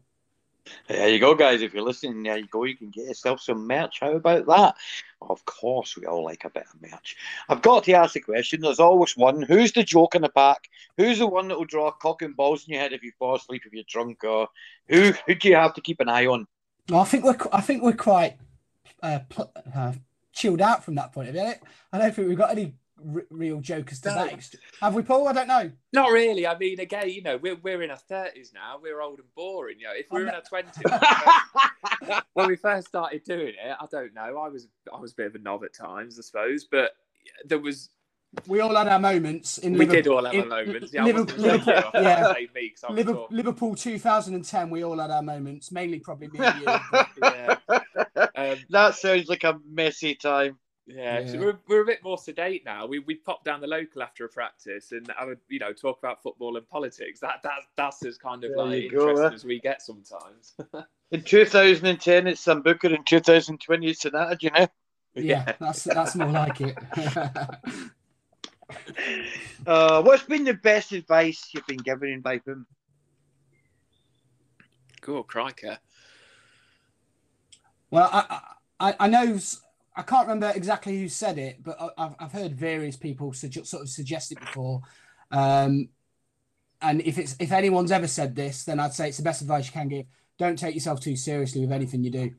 There 0.86 1.09
you 1.09 1.18
go, 1.18 1.34
guys. 1.34 1.62
If 1.62 1.74
you're 1.74 1.82
listening, 1.82 2.22
there 2.22 2.38
you 2.38 2.46
go. 2.46 2.64
You 2.64 2.76
can 2.76 2.90
get 2.90 3.07
yourself 3.07 3.40
some 3.40 3.66
merch. 3.66 3.99
How 4.01 4.12
about 4.12 4.46
that? 4.46 4.76
Of 5.21 5.45
course, 5.45 5.97
we 5.97 6.07
all 6.07 6.25
like 6.25 6.45
a 6.45 6.51
bit 6.51 6.66
of 6.73 6.81
merch. 6.81 7.16
I've 7.49 7.62
got 7.62 7.85
to 7.85 7.93
ask 7.93 8.14
the 8.14 8.21
question. 8.21 8.61
There's 8.61 8.79
always 8.79 9.16
one. 9.16 9.43
Who's 9.43 9.73
the 9.73 9.83
joke 9.83 10.14
in 10.14 10.23
the 10.23 10.29
pack? 10.29 10.69
Who's 10.97 11.19
the 11.19 11.27
one 11.27 11.49
that 11.49 11.59
will 11.59 11.64
draw 11.64 11.91
cock 11.91 12.23
and 12.23 12.37
balls 12.37 12.66
in 12.66 12.75
your 12.75 12.83
head 12.83 12.93
if 12.93 13.03
you 13.03 13.12
fall 13.19 13.35
asleep 13.35 13.62
if 13.66 13.73
you're 13.73 13.85
drunk? 13.89 14.23
Or 14.23 14.49
who 14.89 15.12
who 15.27 15.35
do 15.35 15.49
you 15.49 15.57
have 15.57 15.75
to 15.75 15.81
keep 15.81 16.01
an 16.01 16.09
eye 16.09 16.27
on? 16.27 16.47
Well, 16.89 17.01
I 17.01 17.05
think 17.05 17.25
we're 17.25 17.37
I 17.53 17.61
think 17.61 17.83
we're 17.83 17.93
quite 17.95 18.37
uh, 19.03 19.21
pl- 19.29 19.53
uh, 19.75 19.93
chilled 20.33 20.61
out 20.61 20.85
from 20.85 20.95
that 20.95 21.12
point 21.12 21.29
of 21.29 21.35
view. 21.35 21.53
I 21.93 21.99
don't 21.99 22.14
think 22.14 22.29
we've 22.29 22.39
got 22.39 22.51
any 22.51 22.75
r- 23.14 23.26
real 23.30 23.61
jokers 23.61 24.01
today. 24.01 24.36
Have 24.80 24.94
we, 24.94 25.03
Paul? 25.03 25.28
I 25.28 25.32
don't 25.32 25.49
know. 25.49 25.70
Not 25.92 26.11
really. 26.12 26.46
I 26.46 26.57
mean, 26.59 26.80
again, 26.80 27.09
you 27.11 27.22
know, 27.22 27.36
we're, 27.36 27.57
we're 27.57 27.82
in 27.82 27.90
our 27.90 27.96
thirties 27.96 28.53
now. 28.55 28.78
We're 28.82 29.01
old 29.01 29.18
and 29.18 29.28
boring. 29.34 29.78
You 29.80 29.86
know, 29.86 29.92
if 29.94 30.07
we 30.11 30.22
were 30.22 30.28
in 30.28 30.34
our 30.34 30.42
twenties, 30.42 30.72
when 32.34 32.49
we 32.49 32.57
first 32.57 32.88
started 32.88 33.22
doing 33.24 33.55
it, 33.62 33.76
I 33.80 33.86
don't 33.90 34.14
know. 34.14 34.38
I 34.38 34.49
was 34.49 34.68
I 34.92 34.99
was 34.99 35.12
a 35.12 35.16
bit 35.16 35.26
of 35.26 35.34
a 35.34 35.38
knob 35.38 35.64
at 35.64 35.74
times, 35.74 36.18
I 36.18 36.22
suppose, 36.22 36.64
but 36.70 36.92
there 37.44 37.59
was. 37.59 37.90
We 38.46 38.61
all 38.61 38.74
had 38.76 38.88
our 38.88 38.99
moments 38.99 39.57
in 39.57 39.72
We 39.72 39.86
Liverpool. 39.86 40.03
did 40.03 40.07
all 40.09 40.24
have 40.26 40.34
our 40.34 40.40
in- 40.42 40.49
moments. 40.66 40.92
Yeah, 40.92 41.05
Liverpool, 41.05 41.38
Liverpool, 41.38 41.72
yeah. 41.94 42.34
say 42.34 42.49
me 42.55 42.68
'cause 42.68 42.84
I 42.84 42.90
was 42.92 42.96
Liverpool. 42.99 43.26
Liverpool 43.30 43.74
2010, 43.74 44.68
we 44.68 44.84
all 44.84 44.99
had 44.99 45.11
our 45.11 45.22
moments, 45.22 45.72
mainly 45.72 45.99
probably 46.01 46.28
me 46.28 46.40
and 46.44 46.59
you. 46.61 46.66
but- 46.92 47.09
Yeah. 47.22 47.57
Um, 48.36 48.59
That 48.70 48.94
sounds 48.96 49.28
like 49.28 49.44
a 49.44 49.59
messy 49.68 50.14
time. 50.14 50.59
Yeah, 50.89 51.20
so 51.26 51.39
we're, 51.39 51.59
we're 51.68 51.82
a 51.82 51.86
bit 51.86 52.03
more 52.03 52.16
sedate 52.16 52.64
now. 52.64 52.86
We 52.86 52.99
we 53.01 53.14
pop 53.16 53.45
down 53.45 53.61
the 53.61 53.66
local 53.66 54.03
after 54.03 54.24
a 54.24 54.28
practice 54.28 54.93
and 54.93 55.12
have 55.18 55.28
a, 55.28 55.36
you 55.49 55.59
know 55.59 55.74
talk 55.74 55.99
about 55.99 56.22
football 56.22 56.57
and 56.57 56.66
politics. 56.66 57.20
That 57.20 57.43
that 57.43 57.61
that's 57.76 58.03
as 58.07 58.16
kind 58.16 58.43
of 58.43 58.55
There 58.55 58.57
like 58.57 58.80
you 58.80 58.91
go, 58.91 59.16
interesting 59.16 59.26
eh? 59.26 59.30
as 59.34 59.45
we 59.45 59.61
get 59.61 59.82
sometimes. 59.82 60.55
In 61.11 61.22
2010, 61.22 62.26
it's 62.26 62.45
Sambuca. 62.45 62.95
In 62.95 63.05
2020, 63.05 63.89
it's 63.91 64.01
Sonata, 64.03 64.36
you 64.41 64.51
know? 64.51 64.66
yeah, 65.14 65.53
that's 65.59 65.84
that's 65.84 66.14
more 66.14 66.32
like 66.32 66.61
it. 66.61 66.78
Uh, 69.66 70.03
what's 70.03 70.22
been 70.24 70.45
the 70.45 70.55
best 70.55 70.93
advice 70.93 71.51
you've 71.53 71.66
been 71.66 71.76
given 71.82 72.09
in 72.11 72.20
by 72.20 72.41
whom? 72.45 72.66
Cool, 75.01 75.24
crikey. 75.24 75.76
well, 77.91 78.09
I, 78.12 78.41
I 78.80 78.95
I 79.01 79.09
know 79.09 79.34
s- 79.34 79.61
I 79.99 80.03
can't 80.03 80.28
remember 80.28 80.53
exactly 80.55 80.96
who 80.96 81.09
said 81.09 81.38
it, 81.38 81.62
but 81.62 81.76
I've 81.99 82.14
I've 82.20 82.32
heard 82.32 82.55
various 82.55 82.96
people 82.96 83.32
sugge- 83.32 83.66
sort 83.66 83.82
of 83.82 83.88
suggest 83.88 84.30
it 84.30 84.38
before. 84.38 84.80
Um, 85.32 85.88
and 86.80 87.01
if 87.03 87.18
it's 87.18 87.34
if 87.40 87.51
anyone's 87.51 87.90
ever 87.90 88.07
said 88.07 88.36
this, 88.36 88.64
then 88.64 88.78
I'd 88.78 88.94
say 88.94 89.09
it's 89.09 89.16
the 89.16 89.24
best 89.24 89.42
advice 89.42 89.66
you 89.66 89.72
can 89.72 89.88
give. 89.88 90.07
Don't 90.38 90.57
take 90.57 90.76
yourself 90.76 91.01
too 91.01 91.16
seriously 91.16 91.62
with 91.62 91.72
anything 91.72 92.05
you 92.05 92.11
do. 92.11 92.30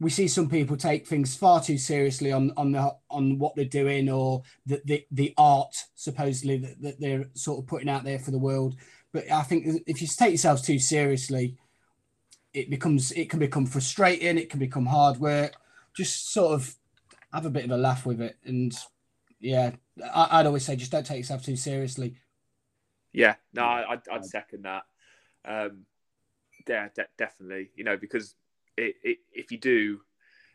We 0.00 0.10
see 0.10 0.28
some 0.28 0.50
people 0.50 0.76
take 0.76 1.06
things 1.06 1.34
far 1.34 1.62
too 1.62 1.78
seriously 1.78 2.30
on 2.30 2.52
on 2.58 2.72
the 2.72 2.94
on 3.10 3.38
what 3.38 3.56
they're 3.56 3.64
doing 3.64 4.10
or 4.10 4.42
the 4.66 4.82
the, 4.84 5.06
the 5.10 5.32
art 5.38 5.74
supposedly 5.94 6.58
that, 6.58 6.82
that 6.82 7.00
they're 7.00 7.30
sort 7.32 7.58
of 7.58 7.66
putting 7.66 7.88
out 7.88 8.04
there 8.04 8.18
for 8.18 8.32
the 8.32 8.38
world. 8.38 8.76
But 9.14 9.30
I 9.32 9.44
think 9.44 9.82
if 9.86 10.02
you 10.02 10.08
take 10.08 10.32
yourselves 10.32 10.60
too 10.60 10.78
seriously, 10.78 11.56
it 12.52 12.68
becomes 12.68 13.12
it 13.12 13.30
can 13.30 13.38
become 13.38 13.64
frustrating. 13.64 14.36
It 14.36 14.50
can 14.50 14.60
become 14.60 14.84
hard 14.84 15.16
work. 15.16 15.54
Just 15.96 16.32
sort 16.34 16.52
of 16.52 16.77
have 17.32 17.46
a 17.46 17.50
bit 17.50 17.64
of 17.64 17.70
a 17.70 17.76
laugh 17.76 18.06
with 18.06 18.20
it, 18.20 18.36
and 18.44 18.74
yeah, 19.40 19.72
I, 20.14 20.40
I'd 20.40 20.46
always 20.46 20.64
say 20.64 20.76
just 20.76 20.92
don't 20.92 21.06
take 21.06 21.18
yourself 21.18 21.44
too 21.44 21.56
seriously. 21.56 22.16
Yeah, 23.12 23.34
no, 23.52 23.62
I- 23.62 23.92
I'd, 23.92 24.08
I'd 24.10 24.24
second 24.24 24.62
that. 24.64 24.84
Um, 25.44 25.86
yeah, 26.68 26.88
de- 26.94 27.08
definitely. 27.16 27.70
You 27.74 27.84
know, 27.84 27.96
because 27.96 28.34
it, 28.76 28.96
it, 29.02 29.18
if 29.32 29.50
you 29.50 29.58
do, 29.58 30.00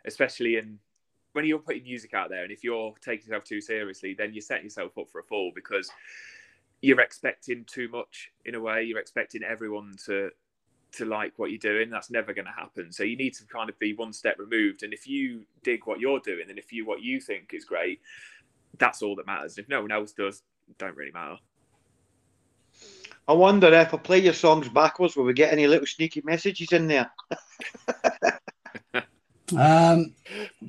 especially 0.05 0.57
in 0.57 0.80
when 1.34 1.45
you're 1.45 1.59
putting 1.59 1.84
music 1.84 2.13
out 2.13 2.30
there, 2.30 2.43
and 2.43 2.51
if 2.51 2.63
you're 2.63 2.93
taking 3.01 3.26
yourself 3.28 3.43
too 3.43 3.61
seriously, 3.61 4.13
then 4.17 4.34
you're 4.34 4.41
setting 4.41 4.65
yourself 4.65 4.97
up 4.97 5.09
for 5.09 5.19
a 5.19 5.24
fall 5.24 5.51
because 5.55 5.89
you're 6.82 6.99
expecting 6.99 7.63
too 7.65 7.88
much 7.89 8.30
in 8.45 8.55
a 8.55 8.59
way. 8.59 8.84
You're 8.84 8.99
expecting 8.99 9.41
everyone 9.43 9.95
to 10.05 10.30
to 10.93 11.05
like 11.05 11.33
what 11.37 11.49
you're 11.51 11.59
doing. 11.59 11.89
That's 11.89 12.11
never 12.11 12.33
going 12.33 12.45
to 12.45 12.51
happen. 12.51 12.91
So 12.91 13.03
you 13.03 13.17
need 13.17 13.33
to 13.35 13.45
kind 13.45 13.69
of 13.69 13.77
be 13.79 13.93
one 13.93 14.13
step 14.13 14.37
removed. 14.39 14.83
And 14.83 14.93
if 14.93 15.07
you 15.07 15.45
dig 15.63 15.85
what 15.85 15.99
you're 15.99 16.19
doing, 16.19 16.49
and 16.49 16.57
if 16.57 16.71
you 16.71 16.85
what 16.85 17.01
you 17.01 17.19
think 17.19 17.53
is 17.53 17.65
great, 17.65 18.01
that's 18.77 19.01
all 19.01 19.15
that 19.15 19.25
matters. 19.25 19.57
If 19.57 19.69
no 19.69 19.81
one 19.81 19.91
else 19.91 20.13
does, 20.13 20.43
don't 20.77 20.95
really 20.95 21.11
matter. 21.11 21.37
I 23.27 23.33
wonder 23.33 23.71
if 23.73 23.93
I 23.93 23.97
play 23.97 24.19
your 24.19 24.33
songs 24.33 24.67
backwards, 24.67 25.15
will 25.15 25.23
we 25.23 25.33
get 25.33 25.53
any 25.53 25.65
little 25.65 25.87
sneaky 25.87 26.21
messages 26.25 26.73
in 26.73 26.87
there? 26.87 27.11
Um, 29.57 30.15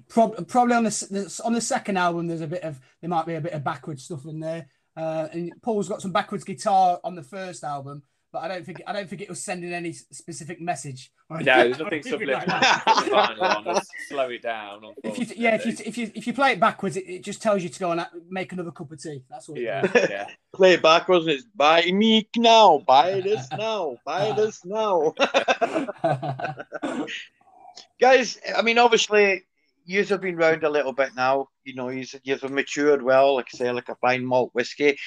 prob- 0.08 0.46
probably 0.48 0.74
on 0.74 0.84
the, 0.84 1.42
on 1.44 1.52
the 1.52 1.60
second 1.60 1.96
album, 1.96 2.26
there's 2.26 2.40
a 2.40 2.46
bit 2.46 2.62
of 2.62 2.80
there 3.00 3.10
might 3.10 3.26
be 3.26 3.34
a 3.34 3.40
bit 3.40 3.52
of 3.52 3.64
backwards 3.64 4.04
stuff 4.04 4.26
in 4.26 4.40
there. 4.40 4.66
Uh, 4.96 5.28
and 5.32 5.52
Paul's 5.62 5.88
got 5.88 6.02
some 6.02 6.12
backwards 6.12 6.44
guitar 6.44 7.00
on 7.02 7.14
the 7.14 7.22
first 7.22 7.64
album, 7.64 8.02
but 8.34 8.42
I 8.42 8.48
don't 8.48 8.66
think 8.66 8.82
I 8.84 8.92
don't 8.92 9.08
think 9.08 9.22
it 9.22 9.28
was 9.28 9.40
sending 9.40 9.72
any 9.72 9.92
specific 9.92 10.60
message. 10.60 11.12
or 11.30 11.38
No, 11.38 11.44
there's 11.44 11.78
nothing 11.84 12.02
subliminal. 12.02 12.44
that. 12.44 12.82
Put 12.84 13.04
the 13.04 13.10
vinyl 13.12 13.56
on, 13.56 13.64
let's 13.64 13.88
slow 14.08 14.28
it 14.28 14.42
down. 14.42 14.82
If 15.04 15.18
you 15.20 15.26
yeah 15.36 15.54
if 15.54 15.64
you 15.64 15.76
if 15.86 15.96
you 15.96 16.10
if 16.16 16.26
you 16.26 16.32
play 16.34 16.50
it 16.50 16.58
backwards, 16.58 16.96
it, 16.96 17.04
it 17.08 17.22
just 17.22 17.40
tells 17.40 17.62
you 17.62 17.68
to 17.68 17.78
go 17.78 17.92
and 17.92 18.04
make 18.28 18.50
another 18.52 18.72
cup 18.72 18.90
of 18.90 19.00
tea. 19.00 19.22
That's 19.30 19.48
all. 19.48 19.56
yeah, 19.56 19.86
yeah, 19.94 20.26
Play 20.52 20.72
it 20.72 20.82
backwards 20.82 21.28
it's 21.28 21.44
buy 21.54 21.82
me 21.82 22.28
now, 22.36 22.82
buy 22.84 23.20
this 23.20 23.46
now, 23.56 23.98
buy 24.04 24.32
this 24.32 24.64
now. 24.64 25.14
Guys, 28.00 28.38
I 28.56 28.62
mean, 28.62 28.78
obviously, 28.78 29.44
you 29.84 30.04
have 30.04 30.20
been 30.20 30.36
round 30.36 30.64
a 30.64 30.70
little 30.70 30.92
bit 30.92 31.10
now. 31.14 31.50
You 31.62 31.76
know, 31.76 31.88
you 31.88 32.04
you've 32.24 32.50
matured 32.50 33.00
well, 33.00 33.36
like 33.36 33.46
I 33.54 33.58
say, 33.58 33.70
like 33.70 33.88
a 33.88 33.94
fine 33.94 34.26
malt 34.26 34.50
whiskey. 34.54 34.98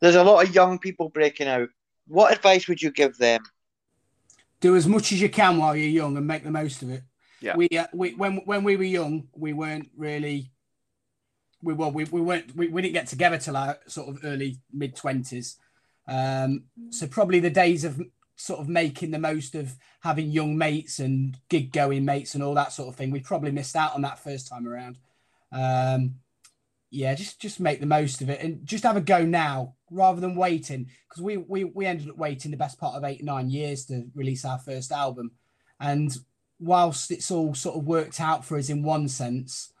There's 0.00 0.16
a 0.16 0.24
lot 0.24 0.44
of 0.44 0.52
young 0.52 0.80
people 0.80 1.08
breaking 1.08 1.46
out. 1.46 1.68
What 2.06 2.32
advice 2.32 2.68
would 2.68 2.82
you 2.82 2.90
give 2.90 3.16
them? 3.18 3.42
do 4.62 4.76
as 4.76 4.86
much 4.86 5.12
as 5.12 5.20
you 5.20 5.28
can 5.28 5.58
while 5.58 5.76
you're 5.76 5.88
young 5.88 6.16
and 6.16 6.26
make 6.26 6.44
the 6.44 6.50
most 6.50 6.80
of 6.80 6.88
it. 6.88 7.02
Yeah. 7.42 7.56
We, 7.56 7.68
uh, 7.68 7.88
we 7.92 8.14
when 8.14 8.36
when 8.46 8.64
we 8.64 8.76
were 8.76 8.84
young, 8.84 9.28
we 9.34 9.52
weren't 9.52 9.90
really. 9.94 10.50
We 11.60 11.74
well, 11.74 11.92
we, 11.92 12.04
we 12.04 12.20
weren't 12.20 12.56
we, 12.56 12.68
we 12.68 12.80
didn't 12.80 12.94
get 12.94 13.08
together 13.08 13.36
till 13.36 13.56
our 13.56 13.78
sort 13.86 14.08
of 14.08 14.24
early 14.24 14.58
mid 14.72 14.96
twenties, 14.96 15.56
um, 16.08 16.64
so 16.90 17.06
probably 17.06 17.40
the 17.40 17.50
days 17.50 17.84
of 17.84 18.00
sort 18.36 18.60
of 18.60 18.68
making 18.68 19.10
the 19.10 19.18
most 19.18 19.54
of 19.54 19.76
having 20.00 20.30
young 20.30 20.56
mates 20.56 20.98
and 20.98 21.36
gig 21.48 21.72
going 21.72 22.04
mates 22.04 22.34
and 22.34 22.42
all 22.42 22.54
that 22.54 22.72
sort 22.72 22.88
of 22.88 22.96
thing. 22.96 23.10
We 23.10 23.20
probably 23.20 23.50
missed 23.50 23.76
out 23.76 23.94
on 23.94 24.02
that 24.02 24.18
first 24.18 24.48
time 24.48 24.66
around. 24.66 24.98
Um, 25.52 26.16
yeah, 26.90 27.14
just 27.14 27.40
just 27.40 27.60
make 27.60 27.80
the 27.80 27.86
most 27.86 28.22
of 28.22 28.30
it 28.30 28.40
and 28.40 28.64
just 28.64 28.84
have 28.84 28.96
a 28.96 29.00
go 29.00 29.24
now 29.24 29.74
rather 29.92 30.20
than 30.20 30.34
waiting 30.34 30.88
because 31.08 31.22
we, 31.22 31.36
we 31.36 31.64
we 31.64 31.86
ended 31.86 32.08
up 32.08 32.16
waiting 32.16 32.50
the 32.50 32.56
best 32.56 32.78
part 32.78 32.94
of 32.94 33.04
eight 33.04 33.22
nine 33.22 33.50
years 33.50 33.84
to 33.86 34.06
release 34.14 34.44
our 34.44 34.58
first 34.58 34.92
album, 34.92 35.32
and 35.80 36.16
whilst 36.58 37.10
it's 37.10 37.30
all 37.30 37.54
sort 37.54 37.76
of 37.76 37.84
worked 37.84 38.20
out 38.20 38.44
for 38.44 38.56
us 38.56 38.70
in 38.70 38.82
one 38.82 39.08
sense, 39.08 39.72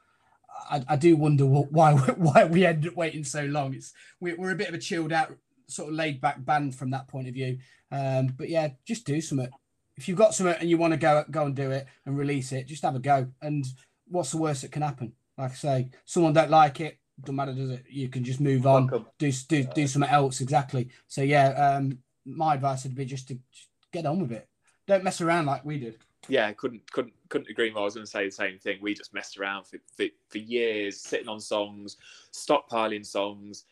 I, 0.70 0.84
I 0.88 0.96
do 0.96 1.16
wonder 1.16 1.46
why 1.46 1.92
why 2.16 2.44
we 2.44 2.66
ended 2.66 2.92
up 2.92 2.96
waiting 2.96 3.24
so 3.24 3.44
long. 3.44 3.74
It's 3.74 3.92
we, 4.20 4.34
we're 4.34 4.52
a 4.52 4.56
bit 4.56 4.68
of 4.68 4.74
a 4.74 4.78
chilled 4.78 5.12
out 5.12 5.34
sort 5.68 5.88
of 5.88 5.94
laid 5.94 6.20
back 6.20 6.44
band 6.44 6.74
from 6.74 6.90
that 6.90 7.08
point 7.08 7.28
of 7.28 7.34
view, 7.34 7.58
um, 7.90 8.28
but 8.36 8.48
yeah, 8.48 8.68
just 8.86 9.06
do 9.06 9.20
something. 9.20 9.50
If 9.96 10.08
you've 10.08 10.18
got 10.18 10.34
something 10.34 10.56
and 10.58 10.68
you 10.68 10.78
want 10.78 10.92
to 10.92 10.98
go 10.98 11.24
go 11.30 11.44
and 11.46 11.54
do 11.54 11.70
it 11.70 11.86
and 12.06 12.16
release 12.16 12.52
it, 12.52 12.66
just 12.66 12.82
have 12.82 12.96
a 12.96 13.00
go. 13.00 13.28
And 13.40 13.64
what's 14.08 14.30
the 14.30 14.38
worst 14.38 14.62
that 14.62 14.72
can 14.72 14.82
happen? 14.82 15.12
Like 15.38 15.52
I 15.52 15.54
say, 15.54 15.90
someone 16.04 16.32
don't 16.32 16.50
like 16.50 16.80
it, 16.80 16.98
don't 17.24 17.36
matter, 17.36 17.52
does 17.54 17.70
it? 17.70 17.84
You 17.88 18.08
can 18.08 18.24
just 18.24 18.40
move 18.40 18.66
on, 18.66 18.86
Welcome. 18.86 19.06
do 19.18 19.30
do 19.48 19.64
do 19.74 19.86
something 19.86 20.10
else. 20.10 20.40
Exactly. 20.40 20.88
So 21.08 21.22
yeah, 21.22 21.48
um, 21.50 21.98
my 22.24 22.54
advice 22.54 22.84
would 22.84 22.94
be 22.94 23.04
just 23.04 23.28
to 23.28 23.34
just 23.52 23.68
get 23.92 24.06
on 24.06 24.20
with 24.20 24.32
it. 24.32 24.48
Don't 24.86 25.04
mess 25.04 25.20
around 25.20 25.46
like 25.46 25.64
we 25.64 25.78
did. 25.78 25.98
yeah. 26.28 26.52
Couldn't 26.52 26.90
couldn't 26.90 27.14
couldn't 27.28 27.50
agree 27.50 27.70
more. 27.72 27.82
I 27.82 27.84
was 27.84 27.94
going 27.94 28.04
to 28.06 28.10
say 28.10 28.24
the 28.26 28.30
same 28.32 28.58
thing. 28.58 28.78
We 28.80 28.94
just 28.94 29.14
messed 29.14 29.38
around 29.38 29.66
for, 29.66 29.78
for 29.96 30.06
for 30.28 30.38
years, 30.38 31.00
sitting 31.00 31.28
on 31.28 31.40
songs, 31.40 31.96
stockpiling 32.32 33.04
songs, 33.06 33.64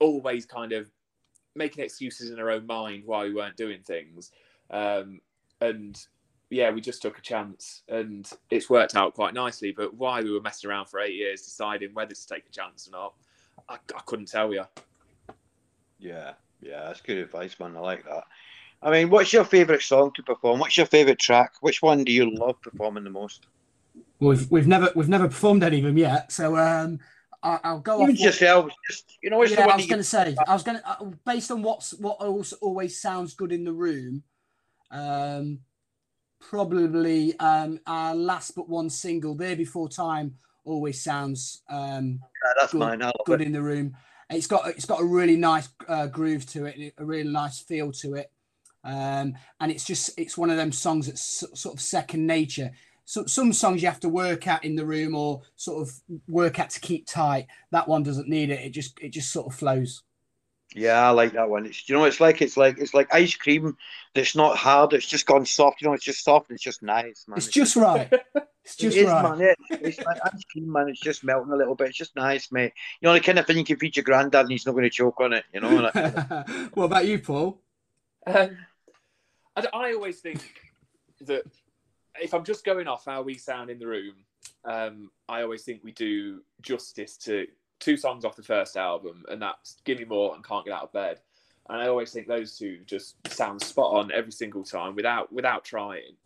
always 0.00 0.46
kind 0.46 0.72
of 0.72 0.90
making 1.54 1.84
excuses 1.84 2.30
in 2.30 2.38
our 2.38 2.50
own 2.50 2.66
mind 2.66 3.02
why 3.04 3.24
we 3.24 3.34
weren't 3.34 3.56
doing 3.56 3.80
things. 3.82 4.30
Um, 4.70 5.20
and 5.60 5.98
yeah, 6.50 6.70
we 6.70 6.80
just 6.80 7.02
took 7.02 7.18
a 7.18 7.22
chance, 7.22 7.82
and 7.88 8.30
it's 8.50 8.70
worked 8.70 8.96
out 8.96 9.14
quite 9.14 9.34
nicely. 9.34 9.72
But 9.72 9.94
why 9.94 10.22
we 10.22 10.30
were 10.30 10.40
messing 10.40 10.70
around 10.70 10.86
for 10.86 11.00
eight 11.00 11.14
years, 11.14 11.42
deciding 11.42 11.92
whether 11.94 12.14
to 12.14 12.26
take 12.26 12.46
a 12.46 12.52
chance 12.52 12.88
or 12.88 12.92
not, 12.92 13.14
I, 13.68 13.74
I 13.74 14.00
couldn't 14.06 14.28
tell 14.28 14.52
you. 14.52 14.64
Yeah, 15.98 16.32
yeah, 16.62 16.84
that's 16.84 17.00
good 17.00 17.18
advice, 17.18 17.58
man. 17.60 17.76
I 17.76 17.80
like 17.80 18.04
that. 18.04 18.24
I 18.82 18.90
mean, 18.90 19.10
what's 19.10 19.32
your 19.32 19.44
favourite 19.44 19.82
song 19.82 20.12
to 20.14 20.22
perform? 20.22 20.60
What's 20.60 20.76
your 20.76 20.86
favourite 20.86 21.18
track? 21.18 21.54
Which 21.60 21.82
one 21.82 22.04
do 22.04 22.12
you 22.12 22.34
love 22.34 22.60
performing 22.62 23.04
the 23.04 23.10
most? 23.10 23.46
We've 24.20 24.50
we've 24.50 24.66
never 24.66 24.90
we've 24.94 25.08
never 25.08 25.28
performed 25.28 25.62
any 25.62 25.78
of 25.78 25.84
them 25.84 25.98
yet, 25.98 26.32
so 26.32 26.56
um, 26.56 26.98
I, 27.42 27.58
I'll 27.62 27.80
go 27.80 28.02
Even 28.02 28.02
off. 28.02 28.08
what- 28.08 28.20
yourself, 28.20 28.72
just 28.88 29.18
you 29.22 29.30
know, 29.30 29.38
what's 29.38 29.50
yeah, 29.50 29.56
the 29.56 29.62
one 29.62 29.72
I 29.72 29.76
was 29.76 29.86
going 29.86 29.98
to 29.98 30.04
say. 30.04 30.36
I 30.46 30.54
was 30.54 30.62
going 30.62 30.78
to 30.78 31.12
based 31.26 31.50
on 31.50 31.62
what's 31.62 31.92
what 31.94 32.16
also 32.20 32.56
always 32.60 33.00
sounds 33.00 33.34
good 33.34 33.52
in 33.52 33.64
the 33.64 33.72
room. 33.72 34.22
Um, 34.90 35.60
probably 36.40 37.38
um, 37.38 37.80
our 37.86 38.14
last 38.14 38.54
but 38.54 38.68
one 38.68 38.90
single. 38.90 39.34
There 39.34 39.56
before 39.56 39.88
time 39.88 40.36
always 40.64 41.02
sounds 41.02 41.62
um, 41.68 42.20
Yeah, 42.44 42.52
that's 42.58 42.72
good, 42.72 42.78
mine. 42.78 43.02
Good 43.26 43.40
it. 43.40 43.46
in 43.46 43.52
the 43.52 43.62
room. 43.62 43.96
It's 44.30 44.46
got 44.46 44.68
it's 44.68 44.84
got 44.84 45.00
a 45.00 45.04
really 45.04 45.36
nice 45.36 45.68
uh, 45.88 46.06
groove 46.06 46.46
to 46.46 46.66
it, 46.66 46.94
a 46.98 47.04
really 47.04 47.30
nice 47.30 47.60
feel 47.60 47.92
to 47.92 48.14
it, 48.14 48.30
um, 48.84 49.34
and 49.60 49.72
it's 49.72 49.84
just 49.84 50.18
it's 50.18 50.36
one 50.36 50.50
of 50.50 50.56
them 50.56 50.72
songs 50.72 51.06
that's 51.06 51.44
sort 51.54 51.74
of 51.74 51.80
second 51.80 52.26
nature. 52.26 52.72
So, 53.06 53.24
some 53.24 53.54
songs 53.54 53.80
you 53.80 53.88
have 53.88 54.00
to 54.00 54.08
work 54.10 54.46
at 54.46 54.66
in 54.66 54.76
the 54.76 54.84
room 54.84 55.14
or 55.14 55.40
sort 55.56 55.80
of 55.88 55.94
work 56.26 56.58
at 56.58 56.68
to 56.70 56.80
keep 56.80 57.06
tight. 57.06 57.46
That 57.70 57.88
one 57.88 58.02
doesn't 58.02 58.28
need 58.28 58.50
it. 58.50 58.60
It 58.60 58.70
just 58.70 59.00
it 59.00 59.10
just 59.14 59.32
sort 59.32 59.46
of 59.46 59.58
flows. 59.58 60.02
Yeah, 60.74 61.06
I 61.06 61.10
like 61.10 61.32
that 61.32 61.48
one. 61.48 61.66
It's 61.66 61.88
you 61.88 61.94
know, 61.94 62.04
it's 62.04 62.20
like 62.20 62.42
it's 62.42 62.56
like 62.56 62.78
it's 62.78 62.92
like 62.94 63.12
ice 63.12 63.34
cream 63.34 63.76
that's 64.14 64.36
not 64.36 64.56
hard. 64.56 64.92
It's 64.92 65.06
just 65.06 65.26
gone 65.26 65.46
soft. 65.46 65.80
You 65.80 65.88
know, 65.88 65.94
it's 65.94 66.04
just 66.04 66.22
soft. 66.22 66.50
and 66.50 66.56
It's 66.56 66.64
just 66.64 66.82
nice, 66.82 67.24
man. 67.26 67.38
It's 67.38 67.48
just 67.48 67.76
right. 67.76 68.12
It's 68.64 68.76
just 68.76 68.98
it 68.98 69.00
is, 69.00 69.06
right. 69.06 69.22
man. 69.22 69.38
Yeah. 69.70 69.78
It's 69.80 69.98
like 70.00 70.18
ice 70.22 70.44
cream, 70.52 70.70
man. 70.70 70.90
It's 70.90 71.00
just 71.00 71.24
melting 71.24 71.50
a 71.50 71.56
little 71.56 71.74
bit. 71.74 71.88
It's 71.88 71.96
just 71.96 72.14
nice, 72.14 72.52
mate. 72.52 72.74
You 73.00 73.08
know, 73.08 73.14
the 73.14 73.20
kind 73.20 73.38
of 73.38 73.46
thing 73.46 73.56
you 73.56 73.64
can 73.64 73.78
feed 73.78 73.96
your 73.96 74.04
granddad 74.04 74.42
and 74.42 74.50
he's 74.50 74.66
not 74.66 74.72
going 74.72 74.84
to 74.84 74.90
choke 74.90 75.18
on 75.22 75.32
it. 75.32 75.44
You 75.54 75.60
know. 75.60 75.90
What 76.74 76.84
about 76.84 77.06
you, 77.06 77.18
Paul? 77.18 77.62
Um, 78.26 78.58
I, 79.56 79.66
I 79.72 79.94
always 79.94 80.20
think 80.20 80.60
that 81.22 81.44
if 82.20 82.34
I'm 82.34 82.44
just 82.44 82.62
going 82.62 82.88
off 82.88 83.06
how 83.06 83.22
we 83.22 83.38
sound 83.38 83.70
in 83.70 83.78
the 83.78 83.86
room, 83.86 84.16
um, 84.66 85.10
I 85.30 85.40
always 85.40 85.62
think 85.62 85.82
we 85.82 85.92
do 85.92 86.42
justice 86.60 87.16
to 87.18 87.46
two 87.80 87.96
songs 87.96 88.24
off 88.24 88.36
the 88.36 88.42
first 88.42 88.76
album, 88.76 89.24
and 89.28 89.40
that's 89.40 89.76
"Give 89.84 89.98
Me 89.98 90.04
More" 90.04 90.34
and 90.34 90.44
"Can't 90.44 90.64
Get 90.64 90.74
Out 90.74 90.84
of 90.84 90.92
Bed." 90.92 91.20
And 91.68 91.82
I 91.82 91.88
always 91.88 92.12
think 92.12 92.26
those 92.26 92.56
two 92.56 92.78
just 92.86 93.16
sound 93.28 93.60
spot 93.60 93.94
on 93.94 94.10
every 94.12 94.32
single 94.32 94.64
time 94.64 94.94
without 94.94 95.32
without 95.32 95.64
trying. 95.64 96.16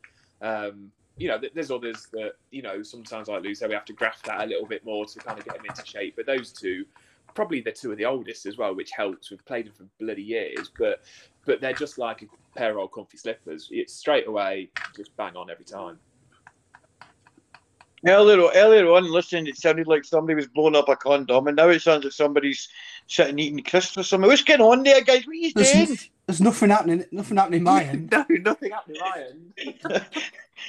Um, 0.40 0.92
you 1.16 1.28
know, 1.28 1.38
there's 1.54 1.70
others 1.70 2.08
that 2.12 2.32
you 2.50 2.62
know 2.62 2.82
sometimes 2.82 3.28
I 3.28 3.38
lose, 3.38 3.58
so 3.58 3.68
we 3.68 3.74
have 3.74 3.84
to 3.86 3.92
graft 3.92 4.24
that 4.26 4.40
a 4.40 4.46
little 4.46 4.66
bit 4.66 4.84
more 4.84 5.04
to 5.04 5.18
kind 5.18 5.38
of 5.38 5.44
get 5.44 5.56
them 5.56 5.66
into 5.68 5.84
shape. 5.84 6.14
But 6.16 6.26
those 6.26 6.52
two, 6.52 6.84
probably 7.34 7.60
the 7.60 7.72
two 7.72 7.92
of 7.92 7.98
the 7.98 8.04
oldest 8.04 8.46
as 8.46 8.56
well, 8.56 8.74
which 8.74 8.90
helps. 8.92 9.30
We've 9.30 9.44
played 9.44 9.66
them 9.66 9.74
for 9.74 9.84
bloody 9.98 10.22
years, 10.22 10.70
but 10.78 11.02
but 11.44 11.60
they're 11.60 11.74
just 11.74 11.98
like 11.98 12.22
a 12.22 12.58
pair 12.58 12.70
of 12.72 12.78
old 12.78 12.92
comfy 12.92 13.18
slippers. 13.18 13.68
It's 13.70 13.92
straight 13.92 14.26
away, 14.26 14.70
just 14.96 15.14
bang 15.16 15.36
on 15.36 15.50
every 15.50 15.64
time. 15.64 15.98
Earlier, 18.06 18.48
earlier 18.54 18.86
on, 18.90 19.10
listening, 19.10 19.46
it 19.46 19.56
sounded 19.56 19.86
like 19.86 20.04
somebody 20.04 20.34
was 20.34 20.46
blowing 20.48 20.76
up 20.76 20.88
a 20.88 20.96
condom, 20.96 21.46
and 21.46 21.56
now 21.56 21.68
it 21.68 21.80
sounds 21.82 22.04
like 22.04 22.12
somebody's 22.12 22.68
sitting 23.06 23.38
eating 23.38 23.62
crisps 23.62 23.98
or 23.98 24.02
something. 24.02 24.28
What's 24.28 24.42
going 24.42 24.60
on 24.60 24.82
there, 24.82 25.02
guys? 25.02 25.26
What 25.26 25.32
are 25.32 25.34
you 25.34 25.52
There's, 25.54 25.72
doing? 25.72 25.90
n- 25.90 25.98
there's 26.26 26.40
nothing 26.40 26.70
happening. 26.70 27.04
Nothing 27.10 27.36
happening 27.36 27.62
my 27.62 27.84
end. 27.84 28.10
no, 28.12 28.24
nothing 28.28 28.70
happening, 28.70 29.00
Ryan. 29.00 29.54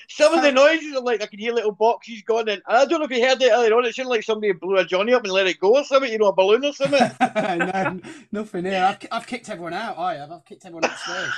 Some 0.10 0.34
of 0.34 0.42
the 0.42 0.52
noises 0.64 0.96
are 0.96 1.02
like 1.02 1.22
I 1.22 1.28
can 1.28 1.40
hear 1.40 1.54
little 1.54 1.72
boxes 1.72 2.22
going 2.24 2.48
in. 2.48 2.62
And 2.68 2.78
I 2.78 2.86
don't 2.86 3.00
know 3.00 3.06
if 3.06 3.12
you 3.12 3.24
heard 3.24 3.42
it 3.42 3.52
earlier 3.52 3.76
on. 3.76 3.86
It 3.86 3.94
sounded 3.96 4.10
like 4.10 4.24
somebody 4.24 4.52
blew 4.54 4.78
a 4.78 4.86
Johnny 4.86 5.14
up 5.14 5.24
and 5.24 5.32
let 5.32 5.48
it 5.48 5.60
go 5.60 5.76
or 5.78 5.84
something. 5.84 6.12
You 6.12 6.18
know, 6.18 6.28
a 6.28 6.34
balloon 6.34 6.66
or 6.66 6.74
something. 6.74 7.12
no, 7.20 8.00
nothing 8.32 8.66
here. 8.66 8.84
I've, 8.84 9.08
I've 9.12 9.28
kicked 9.28 9.50
everyone 9.50 9.74
out. 9.74 9.98
I 9.98 10.16
have. 10.16 10.32
I've 10.32 10.46
kicked 10.46 10.66
everyone 10.66 10.86
upstairs. 10.86 11.32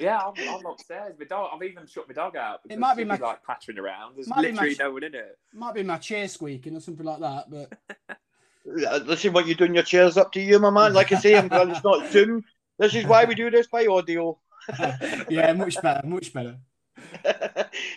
Yeah, 0.00 0.18
I'm, 0.18 0.48
I'm 0.48 0.66
upstairs. 0.66 1.14
My 1.18 1.24
dog. 1.26 1.50
I've 1.54 1.62
even 1.62 1.86
shut 1.86 2.08
my 2.08 2.14
dog 2.14 2.36
out. 2.36 2.62
because 2.62 2.78
might 2.78 2.96
be 2.96 3.04
my- 3.04 3.16
like 3.16 3.44
pattering 3.44 3.78
around. 3.78 4.16
There's 4.16 4.28
might 4.28 4.42
be 4.42 4.52
my 4.52 4.62
literally 4.62 4.76
no 4.78 4.92
one 4.92 5.04
in 5.04 5.14
it. 5.14 5.38
Might 5.52 5.74
be 5.74 5.82
my 5.82 5.98
chair 5.98 6.28
squeaking 6.28 6.76
or 6.76 6.80
something 6.80 7.06
like 7.06 7.20
that. 7.20 7.50
But 7.50 8.18
Yeah, 8.64 8.96
Listen, 9.04 9.32
what 9.32 9.46
you're 9.46 9.56
doing, 9.56 9.74
your 9.74 9.82
chair's 9.82 10.16
up 10.16 10.32
to 10.32 10.40
you, 10.40 10.58
my 10.58 10.70
man. 10.70 10.92
Like 10.94 11.12
I 11.12 11.18
say, 11.18 11.36
I'm 11.36 11.48
glad 11.48 11.68
it's 11.68 11.84
not 11.84 12.10
Zoom. 12.10 12.44
This 12.78 12.94
is 12.94 13.04
why 13.06 13.24
we 13.24 13.34
do 13.34 13.50
this 13.50 13.66
by 13.66 13.86
audio. 13.86 14.38
yeah, 15.28 15.52
much 15.52 15.80
better. 15.82 16.06
Much 16.06 16.32
better. 16.32 16.56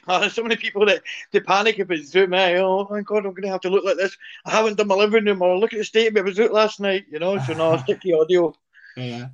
oh, 0.08 0.20
there's 0.20 0.34
so 0.34 0.44
many 0.44 0.56
people 0.56 0.86
that 0.86 1.04
they 1.32 1.40
panic 1.40 1.80
if 1.80 1.92
it's 1.92 2.12
Zoom. 2.12 2.34
Eh? 2.34 2.58
Oh 2.58 2.88
my 2.90 3.02
god, 3.02 3.26
I'm 3.26 3.32
going 3.34 3.44
to 3.44 3.50
have 3.50 3.62
to 3.62 3.70
look 3.70 3.84
like 3.84 3.98
this. 3.98 4.18
I 4.46 4.52
haven't 4.52 4.78
done 4.78 4.88
my 4.88 4.96
living 4.96 5.26
room 5.26 5.42
or 5.42 5.58
look 5.58 5.74
at 5.74 5.80
the 5.80 5.86
state 5.86 6.08
of 6.08 6.18
it 6.18 6.24
was 6.26 6.40
out 6.40 6.52
last 6.54 6.80
night. 6.80 7.06
You 7.10 7.20
know, 7.20 7.38
so 7.40 7.54
no, 7.54 7.72
I'll 7.72 7.78
stick 7.84 8.02
to 8.02 8.20
audio. 8.20 8.54
Yeah. 8.96 9.28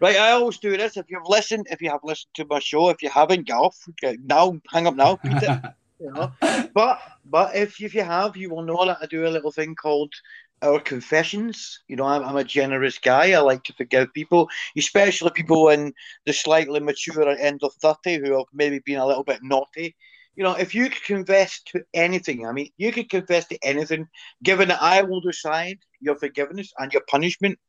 Right, 0.00 0.16
I 0.16 0.32
always 0.32 0.58
do 0.58 0.76
this. 0.76 0.96
If 0.96 1.06
you've 1.08 1.26
listened, 1.26 1.66
if 1.70 1.82
you 1.82 1.90
have 1.90 2.04
listened 2.04 2.34
to 2.34 2.46
my 2.48 2.60
show, 2.60 2.88
if 2.88 3.02
you 3.02 3.10
haven't, 3.10 3.46
get 3.46 3.56
off. 3.56 3.76
Now, 4.24 4.60
hang 4.70 4.86
up 4.86 4.96
now. 4.96 5.18
You 6.02 6.10
know. 6.10 6.32
But 6.74 6.98
but 7.24 7.54
if 7.54 7.80
if 7.80 7.94
you 7.94 8.02
have, 8.02 8.36
you 8.36 8.50
will 8.50 8.64
know 8.64 8.84
that 8.84 8.98
I 9.00 9.06
do 9.06 9.24
a 9.24 9.30
little 9.30 9.52
thing 9.52 9.76
called 9.76 10.12
our 10.60 10.80
confessions. 10.80 11.80
You 11.86 11.94
know, 11.94 12.04
I'm, 12.04 12.24
I'm 12.24 12.36
a 12.36 12.42
generous 12.42 12.98
guy. 12.98 13.30
I 13.32 13.38
like 13.38 13.62
to 13.64 13.72
forgive 13.74 14.12
people, 14.12 14.48
especially 14.76 15.30
people 15.30 15.68
in 15.68 15.92
the 16.26 16.32
slightly 16.32 16.80
mature 16.80 17.28
end 17.28 17.62
of 17.62 17.74
thirty 17.74 18.16
who 18.16 18.36
have 18.36 18.46
maybe 18.52 18.80
been 18.80 18.98
a 18.98 19.06
little 19.06 19.22
bit 19.22 19.44
naughty. 19.44 19.94
You 20.34 20.42
know, 20.42 20.54
if 20.54 20.74
you 20.74 20.88
could 20.88 21.04
confess 21.04 21.62
to 21.66 21.84
anything, 21.94 22.46
I 22.46 22.52
mean, 22.52 22.70
you 22.78 22.90
could 22.90 23.08
confess 23.08 23.46
to 23.48 23.58
anything, 23.62 24.08
given 24.42 24.68
that 24.68 24.82
I 24.82 25.02
will 25.02 25.20
decide 25.20 25.78
your 26.00 26.16
forgiveness 26.16 26.72
and 26.78 26.92
your 26.92 27.02
punishment. 27.08 27.60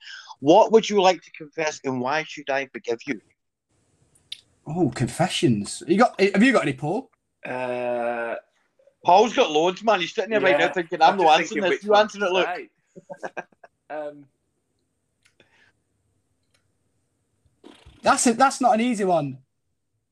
What 0.44 0.74
would 0.74 0.90
you 0.90 1.02
like 1.02 1.22
to 1.22 1.32
confess, 1.32 1.80
and 1.86 2.02
why 2.02 2.26
should 2.28 2.50
I 2.50 2.66
forgive 2.66 3.00
you? 3.08 3.22
Oh, 4.68 4.92
confessions. 4.94 5.82
You 5.88 5.98
got? 5.98 6.20
Have 6.20 6.44
you 6.44 6.52
got 6.52 6.64
any, 6.64 6.74
Paul? 6.74 7.10
Uh, 7.46 8.36
Paul's 9.06 9.34
got 9.34 9.52
loads, 9.52 9.82
man. 9.86 10.02
He's 10.02 10.14
sitting 10.14 10.32
there 10.32 10.42
right 10.42 10.60
now 10.60 10.68
thinking, 10.68 11.02
I'm 11.02 11.18
just 11.18 11.24
not 11.24 11.38
thinking 11.38 11.64
answering 11.64 11.72
this. 11.72 11.84
You 11.86 11.92
one 11.92 12.02
answer 12.02 12.26
it, 12.26 12.32
look. 12.34 12.46
say. 12.46 12.70
um, 13.90 14.26
That's 18.02 18.28
it. 18.28 18.38
that's 18.38 18.60
not 18.60 18.74
an 18.74 18.82
easy 18.82 19.06
one. 19.06 19.38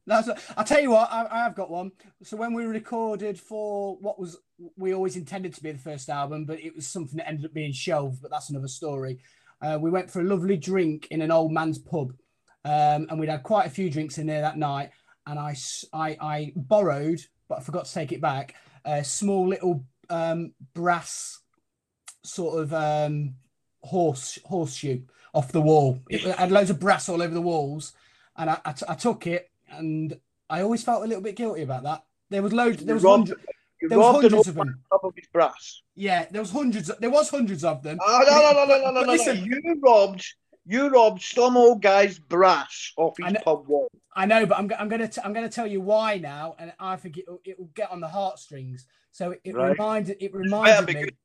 That's 0.07 0.29
a, 0.29 0.37
I'll 0.55 0.63
tell 0.63 0.79
you 0.79 0.91
what, 0.91 1.11
I, 1.11 1.27
I 1.29 1.43
have 1.43 1.55
got 1.55 1.69
one. 1.69 1.91
So 2.23 2.37
when 2.37 2.53
we 2.53 2.63
recorded 2.63 3.37
for 3.37 3.97
what 3.97 4.17
was 4.17 4.37
we 4.77 4.93
always 4.93 5.17
intended 5.17 5.53
to 5.55 5.61
be 5.61 5.73
the 5.73 5.77
first 5.77 6.07
album, 6.07 6.45
but 6.45 6.61
it 6.61 6.73
was 6.73 6.87
something 6.87 7.17
that 7.17 7.27
ended 7.27 7.47
up 7.47 7.53
being 7.53 7.73
shelved. 7.73 8.21
But 8.21 8.31
that's 8.31 8.49
another 8.49 8.69
story. 8.69 9.19
Uh, 9.61 9.77
we 9.79 9.91
went 9.91 10.09
for 10.09 10.21
a 10.21 10.23
lovely 10.23 10.57
drink 10.57 11.07
in 11.11 11.21
an 11.21 11.31
old 11.31 11.51
man's 11.51 11.77
pub, 11.77 12.13
um, 12.65 13.07
and 13.09 13.19
we'd 13.19 13.29
had 13.29 13.43
quite 13.43 13.67
a 13.67 13.69
few 13.69 13.89
drinks 13.89 14.17
in 14.17 14.27
there 14.27 14.41
that 14.41 14.57
night. 14.57 14.91
And 15.27 15.37
I, 15.37 15.55
I 15.93 16.51
borrowed, 16.55 17.19
but 17.47 17.59
I 17.59 17.61
forgot 17.61 17.85
to 17.85 17.93
take 17.93 18.11
it 18.11 18.21
back, 18.21 18.55
a 18.85 19.03
small 19.03 19.47
little 19.47 19.85
um, 20.09 20.53
brass 20.73 21.39
sort 22.23 22.59
of 22.59 22.73
um, 22.73 23.35
horse 23.83 24.39
horseshoe 24.45 25.01
off 25.33 25.51
the 25.51 25.61
wall. 25.61 25.99
It 26.09 26.21
had 26.21 26.51
loads 26.51 26.69
of 26.69 26.79
brass 26.79 27.07
all 27.07 27.21
over 27.21 27.33
the 27.33 27.41
walls, 27.41 27.93
and 28.35 28.49
I, 28.49 28.59
I, 28.65 28.71
t- 28.73 28.85
I 28.89 28.95
took 28.95 29.27
it, 29.27 29.49
and 29.69 30.19
I 30.49 30.61
always 30.61 30.83
felt 30.83 31.03
a 31.03 31.07
little 31.07 31.23
bit 31.23 31.35
guilty 31.35 31.61
about 31.61 31.83
that. 31.83 32.03
There 32.29 32.41
was 32.41 32.53
loads. 32.53 32.83
There 32.83 32.95
was 32.95 33.03
robbed- 33.03 33.29
hundred, 33.29 33.45
You 33.81 33.89
there 33.89 33.97
was 33.97 34.05
robbed 34.05 34.25
an 34.25 34.31
hundreds 34.31 34.47
old 34.47 34.47
of 34.47 34.55
them. 34.55 34.79
top 34.89 35.03
of 35.03 35.13
his 35.15 35.27
brass. 35.33 35.81
Yeah, 35.95 36.25
there 36.31 36.41
was 36.41 36.51
hundreds. 36.51 36.89
Of, 36.89 36.99
there 36.99 37.09
was 37.09 37.29
hundreds 37.29 37.63
of 37.63 37.81
them. 37.83 37.97
Oh, 38.01 38.23
no, 38.27 38.35
no, 38.35 38.53
no, 38.53 38.65
no, 38.65 38.85
no, 38.85 38.91
no, 38.91 39.05
no, 39.05 39.11
listen- 39.11 39.43
You 39.43 39.79
robbed, 39.83 40.25
you 40.65 40.89
robbed 40.89 41.21
some 41.21 41.57
old 41.57 41.81
guy's 41.81 42.19
brass 42.19 42.93
off 42.97 43.15
his 43.17 43.33
know- 43.33 43.39
pub 43.43 43.67
wall. 43.67 43.89
I 44.15 44.25
know, 44.25 44.45
but 44.45 44.57
I'm, 44.57 44.69
I'm 44.77 44.89
gonna 44.89 45.07
t- 45.07 45.21
I'm 45.23 45.31
gonna 45.33 45.47
tell 45.49 45.65
you 45.67 45.79
why 45.81 46.17
now, 46.17 46.55
and 46.59 46.73
I 46.79 46.97
think 46.97 47.17
it 47.17 47.25
it 47.45 47.57
will 47.57 47.69
get 47.73 47.89
on 47.91 48.01
the 48.01 48.09
heartstrings. 48.09 48.85
So 49.11 49.35
it 49.43 49.55
Right. 49.55 49.71
reminded 49.71 50.17
it 50.19 50.33
reminded 50.33 50.87
me. 50.95 51.01
good. 51.03 51.15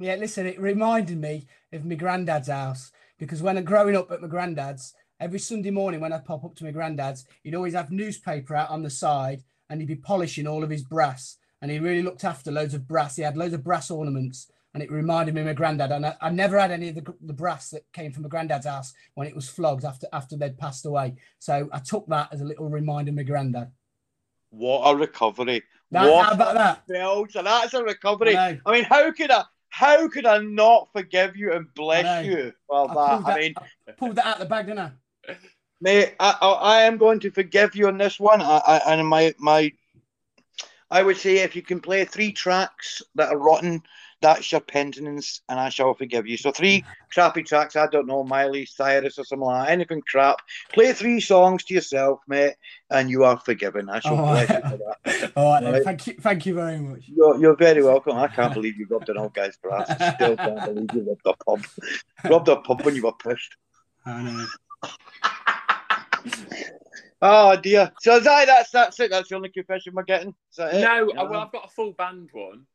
Yeah, 0.00 0.16
listen, 0.16 0.46
it 0.46 0.60
reminded 0.60 1.18
me 1.18 1.46
of 1.72 1.84
my 1.84 1.94
granddad's 1.94 2.48
house 2.48 2.90
because 3.18 3.40
when 3.42 3.56
I 3.56 3.60
growing 3.62 3.94
up 3.96 4.10
at 4.10 4.20
my 4.20 4.26
granddad's, 4.26 4.92
every 5.20 5.38
Sunday 5.38 5.70
morning 5.70 6.00
when 6.00 6.12
I 6.12 6.18
pop 6.18 6.44
up 6.44 6.56
to 6.56 6.64
my 6.64 6.72
granddad's, 6.72 7.24
he'd 7.44 7.54
always 7.54 7.74
have 7.74 7.92
newspaper 7.92 8.56
out 8.56 8.70
on 8.70 8.82
the 8.82 8.90
side 8.90 9.44
and 9.70 9.80
he'd 9.80 9.86
be 9.86 9.94
polishing 9.94 10.48
all 10.48 10.64
of 10.64 10.70
his 10.70 10.82
brass. 10.82 11.38
And 11.62 11.70
he 11.70 11.78
really 11.78 12.02
looked 12.02 12.24
after 12.24 12.50
loads 12.50 12.74
of 12.74 12.86
brass. 12.86 13.16
He 13.16 13.22
had 13.22 13.36
loads 13.36 13.54
of 13.54 13.64
brass 13.64 13.90
ornaments, 13.90 14.50
and 14.74 14.82
it 14.82 14.90
reminded 14.90 15.34
me 15.34 15.40
of 15.40 15.46
my 15.46 15.52
granddad. 15.54 15.92
And 15.92 16.04
I, 16.04 16.16
I 16.20 16.28
never 16.28 16.58
had 16.58 16.72
any 16.72 16.88
of 16.88 16.96
the, 16.96 17.14
the 17.22 17.32
brass 17.32 17.70
that 17.70 17.84
came 17.92 18.12
from 18.12 18.24
my 18.24 18.28
granddad's 18.28 18.66
house 18.66 18.92
when 19.14 19.26
it 19.26 19.34
was 19.34 19.48
flogged 19.48 19.84
after 19.84 20.08
after 20.12 20.36
they'd 20.36 20.58
passed 20.58 20.84
away. 20.84 21.14
So 21.38 21.70
I 21.72 21.78
took 21.78 22.06
that 22.08 22.28
as 22.32 22.40
a 22.40 22.44
little 22.44 22.68
reminder 22.68 23.10
of 23.10 23.16
my 23.16 23.22
granddad. 23.22 23.70
What 24.50 24.82
a 24.84 24.94
recovery. 24.94 25.62
That, 25.92 26.10
what 26.10 26.26
how 26.26 26.32
about 26.32 26.54
that? 26.54 26.86
Bells, 26.86 27.36
and 27.36 27.46
that's 27.46 27.72
a 27.72 27.82
recovery. 27.82 28.36
I. 28.36 28.60
I 28.66 28.72
mean, 28.72 28.84
how 28.84 29.10
could 29.12 29.30
I 29.30 29.44
how 29.72 30.06
could 30.06 30.26
I 30.26 30.38
not 30.38 30.88
forgive 30.92 31.34
you 31.34 31.52
and 31.52 31.72
bless 31.74 32.26
you 32.26 32.52
for 32.68 32.90
I 32.90 32.94
that? 32.94 33.26
I 33.26 33.38
mean, 33.38 33.54
I 33.88 33.92
pulled 33.92 34.16
that 34.16 34.26
out 34.26 34.38
the 34.38 34.44
bag, 34.44 34.66
didn't 34.66 34.80
I? 34.80 34.92
Mate, 35.80 36.14
I, 36.20 36.36
I, 36.40 36.48
I 36.50 36.82
am 36.82 36.98
going 36.98 37.18
to 37.20 37.30
forgive 37.30 37.74
you 37.74 37.88
on 37.88 37.96
this 37.96 38.20
one. 38.20 38.42
I, 38.42 38.60
I, 38.66 38.92
and 38.92 39.08
my, 39.08 39.34
my, 39.38 39.72
I 40.92 41.02
would 41.02 41.16
say 41.16 41.38
if 41.38 41.56
you 41.56 41.62
can 41.62 41.80
play 41.80 42.04
three 42.04 42.32
tracks 42.32 43.00
that 43.14 43.30
are 43.30 43.38
rotten, 43.38 43.82
that's 44.20 44.52
your 44.52 44.60
penitence, 44.60 45.40
and 45.48 45.58
I 45.58 45.70
shall 45.70 45.94
forgive 45.94 46.26
you. 46.26 46.36
So 46.36 46.52
three 46.52 46.84
crappy 47.12 47.42
tracks. 47.42 47.76
I 47.76 47.86
don't 47.86 48.06
know, 48.06 48.22
Miley 48.22 48.66
Cyrus 48.66 49.18
or 49.18 49.24
something 49.24 49.46
like 49.46 49.66
that, 49.66 49.72
anything 49.72 50.02
crap. 50.06 50.36
Play 50.72 50.92
three 50.92 51.18
songs 51.20 51.64
to 51.64 51.74
yourself, 51.74 52.20
mate, 52.28 52.54
and 52.90 53.08
you 53.10 53.24
are 53.24 53.38
forgiven. 53.38 53.88
I 53.88 54.00
shall 54.00 54.18
Oh, 54.20 54.22
bless 54.22 54.50
you 54.50 54.60
for 54.60 54.78
that. 55.04 55.32
All 55.34 55.52
right, 55.54 55.72
then. 55.72 55.82
Thank 55.84 56.06
you, 56.06 56.14
thank 56.20 56.44
you 56.46 56.54
very 56.54 56.78
much. 56.78 57.04
You're, 57.06 57.40
you're 57.40 57.56
very 57.56 57.82
welcome. 57.82 58.18
I 58.18 58.28
can't 58.28 58.52
believe 58.52 58.76
you 58.76 58.86
robbed 58.90 59.08
an 59.08 59.16
old 59.16 59.32
guy's 59.32 59.56
brass. 59.56 59.88
I 59.98 60.12
still 60.14 60.36
can't 60.36 60.62
believe 60.66 60.92
you 60.92 61.06
robbed 61.08 61.26
a 61.26 61.44
pub. 61.44 61.64
robbed 62.30 62.48
a 62.48 62.56
pub 62.56 62.84
when 62.84 62.94
you 62.94 63.02
were 63.04 63.14
pissed. 63.14 63.56
I 64.04 64.22
know. 64.22 64.46
Oh 67.24 67.56
dear. 67.56 67.92
So 68.00 68.16
is 68.16 68.24
that 68.24 68.46
that's 68.46 68.70
that's 68.70 68.98
it. 69.00 69.10
That's 69.10 69.28
the 69.28 69.36
only 69.36 69.48
confession 69.48 69.94
we're 69.94 70.02
getting. 70.02 70.34
Is 70.50 70.56
that 70.56 70.74
it? 70.74 70.80
No, 70.80 71.12
Yeah. 71.14 71.20
uh, 71.20 71.24
well, 71.26 71.40
I've 71.40 71.52
got 71.52 71.64
a 71.66 71.68
full 71.68 71.92
band 71.92 72.30
one. 72.32 72.66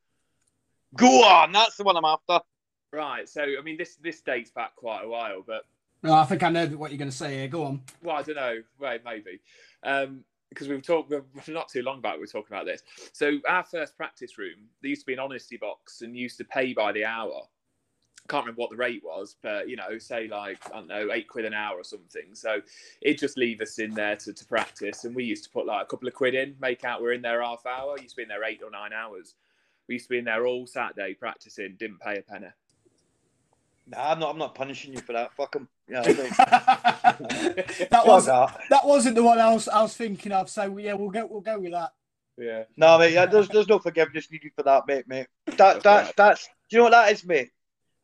Go 0.96 1.22
on. 1.24 1.52
That's 1.52 1.76
the 1.76 1.84
one 1.84 1.96
I'm 1.98 2.04
after. 2.06 2.40
Right. 2.90 3.28
So, 3.28 3.42
I 3.42 3.60
mean, 3.62 3.76
this 3.76 3.96
this 3.96 4.22
dates 4.22 4.50
back 4.50 4.74
quite 4.74 5.04
a 5.04 5.08
while, 5.08 5.42
but 5.46 5.64
No, 6.02 6.14
I 6.14 6.24
think 6.24 6.42
I 6.42 6.48
know 6.48 6.66
what 6.68 6.90
you're 6.90 6.98
going 6.98 7.10
to 7.10 7.16
say 7.16 7.34
here. 7.34 7.48
Go 7.48 7.64
on. 7.64 7.82
well, 8.02 8.16
I 8.16 8.22
don't 8.22 8.36
know. 8.36 8.62
Well, 8.80 8.98
maybe. 9.04 9.40
Um, 9.84 10.24
because 10.48 10.66
we've 10.66 10.80
talked 10.82 11.12
not 11.48 11.68
too 11.68 11.82
long 11.82 12.00
back, 12.00 12.14
we 12.14 12.20
were 12.20 12.26
talking 12.26 12.56
about 12.56 12.64
this. 12.64 12.82
So, 13.12 13.38
our 13.46 13.64
first 13.64 13.98
practice 13.98 14.38
room, 14.38 14.54
there 14.80 14.88
used 14.88 15.02
to 15.02 15.06
be 15.06 15.12
an 15.12 15.18
honesty 15.18 15.58
box 15.58 16.00
and 16.00 16.16
used 16.16 16.38
to 16.38 16.44
pay 16.44 16.72
by 16.72 16.92
the 16.92 17.04
hour. 17.04 17.42
Can't 18.28 18.44
remember 18.44 18.60
what 18.60 18.70
the 18.70 18.76
rate 18.76 19.02
was, 19.04 19.36
but 19.42 19.68
you 19.68 19.76
know, 19.76 19.98
say 19.98 20.28
like 20.28 20.58
I 20.70 20.76
don't 20.76 20.88
know, 20.88 21.10
eight 21.12 21.28
quid 21.28 21.44
an 21.44 21.54
hour 21.54 21.78
or 21.78 21.84
something. 21.84 22.34
So 22.34 22.60
it 23.00 23.18
just 23.18 23.38
leave 23.38 23.60
us 23.60 23.78
in 23.78 23.94
there 23.94 24.16
to, 24.16 24.32
to 24.32 24.44
practice, 24.44 25.04
and 25.04 25.14
we 25.14 25.24
used 25.24 25.44
to 25.44 25.50
put 25.50 25.66
like 25.66 25.82
a 25.82 25.86
couple 25.86 26.08
of 26.08 26.14
quid 26.14 26.34
in, 26.34 26.54
make 26.60 26.84
out 26.84 27.00
we're 27.00 27.12
in 27.12 27.22
there 27.22 27.42
half 27.42 27.64
hour. 27.66 27.96
Used 27.98 28.10
to 28.10 28.16
be 28.16 28.22
in 28.24 28.28
there 28.28 28.44
eight 28.44 28.60
or 28.62 28.70
nine 28.70 28.92
hours. 28.92 29.34
We 29.88 29.94
used 29.94 30.06
to 30.06 30.10
be 30.10 30.18
in 30.18 30.24
there 30.26 30.46
all 30.46 30.66
Saturday 30.66 31.14
practicing, 31.14 31.76
didn't 31.78 32.00
pay 32.00 32.18
a 32.18 32.22
penny. 32.22 32.48
Nah, 33.90 34.12
I'm 34.12 34.18
not. 34.18 34.30
I'm 34.30 34.38
not 34.38 34.54
punishing 34.54 34.92
you 34.92 35.00
for 35.00 35.14
that. 35.14 35.32
Fuck 35.34 35.56
'em. 35.56 35.68
Yeah. 35.88 36.02
I 36.06 36.12
that 36.12 37.88
Fuck 37.90 38.06
was 38.06 38.26
that. 38.26 38.60
that 38.68 38.86
wasn't 38.86 39.14
the 39.14 39.22
one 39.22 39.38
I 39.38 39.52
was 39.52 39.68
I 39.68 39.80
was 39.82 39.96
thinking 39.96 40.32
of. 40.32 40.50
So 40.50 40.76
yeah, 40.76 40.92
we'll 40.92 41.10
go 41.10 41.26
we'll 41.26 41.40
go 41.40 41.58
with 41.58 41.72
that. 41.72 41.92
Yeah. 42.36 42.64
No, 42.76 42.98
mate. 42.98 43.14
Yeah, 43.14 43.26
there's 43.26 43.48
there's 43.48 43.68
no 43.68 43.78
forgiveness 43.78 44.30
needed 44.30 44.52
for 44.54 44.62
that, 44.64 44.86
mate. 44.86 45.08
Mate. 45.08 45.26
That 45.56 45.82
that's 45.82 46.12
that's. 46.16 46.46
Do 46.68 46.76
you 46.76 46.78
know 46.78 46.84
what 46.84 46.90
that 46.90 47.12
is, 47.12 47.24
mate? 47.24 47.50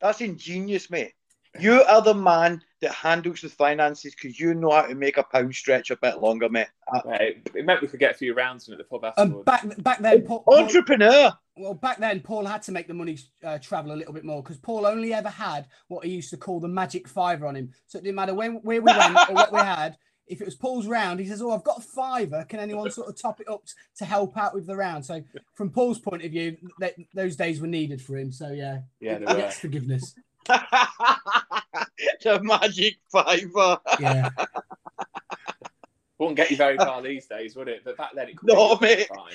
That's 0.01 0.21
ingenious, 0.21 0.89
mate. 0.89 1.13
You 1.59 1.83
are 1.83 2.01
the 2.01 2.13
man 2.13 2.61
that 2.81 2.91
handles 2.91 3.39
the 3.39 3.47
finances 3.49 4.13
because 4.13 4.37
you 4.37 4.53
know 4.53 4.71
how 4.71 4.81
to 4.87 4.93
make 4.95 5.15
a 5.17 5.23
pound 5.23 5.55
stretch 5.55 5.89
a 5.89 5.95
bit 5.95 6.19
longer, 6.21 6.49
mate. 6.49 6.67
Uh, 6.93 6.99
It, 7.11 7.49
it 7.55 7.65
meant 7.65 7.81
we 7.81 7.87
could 7.87 7.99
get 8.01 8.11
a 8.11 8.17
few 8.17 8.33
rounds 8.33 8.67
in 8.67 8.73
at 8.73 8.77
the 8.77 8.83
pub 8.83 9.05
And 9.05 9.13
afterwards. 9.17 9.45
back 9.45 9.83
back 9.83 9.99
then, 9.99 10.23
Paul, 10.23 10.43
Paul- 10.43 10.59
Entrepreneur. 10.63 11.31
well, 11.55 11.73
back 11.73 11.97
then 11.97 12.19
Paul 12.19 12.45
had 12.45 12.61
to 12.63 12.73
make 12.73 12.89
the 12.89 12.93
money 12.93 13.17
uh, 13.41 13.57
travel 13.59 13.93
a 13.93 13.95
little 13.95 14.13
bit 14.13 14.25
more 14.25 14.43
because 14.43 14.57
Paul 14.57 14.85
only 14.85 15.13
ever 15.13 15.29
had 15.29 15.67
what 15.87 16.03
he 16.05 16.11
used 16.11 16.29
to 16.31 16.37
call 16.37 16.59
the 16.59 16.67
magic 16.67 17.07
fiver 17.07 17.47
on 17.47 17.55
him. 17.55 17.71
So 17.87 17.99
it 17.99 18.03
didn't 18.03 18.15
matter 18.17 18.33
when 18.33 18.55
where 18.55 18.81
we 18.81 18.91
went 18.91 19.29
or 19.29 19.33
what 19.35 19.53
we 19.53 19.59
had. 19.59 19.97
If 20.27 20.41
it 20.41 20.45
was 20.45 20.55
Paul's 20.55 20.87
round, 20.87 21.19
he 21.19 21.27
says, 21.27 21.41
"Oh, 21.41 21.51
I've 21.51 21.63
got 21.63 21.77
a 21.79 21.81
fiver. 21.81 22.45
Can 22.49 22.59
anyone 22.59 22.89
sort 22.91 23.07
of 23.09 23.15
top 23.19 23.39
it 23.41 23.47
up 23.47 23.63
to 23.97 24.05
help 24.05 24.35
out 24.37 24.53
with 24.55 24.65
the 24.65 24.75
round?" 24.75 25.05
So, 25.05 25.23
from 25.53 25.69
Paul's 25.69 25.99
point 25.99 26.23
of 26.23 26.31
view, 26.31 26.57
th- 26.79 26.95
those 27.13 27.35
days 27.35 27.61
were 27.61 27.67
needed 27.67 28.01
for 28.01 28.17
him. 28.17 28.31
So, 28.31 28.49
yeah, 28.51 28.79
Yeah, 28.99 29.19
he 29.19 29.25
gets 29.25 29.59
forgiveness. 29.59 30.15
the 30.47 32.39
magic 32.43 32.95
fiver. 33.11 33.79
Yeah, 33.99 34.29
Wouldn't 36.17 36.37
get 36.37 36.49
you 36.49 36.57
very 36.57 36.77
far 36.77 37.01
these 37.01 37.25
days, 37.27 37.55
would 37.55 37.67
it? 37.67 37.81
But 37.83 37.97
back 37.97 38.11
then 38.15 38.29
it 38.29 38.37
could 38.37 38.47
No, 38.47 38.75
be 38.77 38.85
mate. 38.87 39.07
fine. 39.07 39.33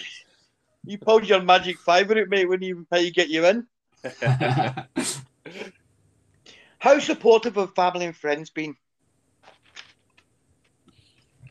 You 0.85 0.99
pulled 0.99 1.29
your 1.29 1.43
magic 1.43 1.79
fiver 1.79 2.19
out, 2.19 2.29
mate, 2.29 2.49
when 2.49 2.63
you 2.63 2.87
pay 2.91 3.03
you 3.03 3.13
get 3.13 3.29
you 3.29 3.45
in. 3.47 3.67
How 6.79 6.99
supportive 6.99 7.57
have 7.57 7.75
family 7.75 8.07
and 8.07 8.17
friends 8.17 8.49
been? 8.51 8.75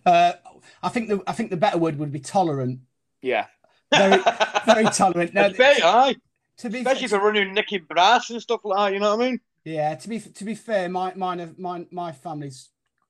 Uh, 0.10 0.34
I 0.82 0.90
think 0.90 1.10
the 1.10 1.24
I 1.28 1.34
think 1.34 1.50
the 1.50 1.58
better 1.58 1.78
word 1.78 1.98
would 2.00 2.12
be 2.12 2.20
tolerant. 2.20 2.80
Yeah. 3.22 3.46
Very 3.92 4.22
very 4.66 4.86
tolerant. 4.86 5.34
No, 5.34 5.46
I 5.46 5.54
bet, 5.54 5.84
aye. 5.84 6.16
to 6.58 6.70
be 6.70 6.80
Especially 6.80 7.08
for 7.08 7.20
running 7.20 7.54
Nicky 7.54 7.80
Brass 7.80 8.30
and 8.30 8.42
stuff 8.42 8.62
like 8.64 8.78
that, 8.78 8.94
you 8.94 9.00
know 9.00 9.16
what 9.16 9.26
I 9.26 9.30
mean? 9.30 9.40
Yeah, 9.66 9.96
to 9.96 10.10
be 10.10 10.20
to 10.20 10.44
be 10.44 10.56
fair, 10.56 10.90
my 10.90 11.14
mine 11.16 11.56
my 11.58 11.86
my 11.92 12.12
family's 12.12 12.70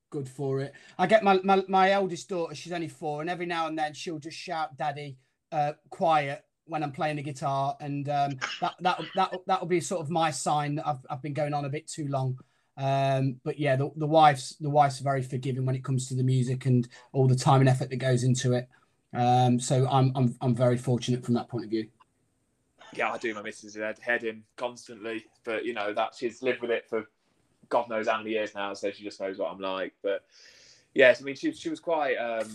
good 0.10 0.28
for 0.28 0.60
it. 0.60 0.74
I 0.98 1.08
get 1.08 1.24
my, 1.24 1.40
my 1.44 1.64
my 1.68 1.92
eldest 1.92 2.30
daughter, 2.30 2.56
she's 2.56 2.74
only 2.74 2.88
four, 2.88 3.22
and 3.22 3.30
every 3.30 3.46
now 3.46 3.68
and 3.68 3.78
then 3.78 3.94
she'll 3.94 4.20
just 4.20 4.38
shout 4.38 4.78
"Daddy" 4.78 5.18
uh, 5.52 5.74
quiet 5.90 6.44
when 6.66 6.84
I'm 6.84 6.92
playing 6.92 7.18
the 7.18 7.24
guitar, 7.24 7.76
and 7.80 8.08
um, 8.10 8.40
that 8.62 8.76
that 8.82 9.02
that 9.16 9.34
that'll 9.46 9.68
be 9.68 9.82
sort 9.82 10.02
of 10.02 10.10
my 10.10 10.32
sign 10.32 10.76
that 10.76 10.88
I've 10.88 11.06
I've 11.10 11.22
been 11.22 11.34
going 11.34 11.54
on 11.54 11.66
a 11.66 11.70
bit 11.70 11.88
too 11.88 12.08
long. 12.08 12.40
Um, 12.80 13.36
but 13.44 13.60
yeah, 13.60 13.76
the, 13.76 13.92
the 13.98 14.08
wife's 14.08 14.56
the 14.56 14.70
wife's 14.70 15.00
very 15.00 15.22
forgiving 15.22 15.66
when 15.66 15.76
it 15.76 15.84
comes 15.84 16.08
to 16.08 16.16
the 16.16 16.24
music 16.24 16.66
and 16.66 16.88
all 17.12 17.28
the 17.28 17.36
time 17.36 17.60
and 17.60 17.70
effort 17.70 17.90
that 17.90 17.98
goes 17.98 18.24
into 18.24 18.54
it. 18.54 18.70
Um, 19.14 19.60
so 19.60 19.86
I'm 19.90 20.14
I'm 20.16 20.36
I'm 20.42 20.56
very 20.56 20.78
fortunate 20.78 21.26
from 21.26 21.34
that 21.34 21.50
point 21.50 21.66
of 21.66 21.70
view. 21.70 21.88
Yeah, 22.94 23.12
I 23.12 23.18
do 23.18 23.34
my 23.34 23.42
missus' 23.42 23.76
head, 23.76 24.00
head 24.00 24.24
in 24.24 24.44
constantly, 24.56 25.26
but 25.44 25.66
you 25.66 25.74
know 25.74 25.94
that 25.94 26.16
she's 26.16 26.42
lived 26.42 26.62
with 26.62 26.72
it 26.72 26.88
for 26.90 27.06
God 27.68 27.90
knows 27.90 28.08
how 28.08 28.18
many 28.18 28.32
years 28.32 28.56
now, 28.56 28.74
so 28.74 28.92
she 28.92 29.04
just 29.04 29.20
knows 29.20 29.38
what 29.38 29.52
I'm 29.52 29.60
like. 29.60 29.94
But 30.02 30.24
yes, 30.94 31.22
I 31.22 31.26
mean 31.26 31.36
she 31.36 31.52
she 31.52 31.70
was 31.70 31.82
quite. 31.82 32.16
Um, 32.16 32.50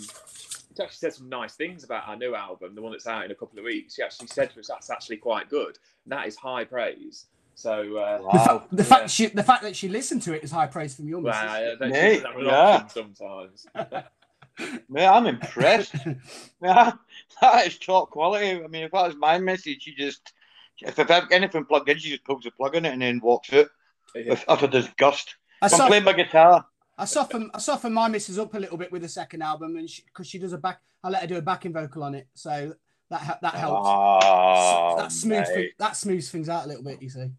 she 0.76 0.82
actually 0.82 0.96
said 0.96 1.14
some 1.14 1.28
nice 1.28 1.54
things 1.54 1.84
about 1.84 2.08
our 2.08 2.16
new 2.16 2.34
album, 2.34 2.74
the 2.74 2.82
one 2.82 2.92
that's 2.92 3.06
out 3.06 3.24
in 3.24 3.30
a 3.30 3.34
couple 3.34 3.58
of 3.58 3.64
weeks. 3.64 3.94
She 3.94 4.02
actually 4.02 4.26
said 4.28 4.50
to 4.54 4.60
us 4.60 4.68
that's 4.68 4.90
actually 4.90 5.18
quite 5.18 5.48
good. 5.48 5.78
And 6.04 6.12
that 6.12 6.26
is 6.26 6.34
high 6.34 6.64
praise. 6.64 7.26
So 7.54 7.96
uh, 7.96 8.18
The, 8.32 8.38
fa- 8.38 8.66
the 8.72 8.82
Yeah. 8.82 8.88
fact 8.88 9.10
she 9.10 9.26
the 9.26 9.42
fact 9.42 9.62
that 9.62 9.76
she 9.76 9.88
listened 9.88 10.22
to 10.22 10.34
it 10.34 10.42
is 10.44 10.50
high 10.50 10.66
praise 10.66 10.94
from 10.96 11.08
your 11.08 11.20
well, 11.20 11.32
missus. 11.32 11.78
that- 11.78 11.90
Mate, 11.90 12.14
she's 12.16 12.22
have 12.24 12.36
an 12.36 12.44
yeah. 12.46 12.86
sometimes. 12.88 13.66
Mate, 14.88 15.06
I'm 15.06 15.26
impressed. 15.26 15.94
yeah, 16.62 16.92
that 17.40 17.66
is 17.66 17.78
top 17.78 18.10
quality. 18.10 18.62
I 18.62 18.66
mean, 18.68 18.84
if 18.84 18.92
that 18.92 19.06
was 19.06 19.16
my 19.16 19.38
message, 19.38 19.82
she 19.82 19.94
just, 19.94 20.32
if, 20.80 20.96
if 20.98 21.10
I've 21.10 21.30
anything 21.32 21.64
plugged 21.64 21.88
in, 21.88 21.98
she 21.98 22.10
just 22.10 22.24
pulls 22.24 22.44
the 22.44 22.52
plug 22.52 22.76
in 22.76 22.84
it 22.84 22.92
and 22.92 23.02
then 23.02 23.20
walks 23.20 23.52
out 23.52 23.66
Yeah. 24.14 24.30
with 24.30 24.44
utter 24.46 24.68
disgust. 24.68 25.34
I 25.60 25.66
If 25.66 25.72
I'm 25.72 25.78
saw, 25.78 25.86
playing 25.88 26.04
my 26.04 26.12
guitar. 26.12 26.64
I 26.96 27.04
soften 27.06 27.50
I 27.52 27.58
soften 27.58 27.92
my 27.92 28.06
missus 28.08 28.38
up 28.38 28.54
a 28.54 28.58
little 28.58 28.76
bit 28.78 28.92
with 28.92 29.02
the 29.02 29.08
second 29.08 29.42
album, 29.42 29.76
and 29.76 29.88
because 30.06 30.28
she, 30.28 30.38
does 30.38 30.52
a 30.52 30.58
back, 30.58 30.80
I 31.02 31.08
let 31.08 31.22
her 31.22 31.26
do 31.28 31.36
a 31.36 31.42
backing 31.42 31.72
vocal 31.72 32.04
on 32.04 32.14
it, 32.14 32.28
so 32.34 32.74
that 33.10 33.40
that 33.42 33.54
helps. 33.54 33.88
Oh, 33.90 34.94
that 34.98 35.10
smooths 35.10 35.50
that 35.80 35.96
smooths 35.96 36.30
things 36.30 36.48
out 36.48 36.64
a 36.64 36.68
little 36.68 36.84
bit. 36.84 37.02
You 37.02 37.10
see. 37.10 37.30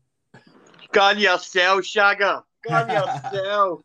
Go 0.95 1.09
yourself, 1.11 1.81
Shagger. 1.81 2.41
Go 2.63 2.87
yourself. 2.87 3.81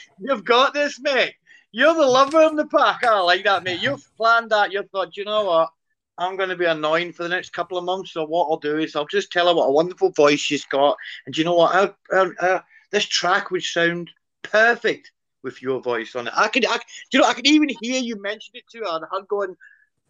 You've 0.20 0.44
got 0.44 0.74
this, 0.74 1.00
mate. 1.00 1.34
You're 1.72 1.94
the 1.94 2.06
lover 2.06 2.42
in 2.42 2.56
the 2.56 2.66
pack. 2.66 3.04
I 3.04 3.20
like 3.20 3.44
that, 3.44 3.62
mate. 3.62 3.80
You've 3.80 4.06
planned 4.18 4.50
that. 4.50 4.70
You 4.70 4.82
thought, 4.92 5.16
you 5.16 5.24
know 5.24 5.44
what? 5.44 5.70
I'm 6.18 6.36
going 6.36 6.50
to 6.50 6.56
be 6.56 6.66
annoying 6.66 7.14
for 7.14 7.22
the 7.22 7.30
next 7.30 7.54
couple 7.54 7.78
of 7.78 7.84
months. 7.84 8.12
So 8.12 8.24
what 8.26 8.48
I'll 8.50 8.58
do 8.58 8.76
is 8.76 8.94
I'll 8.94 9.06
just 9.06 9.32
tell 9.32 9.48
her 9.48 9.54
what 9.54 9.68
a 9.68 9.72
wonderful 9.72 10.10
voice 10.10 10.40
she's 10.40 10.66
got, 10.66 10.96
and 11.24 11.36
you 11.36 11.44
know 11.44 11.54
what? 11.54 11.72
Her, 11.74 11.94
her, 12.10 12.34
her- 12.38 12.64
this 12.90 13.06
track 13.06 13.50
would 13.50 13.62
sound 13.62 14.10
perfect 14.42 15.12
with 15.42 15.62
your 15.62 15.80
voice 15.80 16.14
on 16.16 16.26
it. 16.26 16.32
I 16.36 16.48
could, 16.48 16.66
I, 16.66 16.76
you 17.12 17.20
know, 17.20 17.26
I 17.26 17.32
could 17.32 17.46
even 17.46 17.70
hear 17.80 17.98
you 18.00 18.20
mention 18.20 18.56
it 18.56 18.64
to 18.72 18.80
her, 18.80 18.96
and 18.96 19.04
her 19.10 19.22
going, 19.22 19.56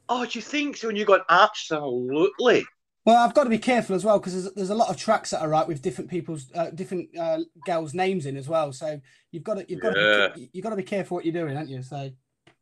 "Oh, 0.08 0.24
do 0.24 0.38
you 0.38 0.42
think 0.42 0.78
so?" 0.78 0.88
And 0.88 0.98
you 0.98 1.04
going, 1.04 1.20
"Absolutely." 1.28 2.64
Well, 3.06 3.16
I've 3.16 3.34
got 3.34 3.44
to 3.44 3.50
be 3.50 3.58
careful 3.58 3.96
as 3.96 4.04
well 4.04 4.18
because 4.18 4.34
there's, 4.34 4.54
there's 4.54 4.70
a 4.70 4.74
lot 4.74 4.90
of 4.90 4.96
tracks 4.96 5.30
that 5.30 5.40
are 5.40 5.48
right 5.48 5.66
with 5.66 5.80
different 5.80 6.10
people's 6.10 6.50
uh, 6.54 6.70
different 6.70 7.16
uh, 7.18 7.40
girls' 7.64 7.94
names 7.94 8.26
in 8.26 8.36
as 8.36 8.48
well. 8.48 8.72
So 8.72 9.00
you've 9.30 9.42
got 9.42 9.54
to 9.54 9.66
you've 9.68 9.80
got 9.80 9.94
to 9.94 10.32
be, 10.34 10.50
you've 10.52 10.62
got 10.62 10.70
to 10.70 10.76
be 10.76 10.82
careful 10.82 11.16
what 11.16 11.24
you're 11.24 11.32
doing, 11.32 11.56
haven't 11.56 11.70
you? 11.70 11.82
So 11.82 12.10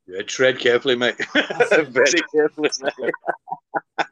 Yeah, 0.06 0.22
tread 0.22 0.60
carefully, 0.60 0.94
mate. 0.94 1.16
Very 1.34 2.22
carefully, 2.32 2.70
mate. 2.80 4.04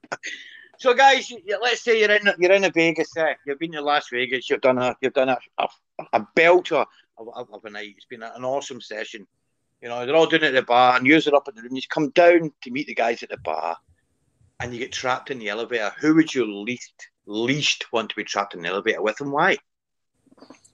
so, 0.79 0.95
guys, 0.95 1.33
let's 1.63 1.83
say 1.83 2.01
you're 2.01 2.11
in 2.11 2.29
you're 2.39 2.53
in 2.53 2.65
a 2.65 2.71
Vegas. 2.71 3.13
set. 3.13 3.39
You've 3.47 3.61
been 3.61 3.73
to 3.73 3.81
Las 3.81 4.09
Vegas. 4.13 4.51
You've 4.51 4.61
done 4.61 4.79
a 4.79 4.97
you've 5.01 5.15
done 5.15 5.29
a 5.29 5.39
a, 5.59 5.69
a 6.13 6.27
belter 6.37 6.85
of, 7.19 7.29
of, 7.35 7.53
of 7.53 7.65
a 7.65 7.71
night. 7.71 7.95
It's 7.97 8.07
been 8.07 8.25
an 8.25 8.45
awesome 8.45 8.81
session. 8.81 9.29
You 9.81 9.91
know, 9.91 10.05
they're 10.05 10.17
all 10.17 10.27
doing 10.27 10.43
it 10.43 10.47
at 10.47 10.55
the 10.55 10.63
bar, 10.63 10.97
and 10.97 11.07
you're 11.07 11.21
up 11.35 11.49
in 11.49 11.55
the 11.55 11.63
room. 11.63 11.77
You 11.77 11.83
come 11.89 12.11
down 12.11 12.53
to 12.63 12.71
meet 12.71 12.89
the 12.89 12.95
guys 12.95 13.23
at 13.23 13.29
the 13.29 13.37
bar, 13.39 13.77
and 14.61 14.73
you 14.73 14.79
get 14.79 14.93
trapped 14.93 15.31
in 15.31 15.39
the 15.39 15.49
elevator. 15.49 15.93
Who 16.01 16.15
would 16.15 16.35
you 16.35 16.47
least 16.47 17.09
least 17.27 17.93
want 17.93 18.11
to 18.11 18.17
be 18.17 18.25
trapped 18.25 18.55
in 18.55 18.63
the 18.63 18.69
elevator 18.69 19.03
with, 19.03 19.21
and 19.21 19.33
why? 19.33 19.57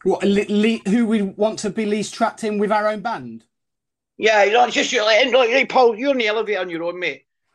what 0.05 0.23
le- 0.25 0.45
le- 0.49 0.91
who 0.91 1.07
we 1.07 1.23
want 1.23 1.61
to 1.61 1.71
be 1.71 1.87
least 1.87 2.13
trapped 2.15 2.43
in 2.43 2.59
with 2.59 2.73
our 2.73 2.89
own 2.89 3.01
band? 3.01 3.45
Yeah, 4.19 4.43
you 4.45 4.53
know, 4.53 4.65
it's 4.65 4.75
just 4.75 4.93
you're 4.93 5.05
like, 5.05 5.33
like, 5.33 5.51
hey, 5.51 5.65
Paul, 5.65 5.97
you're 5.97 6.11
in 6.11 6.19
the 6.19 6.27
elevator 6.27 6.61
on 6.61 6.71
your 6.71 6.83
own, 6.85 6.99
mate. 6.99 7.25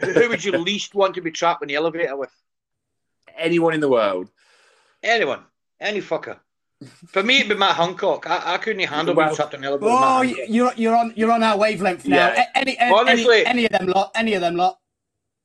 Who 0.00 0.28
would 0.28 0.44
you 0.44 0.52
least 0.56 0.94
want 0.94 1.14
to 1.16 1.20
be 1.20 1.30
trapped 1.30 1.62
in 1.62 1.68
the 1.68 1.74
elevator 1.74 2.16
with? 2.16 2.30
Anyone 3.36 3.74
in 3.74 3.80
the 3.80 3.88
world. 3.88 4.30
Anyone, 5.02 5.40
any 5.80 6.00
fucker. 6.00 6.38
For 7.08 7.22
me, 7.22 7.36
it'd 7.38 7.48
be 7.48 7.54
Matt 7.54 7.76
Hancock. 7.76 8.28
I, 8.28 8.54
I 8.54 8.58
couldn't 8.58 8.86
handle 8.86 9.14
Well- 9.14 9.28
being 9.28 9.36
trapped 9.36 9.54
in 9.54 9.60
the 9.62 9.66
elevator. 9.68 9.84
with 9.92 9.94
Oh, 10.02 10.22
Matt 10.22 10.48
you're 10.48 10.72
you're 10.76 10.96
on 10.96 11.12
you're 11.16 11.30
on 11.30 11.42
our 11.42 11.56
wavelength 11.56 12.06
now. 12.06 12.32
Yeah. 12.32 12.46
Any, 12.54 12.78
any, 12.78 12.94
Honestly. 12.94 13.46
any 13.46 13.46
any 13.46 13.64
of 13.66 13.72
them 13.72 13.86
lot, 13.88 14.10
any 14.14 14.34
of 14.34 14.40
them 14.40 14.56
lot. 14.56 14.78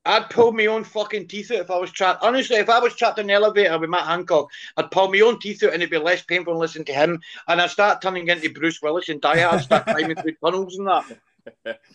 I'd 0.08 0.30
pull 0.30 0.52
my 0.54 0.66
own 0.68 0.84
fucking 0.84 1.28
teeth 1.28 1.52
out 1.52 1.60
if 1.60 1.72
I 1.72 1.78
was 1.78 1.92
trapped. 1.92 2.24
Honestly, 2.24 2.56
if 2.58 2.70
I 2.70 2.80
was 2.80 2.96
trapped 2.96 3.20
in 3.20 3.26
an 3.26 3.36
elevator 3.36 3.78
with 3.78 3.90
Matt 3.90 4.06
Hancock, 4.06 4.50
I'd 4.78 4.92
pull 4.92 5.12
my 5.12 5.20
own 5.22 5.40
teeth 5.40 5.64
out 5.64 5.74
and 5.74 5.82
it'd 5.82 5.92
be 5.92 5.98
less 5.98 6.24
painful 6.24 6.54
than 6.54 6.62
listening 6.62 6.86
to 6.86 6.94
him. 6.94 7.22
And 7.48 7.62
I'd 7.62 7.70
start 7.70 8.02
turning 8.02 8.28
into 8.28 8.50
Bruce 8.52 8.82
Willis 8.82 9.10
and 9.10 9.22
Die 9.22 9.40
Hard, 9.40 9.62
start 9.62 9.86
climbing 9.86 10.16
through 10.16 10.36
tunnels 10.44 10.78
and 10.78 10.88
that. 10.88 11.80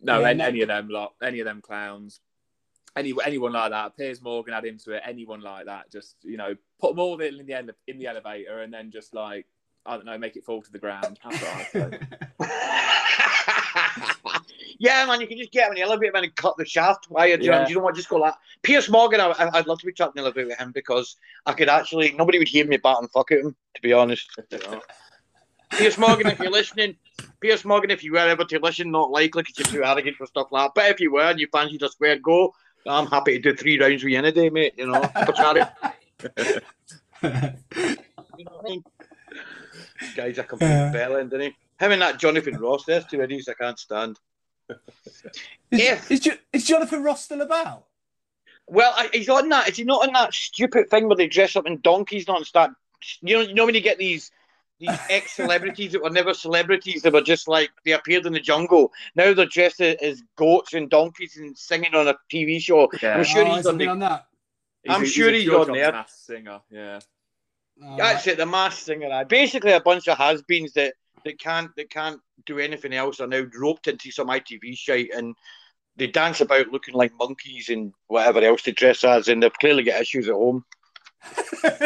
No, 0.00 0.20
Yeah, 0.20 0.28
any, 0.28 0.42
any 0.42 0.62
of 0.62 0.68
them 0.68 0.88
lot, 0.88 1.14
any 1.20 1.40
of 1.40 1.44
them 1.44 1.60
clowns, 1.60 2.20
any 2.94 3.12
anyone 3.24 3.52
like 3.52 3.72
that. 3.72 3.96
Piers 3.96 4.22
Morgan 4.22 4.54
add 4.54 4.64
into 4.64 4.92
it. 4.92 5.02
Anyone 5.04 5.40
like 5.40 5.66
that, 5.66 5.90
just 5.90 6.14
you 6.22 6.36
know, 6.36 6.54
put 6.80 6.90
them 6.90 7.00
all 7.00 7.20
in 7.20 7.44
the 7.44 7.52
end 7.52 7.72
in 7.88 7.98
the 7.98 8.06
elevator, 8.06 8.60
and 8.60 8.72
then 8.72 8.92
just 8.92 9.12
like 9.12 9.46
I 9.84 9.96
don't 9.96 10.06
know, 10.06 10.18
make 10.18 10.36
it 10.36 10.44
fall 10.44 10.62
to 10.62 10.70
the 10.70 10.78
ground. 10.78 11.18
That's 11.28 11.42
what 11.42 11.52
I'd 14.36 14.46
say. 14.46 14.54
Yeah, 14.78 15.06
man, 15.06 15.20
you 15.20 15.26
can 15.26 15.38
just 15.38 15.50
get 15.52 15.66
him 15.66 15.72
in 15.72 15.76
the 15.76 15.82
elevator 15.82 16.12
man, 16.12 16.24
and 16.24 16.34
cut 16.36 16.56
the 16.58 16.64
shaft. 16.64 17.06
Why? 17.08 17.26
You, 17.26 17.38
know, 17.38 17.44
Yeah. 17.44 17.68
you 17.68 17.74
know 17.76 17.80
what? 17.82 17.94
Just 17.94 18.08
go 18.08 18.16
like 18.16 18.34
Piers 18.62 18.88
Morgan. 18.88 19.20
I, 19.20 19.32
I'd 19.54 19.66
love 19.66 19.78
to 19.80 19.86
be 19.86 19.92
trapped 19.92 20.16
in 20.16 20.22
the 20.22 20.26
elevator 20.26 20.48
with 20.48 20.58
him 20.58 20.72
because 20.72 21.16
I 21.46 21.52
could 21.52 21.68
actually 21.68 22.12
nobody 22.12 22.38
would 22.38 22.48
hear 22.48 22.66
me 22.66 22.76
bat 22.76 22.98
and 23.00 23.10
fuck 23.10 23.32
at 23.32 23.38
him. 23.40 23.56
To 23.76 23.82
be 23.82 23.92
honest, 23.92 24.28
you 24.50 24.58
know. 24.58 24.80
Piers 25.70 25.98
Morgan, 25.98 26.26
if 26.28 26.38
you're 26.40 26.50
listening, 26.50 26.96
Piers 27.40 27.64
Morgan, 27.64 27.90
if 27.90 28.02
you 28.02 28.12
were 28.12 28.18
ever 28.18 28.44
to 28.44 28.58
listen, 28.58 28.90
not 28.90 29.10
likely 29.10 29.42
because 29.42 29.58
you're 29.58 29.66
too 29.82 29.84
arrogant 29.88 30.16
for 30.16 30.26
stuff 30.26 30.48
like 30.50 30.66
that. 30.68 30.72
But 30.74 30.90
if 30.90 31.00
you 31.00 31.12
were 31.12 31.22
and 31.22 31.38
you 31.38 31.46
fancied 31.52 31.82
a 31.82 31.88
square 31.88 32.18
go, 32.18 32.54
I'm 32.86 33.06
happy 33.06 33.40
to 33.40 33.50
do 33.52 33.56
three 33.56 33.78
rounds 33.78 34.02
with 34.02 34.12
you 34.12 34.18
any 34.18 34.32
day, 34.32 34.48
mate. 34.50 34.74
You 34.78 34.86
know, 34.86 35.02
for 35.26 35.32
charity. 35.32 35.70
You 37.22 38.44
know 38.44 38.52
what 38.52 38.66
I 38.66 38.70
mean? 38.70 38.84
Guy's 40.14 40.38
a 40.38 40.44
complete 40.44 40.68
Yeah. 40.68 40.92
bell 40.92 41.16
end, 41.16 41.32
isn't 41.32 41.40
he? 41.40 41.56
Him 41.84 41.92
and 41.92 42.02
that 42.02 42.18
Jonathan 42.20 42.56
Ross, 42.58 42.84
there's 42.84 43.04
two 43.04 43.20
idiots 43.20 43.48
I 43.48 43.54
can't 43.54 43.78
stand. 43.78 44.18
Is, 44.68 45.22
If- 45.70 46.10
is, 46.10 46.20
Jo- 46.20 46.32
is 46.52 46.64
Jonathan 46.64 47.02
Ross 47.02 47.24
still 47.24 47.40
about? 47.40 47.84
Well, 48.66 48.92
I, 48.96 49.08
he's 49.12 49.28
on 49.28 49.48
that. 49.48 49.68
Is 49.68 49.76
he 49.76 49.84
not 49.84 50.06
on 50.06 50.12
that 50.12 50.34
stupid 50.34 50.90
thing 50.90 51.06
where 51.08 51.16
they 51.16 51.26
dress 51.26 51.56
up 51.56 51.66
in 51.66 51.80
donkeys, 51.80 52.28
not 52.28 52.38
and 52.38 52.46
start? 52.46 52.70
You 53.22 53.36
know, 53.36 53.40
you 53.42 53.54
know 53.54 53.64
when 53.66 53.74
you 53.74 53.80
get 53.80 53.98
these 53.98 54.30
these 54.78 54.90
ex 55.10 55.32
celebrities 55.32 55.92
that 55.92 56.02
were 56.02 56.10
never 56.10 56.34
celebrities, 56.34 57.02
they 57.02 57.10
were 57.10 57.22
just 57.22 57.48
like 57.48 57.70
they 57.84 57.92
appeared 57.92 58.26
in 58.26 58.32
the 58.34 58.40
jungle. 58.40 58.92
Now 59.14 59.32
they're 59.32 59.46
dressed 59.46 59.80
as- 59.80 59.96
as 60.02 60.22
goats 60.36 60.74
and 60.74 60.90
donkeys 60.90 61.36
and 61.38 61.56
singing 61.56 61.94
on 61.94 62.08
a 62.08 62.14
TV 62.30 62.60
show. 62.60 62.90
Yeah. 63.02 63.16
I'm 63.16 63.24
sure 63.24 63.46
oh, 63.46 63.54
he's 63.54 63.66
on 63.66 63.78
the. 63.78 63.86
on 63.88 63.98
that. 64.00 64.26
I'm 64.88 65.02
a- 65.02 65.06
sure 65.06 65.30
a 65.30 65.32
he's 65.32 65.44
pure 65.44 65.60
on 65.60 65.72
there. 65.72 65.92
Masked 65.92 66.26
Singer. 66.26 66.60
Yeah. 66.70 67.00
Oh, 67.82 67.96
That's 67.96 68.26
it, 68.26 68.36
the 68.38 68.46
Masked 68.46 68.82
Singer. 68.82 69.08
aye. 69.10 69.24
Basically, 69.24 69.72
a 69.72 69.80
bunch 69.80 70.08
of 70.08 70.18
has-beens 70.18 70.72
that 70.74 70.94
that 71.24 71.38
can't 71.38 71.70
that 71.76 71.90
can't 71.90 72.20
do 72.46 72.58
anything 72.58 72.92
else 72.92 73.20
are 73.20 73.26
now 73.26 73.44
roped 73.58 73.88
into 73.88 74.10
some 74.10 74.28
ITV 74.28 74.76
shite 74.76 75.10
and 75.14 75.34
they 75.96 76.06
dance 76.06 76.40
about 76.40 76.68
looking 76.68 76.94
like 76.94 77.12
monkeys 77.18 77.68
and 77.68 77.92
whatever 78.06 78.40
else 78.40 78.62
they 78.62 78.72
dress 78.72 79.02
as, 79.02 79.28
and 79.28 79.42
they've 79.42 79.52
clearly 79.54 79.82
got 79.82 80.00
issues 80.00 80.28
at 80.28 80.34
home. 80.34 80.64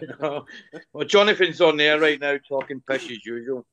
You 0.00 0.08
know? 0.20 0.46
Well, 0.92 1.06
Jonathan's 1.06 1.60
on 1.60 1.76
there 1.76 1.98
right 1.98 2.20
now 2.20 2.36
talking 2.48 2.82
piss 2.86 3.04
as 3.04 3.24
usual. 3.24 3.66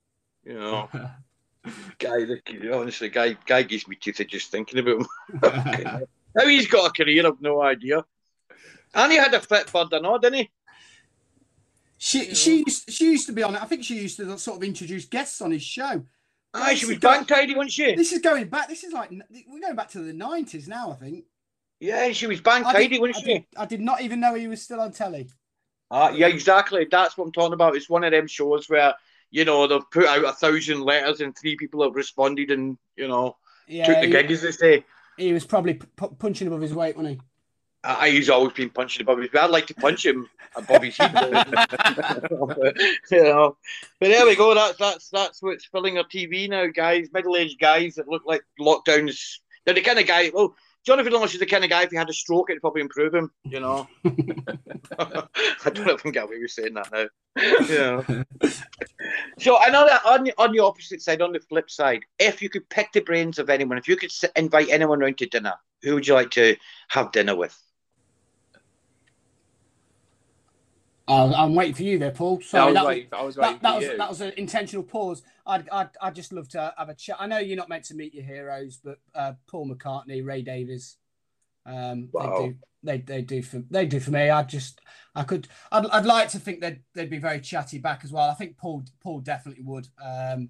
You 0.44 0.56
know, 0.56 0.90
guy, 2.00 2.26
the- 2.26 2.72
honestly, 2.74 3.10
guy, 3.10 3.38
guy 3.46 3.64
gives 3.64 3.88
me 3.88 3.96
teeth 3.96 4.22
just 4.28 4.52
thinking 4.52 4.80
about 4.80 5.02
him. 5.02 6.08
How 6.38 6.48
he's 6.48 6.68
got 6.68 6.90
a 6.90 7.04
career, 7.04 7.26
I've 7.26 7.42
no 7.42 7.62
idea. 7.62 8.04
And 8.94 9.12
he 9.12 9.18
had 9.18 9.34
a 9.34 9.40
fit 9.40 9.72
bird 9.72 9.94
and 9.94 10.06
all, 10.06 10.20
didn't 10.20 10.40
he? 10.40 10.52
She 12.06 12.36
she 12.36 12.64
used, 12.68 12.92
she 12.92 13.06
used 13.06 13.26
to 13.26 13.34
be 13.34 13.42
on 13.42 13.56
it. 13.56 13.64
I 13.64 13.66
think 13.66 13.84
she 13.84 13.96
used 14.00 14.18
to 14.18 14.38
sort 14.38 14.58
of 14.58 14.64
introduce 14.64 15.06
guests 15.06 15.42
on 15.42 15.50
his 15.50 15.64
show. 15.64 16.04
Aye, 16.54 16.76
she 16.76 16.86
was 16.86 17.00
bang 17.00 17.26
tidy, 17.26 17.56
wasn't 17.56 17.72
she? 17.72 17.96
This 17.96 18.14
is 18.14 18.20
going 18.20 18.48
back. 18.48 18.70
This 18.70 18.84
is 18.84 18.94
like 18.94 19.10
we're 19.10 19.60
going 19.60 19.76
back 19.76 19.90
to 19.90 20.00
the 20.00 20.14
nineties 20.14 20.68
now. 20.68 20.92
I 20.92 20.96
think. 20.96 21.26
Yeah, 21.80 22.12
she 22.12 22.28
was 22.28 22.42
bang 22.42 22.64
I 22.64 22.74
tidy, 22.74 22.90
did, 22.90 23.02
wasn't 23.02 23.18
I 23.18 23.20
she? 23.22 23.26
did, 23.26 23.46
I 23.58 23.66
did 23.66 23.82
not 23.82 24.02
even 24.02 24.20
know 24.20 24.36
he 24.36 24.48
was 24.48 24.62
still 24.62 24.80
on 24.82 24.92
telly. 24.92 25.30
Uh, 25.90 26.14
yeah, 26.16 26.28
exactly. 26.28 26.88
That's 26.90 27.18
what 27.18 27.26
I'm 27.26 27.32
talking 27.32 27.54
about. 27.54 27.76
It's 27.76 27.90
one 27.90 28.04
of 28.04 28.12
them 28.12 28.28
shows 28.28 28.70
where, 28.70 28.94
you 29.32 29.44
know, 29.44 29.66
they've 29.68 29.90
put 29.92 30.06
out 30.06 30.24
a 30.26 30.32
thousand 30.32 30.82
letters 30.82 31.22
and 31.22 31.36
three 31.36 31.56
people 31.58 31.84
have 31.84 31.96
responded 31.96 32.52
and, 32.52 32.78
you 32.96 33.08
know, 33.08 33.36
Yeah, 33.68 33.86
took 33.86 34.00
the 34.00 34.06
he, 34.08 34.12
gig, 34.12 34.32
as 34.32 34.42
they 34.42 34.52
say. 34.52 34.86
he 35.18 35.34
was 35.34 35.46
probably 35.46 35.76
p- 35.76 36.08
punching 36.20 36.48
above 36.48 36.62
his 36.62 36.74
weight, 36.74 36.96
wasn't 36.96 37.16
he? 37.16 37.22
Uh, 37.86 38.06
he's 38.06 38.32
always 38.32 38.54
been 38.54 38.72
punching 38.72 39.04
above 39.04 39.20
his 39.20 39.30
I'd 39.34 39.52
like 39.52 39.68
to 39.68 39.76
punch 39.76 40.04
him 40.04 40.28
above 40.56 40.82
his 40.82 40.98
head. 40.98 41.14
you 43.12 43.24
know. 43.24 43.58
But 44.00 44.08
there 44.08 44.26
we 44.26 44.36
go. 44.36 44.56
That's 44.56 44.78
that's 44.80 45.10
that's 45.10 45.44
what's 45.44 45.66
filling 45.66 46.00
our 46.00 46.04
TV 46.04 46.50
now, 46.50 46.66
guys. 46.66 47.10
Middle-aged 47.14 47.60
guys 47.60 47.96
that 47.96 48.08
look 48.08 48.24
like 48.26 48.42
lockdowns. 48.60 49.38
They're 49.66 49.76
the 49.76 49.82
kind 49.82 50.00
of 50.00 50.08
guy. 50.08 50.32
Well, 50.34 50.56
Jonathan 50.84 51.14
Lawrence 51.14 51.36
is 51.36 51.40
the 51.40 51.46
kind 51.46 51.64
of 51.64 51.70
guy. 51.70 51.84
If 51.84 51.92
he 51.92 51.98
had 51.98 52.10
a 52.10 52.14
stroke, 52.14 52.50
it'd 52.50 52.62
probably 52.62 52.82
improve 52.82 53.14
him. 53.14 53.30
You 53.44 53.60
know. 53.60 53.88
I 55.00 55.70
don't 55.70 55.86
know 55.86 55.94
if 55.94 56.00
I 56.00 56.02
can 56.02 56.12
get 56.12 56.24
away 56.24 56.40
with 56.40 56.52
saying 56.52 56.74
that 56.74 56.92
now. 56.92 57.06
Know. 57.70 58.24
so 59.40 59.58
I 59.60 59.70
know 59.70 59.86
that 59.86 60.06
on 60.06 60.24
the, 60.24 60.34
on 60.38 60.54
the 60.54 60.60
opposite 60.60 61.02
side, 61.02 61.22
on 61.22 61.34
the 61.34 61.40
flip 61.40 61.70
side, 61.70 62.04
if 62.18 62.42
you 62.42 62.50
could 62.50 62.70
pick 62.70 62.94
the 62.94 63.02
brains 63.02 63.40
of 63.40 63.50
anyone, 63.50 63.78
if 63.78 63.90
you 63.90 63.98
could 63.98 64.12
invite 64.38 64.70
anyone 64.70 65.00
round 65.00 65.18
to 65.18 65.26
dinner, 65.26 65.54
who 65.82 65.96
would 65.96 66.08
you 66.08 66.14
like 66.14 66.32
to 66.32 66.56
have 66.88 67.12
dinner 67.12 67.36
with? 67.36 67.60
Oh, 71.08 71.34
I'm 71.34 71.54
waiting 71.54 71.76
for 71.76 71.84
you 71.84 72.00
there, 72.00 72.12
Paul. 72.12 72.40
I 72.42 72.46
Sorry, 72.46 72.66
was 72.66 72.74
that, 72.74 72.86
waiting. 72.86 73.10
I 73.12 73.22
was 73.22 73.38
waiting 73.38 73.54
that, 73.54 73.62
that 73.62 73.70
for 73.74 73.76
was 73.80 73.86
you. 73.86 73.98
that 73.98 74.10
was 74.10 74.22
an 74.22 74.34
intentional 74.38 74.84
pause. 74.84 75.22
I'd, 75.46 75.70
I'd 75.70 75.90
I'd 76.02 76.16
just 76.16 76.34
love 76.34 76.50
to 76.50 76.74
have 76.78 76.90
a 76.90 76.96
chat. 76.96 77.18
I 77.20 77.28
know 77.28 77.38
you're 77.38 77.58
not 77.58 77.70
meant 77.70 77.86
to 77.86 77.94
meet 77.96 78.14
your 78.14 78.24
heroes, 78.24 78.80
but 78.84 79.00
uh, 79.14 79.34
Paul 79.48 79.70
McCartney, 79.70 80.26
Ray 80.26 80.42
Davies, 80.42 80.98
um, 81.66 82.10
Wow. 82.12 82.40
they 82.40 82.48
do 82.48 82.56
they 82.84 82.98
they 82.98 83.22
do 83.22 83.42
for 83.44 83.64
they 83.70 83.86
do 83.86 84.00
for 84.00 84.12
me. 84.12 84.30
I 84.32 84.42
just 84.44 84.82
I 85.14 85.24
could 85.24 85.48
I'd, 85.72 85.86
I'd 85.88 86.06
like 86.06 86.30
to 86.30 86.40
think 86.40 86.62
they'd 86.62 86.82
they'd 86.96 87.10
be 87.10 87.20
very 87.20 87.40
chatty 87.40 87.78
back 87.78 88.02
as 88.04 88.12
well. 88.12 88.30
I 88.30 88.34
think 88.34 88.58
Paul 88.58 88.84
Paul 89.04 89.20
definitely 89.20 89.64
would. 89.64 89.88
Um, 90.04 90.50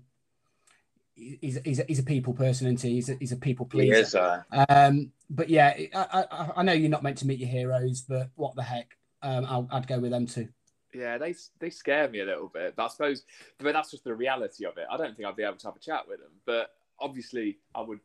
he's 1.15 1.57
a, 1.57 1.61
he's 1.65 1.79
a, 1.79 1.85
he's 1.87 1.99
a 1.99 2.03
people 2.03 2.33
person, 2.33 2.67
isn't 2.67 2.81
he? 2.81 2.95
He's 2.95 3.09
a, 3.09 3.15
he's 3.19 3.31
a 3.33 3.37
people 3.37 3.65
pleaser. 3.65 4.45
uh, 4.51 4.65
Um, 4.69 5.11
but 5.29 5.49
yeah, 5.49 5.73
I, 5.93 6.25
I, 6.31 6.49
I 6.57 6.63
know 6.63 6.73
you're 6.73 6.89
not 6.89 7.03
meant 7.03 7.17
to 7.19 7.27
meet 7.27 7.39
your 7.39 7.49
heroes, 7.49 8.01
but 8.01 8.29
what 8.35 8.55
the 8.55 8.63
heck? 8.63 8.97
Um, 9.25 9.45
I'll, 9.49 9.67
I'd 9.71 9.87
go 9.87 9.99
with 9.99 10.11
them 10.11 10.27
too. 10.27 10.47
Yeah, 10.93 11.17
they 11.17 11.35
they 11.59 11.69
scare 11.69 12.07
me 12.07 12.19
a 12.19 12.25
little 12.25 12.47
bit. 12.47 12.75
But 12.75 12.85
I 12.85 12.87
suppose, 12.87 13.23
but 13.57 13.73
that's 13.73 13.91
just 13.91 14.03
the 14.03 14.13
reality 14.13 14.65
of 14.65 14.77
it. 14.77 14.85
I 14.89 14.95
don't 14.97 15.15
think 15.15 15.27
I'd 15.27 15.35
be 15.35 15.43
able 15.43 15.57
to 15.57 15.67
have 15.67 15.75
a 15.75 15.79
chat 15.79 16.07
with 16.07 16.19
them. 16.19 16.31
But 16.45 16.71
obviously, 16.99 17.57
I 17.73 17.81
would 17.81 17.99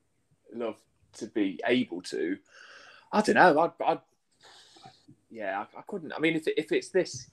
love 0.53 0.77
to 1.19 1.27
be 1.27 1.61
able 1.67 2.03
to. 2.03 2.37
I 3.13 3.21
don't 3.21 3.35
know. 3.37 3.61
I'd, 3.61 3.85
I'd 3.87 4.01
yeah, 5.31 5.65
I, 5.77 5.79
I 5.79 5.83
couldn't. 5.87 6.13
I 6.13 6.19
mean, 6.19 6.35
if 6.37 6.49
it, 6.49 6.55
if 6.57 6.73
it's 6.73 6.89
this, 6.89 7.31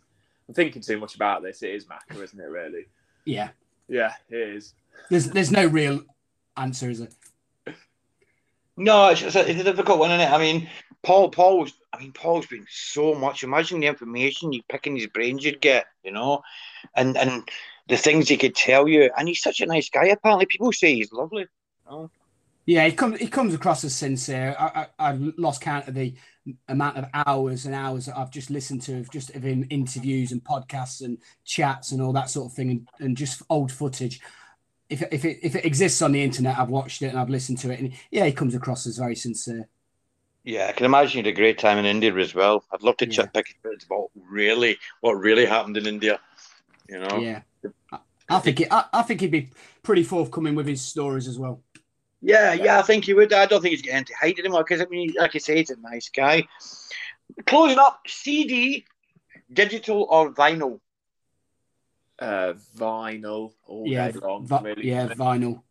I'm 0.48 0.54
thinking 0.54 0.82
too 0.82 1.00
much 1.00 1.16
about 1.16 1.42
this. 1.42 1.64
It 1.64 1.72
is 1.72 1.86
Macca, 1.86 2.22
isn't 2.22 2.40
it? 2.40 2.44
Really? 2.44 2.86
Yeah, 3.26 3.50
Yeah, 3.88 4.14
it 4.30 4.38
is. 4.38 4.74
there's 5.10 5.30
there's 5.32 5.52
no 5.52 5.66
real 5.66 6.02
answer, 6.56 6.90
is 6.90 7.02
it? 7.02 7.14
No, 8.78 9.10
it's, 9.10 9.22
it's, 9.24 9.36
a, 9.36 9.50
it's 9.50 9.60
a 9.60 9.64
difficult 9.64 9.98
one, 10.00 10.12
isn't 10.12 10.22
it? 10.22 10.32
I 10.32 10.38
mean, 10.38 10.70
Paul, 11.02 11.30
Paul's, 11.30 11.74
I 11.98 12.02
mean, 12.02 12.12
Paul's 12.12 12.46
been 12.46 12.66
so 12.70 13.16
much. 13.16 13.44
Imagine 13.44 13.80
the 13.80 13.88
information 13.88 14.54
you 14.54 14.62
picking 14.70 14.96
his 14.96 15.08
brains 15.08 15.44
you'd 15.44 15.62
get, 15.62 15.88
you 16.04 16.12
know, 16.12 16.44
and 16.96 17.18
and 17.18 17.50
the 17.88 17.98
things 17.98 18.30
he 18.30 18.38
could 18.38 18.56
tell 18.56 18.88
you. 18.88 19.10
And 19.18 19.28
he's 19.28 19.42
such 19.42 19.62
a 19.62 19.66
nice 19.66 19.90
guy. 19.90 20.06
Apparently, 20.08 20.46
people 20.46 20.72
say 20.72 20.96
he's 20.96 21.12
lovely. 21.12 21.48
Yeah, 22.66 22.86
he 22.86 22.92
comes 22.92 23.20
he 23.20 23.28
comes 23.28 23.54
across 23.54 23.84
as 23.84 23.96
sincere. 23.96 24.56
I, 24.60 24.88
I 25.00 25.10
I've 25.10 25.22
lost 25.38 25.62
count 25.62 25.88
of 25.88 25.96
the 25.96 26.14
amount 26.68 26.98
of 26.98 27.06
hours 27.14 27.66
and 27.66 27.74
hours 27.74 28.06
that 28.06 28.18
I've 28.18 28.32
just 28.32 28.50
listened 28.50 28.82
to 28.84 29.00
of 29.00 29.12
just 29.12 29.36
of 29.36 29.44
him 29.44 29.66
interviews 29.70 30.32
and 30.32 30.44
podcasts 30.44 31.02
and 31.02 31.18
chats 31.46 31.92
and 31.92 32.02
all 32.02 32.14
that 32.14 32.30
sort 32.30 32.52
of 32.52 32.56
thing 32.56 32.70
and, 32.72 32.90
and 33.00 33.18
just 33.18 33.42
old 33.50 33.72
footage. 33.72 34.20
If 34.90 35.02
if 35.12 35.26
it 35.26 35.40
if 35.44 35.56
it 35.56 35.66
exists 35.66 36.02
on 36.02 36.12
the 36.12 36.24
internet, 36.24 36.60
I've 36.60 36.70
watched 36.70 37.02
it 37.02 37.08
and 37.08 37.20
I've 37.20 37.30
listened 37.30 37.58
to 37.60 37.72
it, 37.72 37.80
and 37.80 37.94
yeah, 38.12 38.26
he 38.26 38.34
comes 38.34 38.54
across 38.54 38.86
as 38.86 38.98
very 38.98 39.16
sincere. 39.16 39.68
Yeah, 40.48 40.68
I 40.70 40.72
can 40.72 40.86
imagine 40.86 41.18
you 41.18 41.26
had 41.26 41.34
a 41.34 41.36
great 41.36 41.58
time 41.60 41.78
in 41.78 41.84
India 41.84 42.16
as 42.16 42.34
well. 42.34 42.64
I'd 42.72 42.82
love 42.82 42.96
to 42.98 43.06
Yeah. 43.06 43.12
chat 43.12 43.34
pick 43.34 43.48
his 43.66 43.84
about 43.84 44.12
really 44.16 44.78
what 45.02 45.16
really 45.16 45.46
happened 45.46 45.76
in 45.76 45.86
India. 45.86 46.22
You 46.88 47.00
know. 47.00 47.20
Yeah, 47.20 47.42
I, 47.92 48.00
I 48.30 48.40
think 48.40 48.62
it, 48.62 48.70
I, 48.72 48.86
I 48.94 49.02
think 49.02 49.20
he'd 49.20 49.30
be 49.30 49.50
pretty 49.84 50.04
forthcoming 50.04 50.56
with 50.56 50.66
his 50.66 50.82
stories 50.82 51.28
as 51.28 51.38
well. 51.38 51.62
Yeah, 52.22 52.54
yeah, 52.54 52.80
I 52.80 52.82
think 52.82 53.04
he 53.04 53.14
would. 53.14 53.34
I 53.34 53.46
don't 53.46 53.62
think 53.62 53.72
he's 53.74 53.82
getting 53.82 54.06
to 54.06 54.14
hide 54.14 54.40
anymore 54.40 54.64
because 54.64 54.80
I 54.80 54.86
mean, 54.86 55.14
like 55.20 55.36
I 55.36 55.40
say, 55.40 55.58
he's 55.58 55.70
a 55.70 55.76
nice 55.82 56.08
guy. 56.08 56.48
Closing 57.46 57.78
up, 57.78 58.00
CD, 58.08 58.86
digital 59.52 60.08
or 60.10 60.34
vinyl? 60.34 60.80
Uh, 62.20 62.54
vinyl 62.78 63.52
all 63.66 63.86
Yeah, 63.86 64.12
day 64.12 64.20
long. 64.22 64.48
vi- 64.48 64.62
really. 64.62 64.88
yeah, 64.88 65.10
vinyl. 65.10 65.62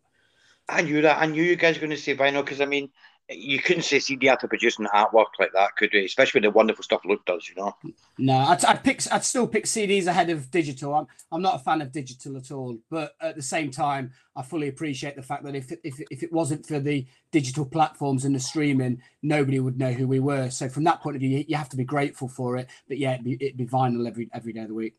I 0.69 0.83
knew 0.83 1.01
that. 1.01 1.19
I 1.19 1.25
knew 1.25 1.43
you 1.43 1.57
guys 1.57 1.77
were 1.77 1.87
going 1.87 1.97
to 1.97 1.97
say 1.97 2.15
vinyl 2.15 2.45
because 2.45 2.61
I 2.61 2.67
mean, 2.67 2.91
you 3.29 3.59
couldn't 3.59 3.83
say 3.83 3.99
CD 3.99 4.29
after 4.29 4.47
producing 4.47 4.87
artwork 4.87 5.27
like 5.41 5.53
that, 5.53 5.75
could 5.77 5.93
you? 5.93 6.05
Especially 6.05 6.39
with 6.39 6.45
the 6.45 6.57
wonderful 6.57 6.85
stuff 6.85 7.05
Luke 7.05 7.25
does, 7.27 7.49
you 7.49 7.57
know. 7.57 7.75
No, 8.19 8.37
I'd, 8.37 8.65
I'd 8.65 8.85
pick. 8.85 9.03
I'd 9.11 9.25
still 9.25 9.49
pick 9.49 9.65
CDs 9.65 10.07
ahead 10.07 10.31
of 10.31 10.51
digital. 10.51 10.95
I'm, 10.95 11.07
I'm 11.33 11.43
not 11.43 11.57
a 11.57 11.59
fan 11.59 11.83
of 11.83 11.91
digital 11.91 12.37
at 12.37 12.53
all. 12.53 12.79
But 12.89 13.17
at 13.21 13.35
the 13.35 13.43
same 13.43 13.73
time, 13.73 14.13
I 14.37 14.43
fully 14.43 14.69
appreciate 14.69 15.17
the 15.17 15.23
fact 15.23 15.43
that 15.45 15.57
if 15.57 15.73
it, 15.73 15.81
if 15.83 16.01
if 16.11 16.23
it 16.23 16.33
wasn't 16.33 16.67
for 16.67 16.79
the 16.79 17.05
digital 17.33 17.65
platforms 17.65 18.25
and 18.25 18.35
the 18.35 18.41
streaming, 18.41 19.03
nobody 19.23 19.59
would 19.59 19.79
know 19.79 19.93
who 19.93 20.07
we 20.07 20.21
were. 20.21 20.49
So 20.51 20.69
from 20.69 20.85
that 20.85 21.01
point 21.01 21.17
of 21.17 21.21
view, 21.21 21.45
you 21.49 21.57
have 21.57 21.71
to 21.71 21.77
be 21.77 21.85
grateful 21.85 22.29
for 22.29 22.57
it. 22.57 22.69
But 22.87 22.99
yeah, 22.99 23.15
it'd 23.15 23.25
be, 23.25 23.37
it'd 23.41 23.57
be 23.57 23.67
vinyl 23.67 24.07
every 24.07 24.31
every 24.33 24.53
day 24.53 24.61
of 24.61 24.69
the 24.69 24.75
week. 24.75 24.95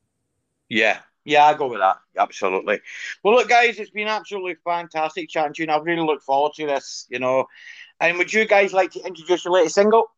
Yeah, 0.67 0.99
yeah, 1.27 1.45
I 1.45 1.55
go 1.55 1.67
with 1.67 1.79
that. 1.79 1.97
Absolutely. 2.17 2.79
Well, 3.21 3.35
look, 3.35 3.49
guys, 3.49 3.79
it's 3.79 3.89
been 3.89 4.07
absolutely 4.07 4.55
fantastic 4.63 5.27
chatting 5.27 5.53
to 5.55 5.61
you. 5.61 5.65
And 5.65 5.71
I 5.73 5.77
really 5.83 6.01
look 6.01 6.21
forward 6.21 6.53
to 6.53 6.65
this, 6.65 7.05
you 7.09 7.19
know. 7.19 7.47
And 7.99 8.17
would 8.17 8.31
you 8.31 8.45
guys 8.45 8.73
like 8.73 8.91
to 8.91 8.99
introduce 8.99 9.45
your 9.45 9.53
latest 9.53 9.75
single? 9.75 10.11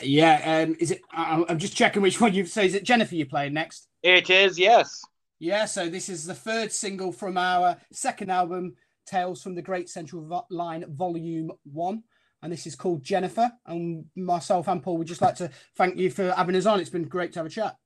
Yeah, 0.00 0.64
um, 0.64 0.76
is 0.78 0.90
it? 0.90 1.02
I'm 1.12 1.58
just 1.58 1.76
checking 1.76 2.02
which 2.02 2.20
one 2.20 2.34
you've. 2.34 2.48
So 2.48 2.62
is 2.62 2.74
it 2.74 2.84
Jennifer 2.84 3.14
you're 3.14 3.26
playing 3.26 3.54
next? 3.54 3.88
It 4.02 4.28
is, 4.30 4.58
yes. 4.58 5.02
Yeah, 5.38 5.64
so 5.64 5.88
this 5.88 6.08
is 6.08 6.24
the 6.24 6.34
third 6.34 6.72
single 6.72 7.12
from 7.12 7.36
our 7.36 7.76
second 7.92 8.30
album, 8.30 8.76
Tales 9.06 9.42
from 9.42 9.54
the 9.54 9.62
Great 9.62 9.88
Central 9.88 10.46
Line, 10.50 10.84
Volume 10.88 11.50
One, 11.64 12.02
and 12.42 12.52
this 12.52 12.66
is 12.66 12.76
called 12.76 13.02
Jennifer. 13.02 13.50
And 13.66 14.06
myself 14.16 14.68
and 14.68 14.82
Paul 14.82 14.98
would 14.98 15.06
just 15.06 15.22
like 15.22 15.36
to 15.36 15.50
thank 15.76 15.96
you 15.96 16.10
for 16.10 16.30
having 16.32 16.56
us 16.56 16.66
on. 16.66 16.80
It's 16.80 16.90
been 16.90 17.08
great 17.08 17.32
to 17.32 17.40
have 17.40 17.46
a 17.46 17.50
chat. 17.50 17.76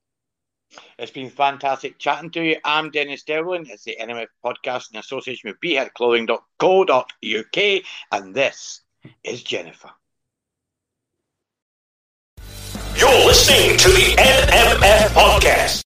It's 0.97 1.11
been 1.11 1.29
fantastic 1.29 1.97
chatting 1.97 2.29
to 2.31 2.41
you. 2.43 2.57
I'm 2.63 2.91
Dennis 2.91 3.23
Devlin. 3.23 3.65
It's 3.69 3.83
the 3.83 3.97
NMF 3.99 4.27
podcast 4.43 4.91
in 4.91 4.99
association 4.99 5.49
with 5.49 5.59
beheadclothing.co.uk. 5.61 7.83
And 8.11 8.35
this 8.35 8.81
is 9.23 9.43
Jennifer. 9.43 9.89
You're 12.95 13.25
listening 13.25 13.77
to 13.77 13.89
the 13.89 14.15
NMF 14.17 15.13
podcast. 15.13 15.83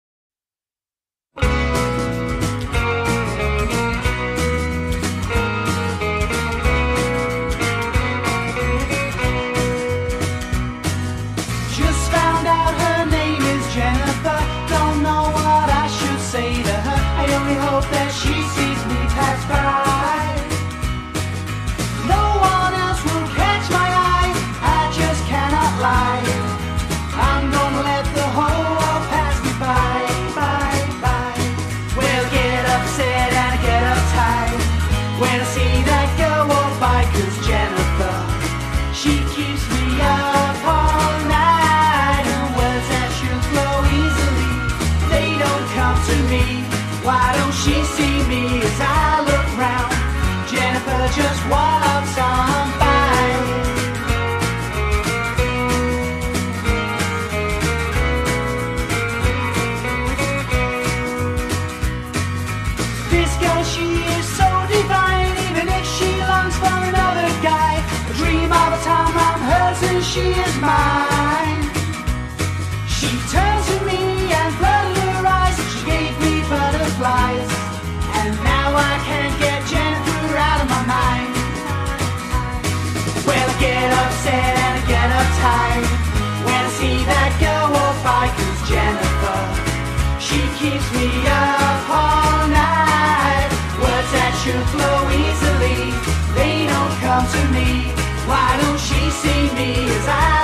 see 99.24 99.43
me 99.55 99.69
as 99.95 100.07
I 100.07 100.43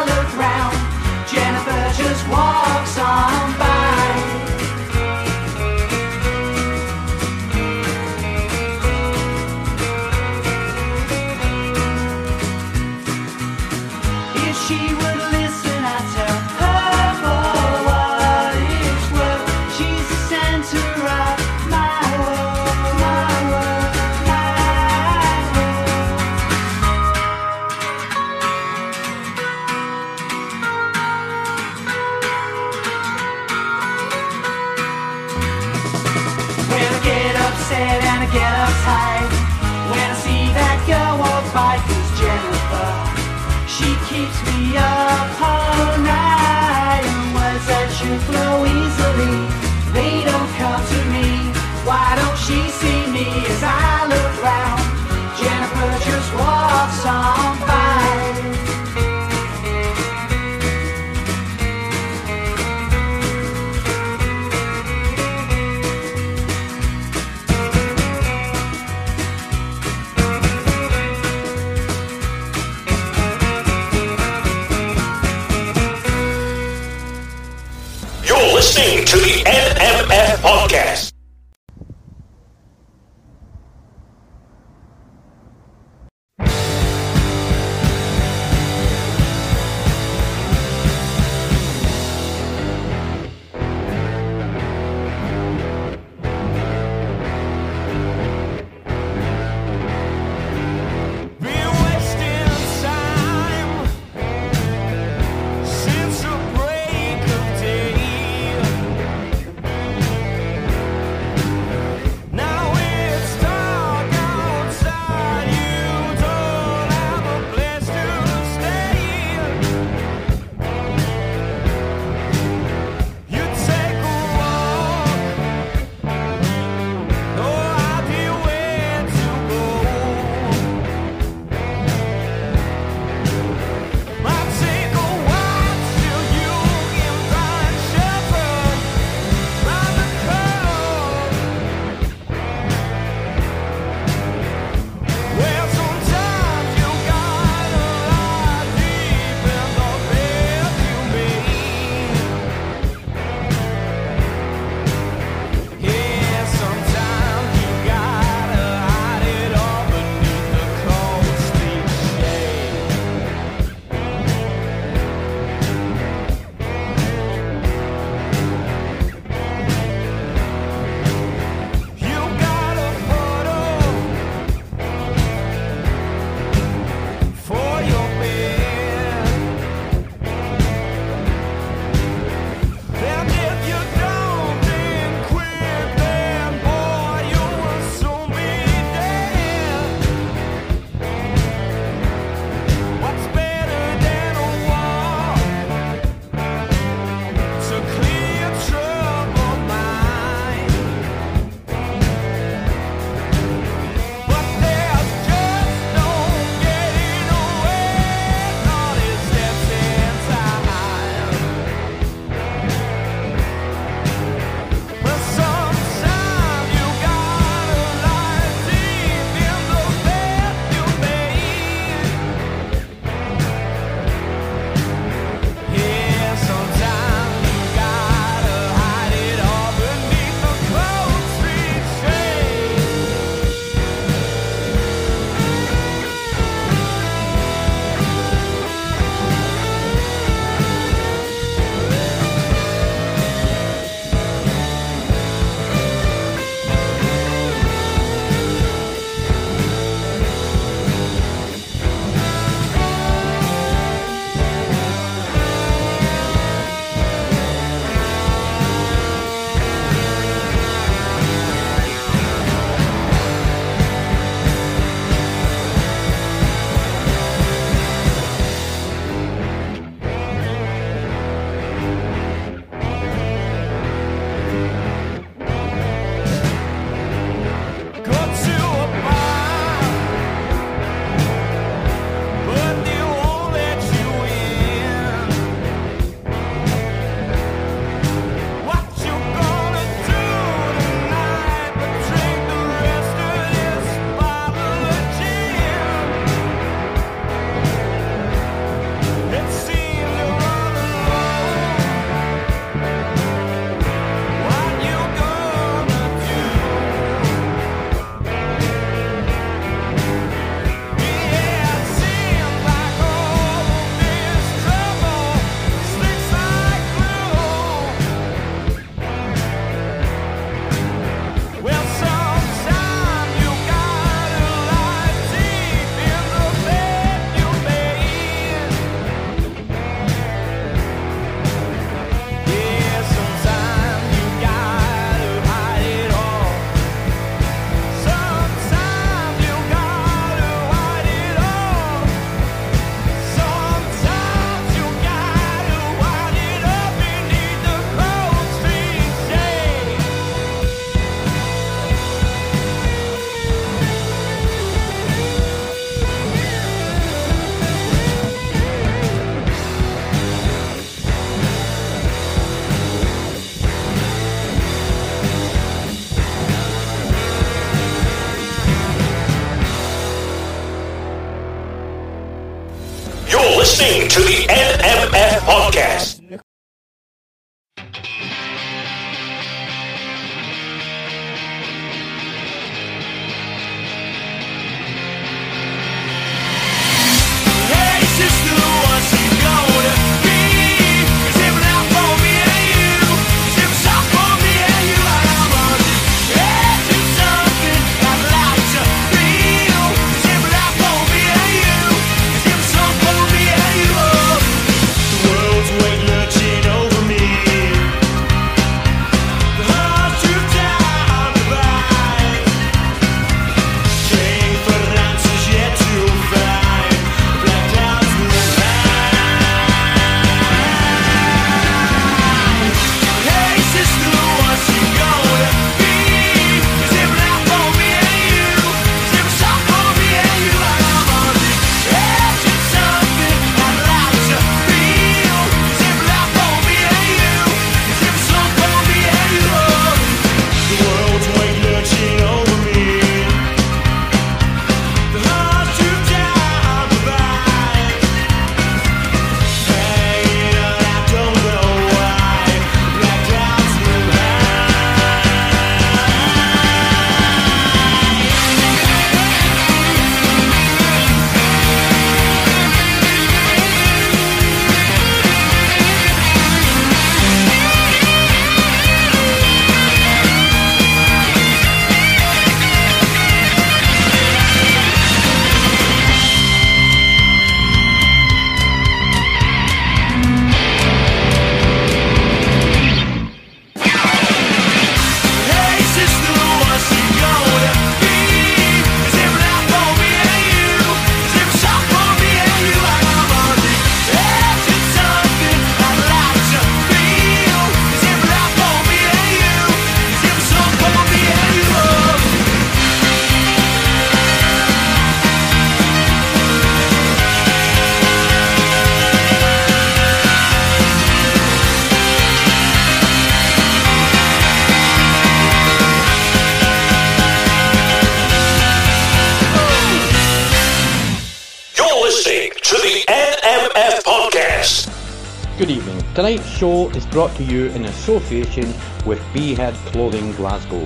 Tonight's 526.20 526.50
show 526.50 526.90
is 526.90 527.06
brought 527.06 527.34
to 527.38 527.46
you 527.46 527.68
in 527.68 527.86
association 527.86 528.74
with 529.06 529.22
Behead 529.34 529.74
Clothing 529.86 530.34
Glasgow. 530.34 530.86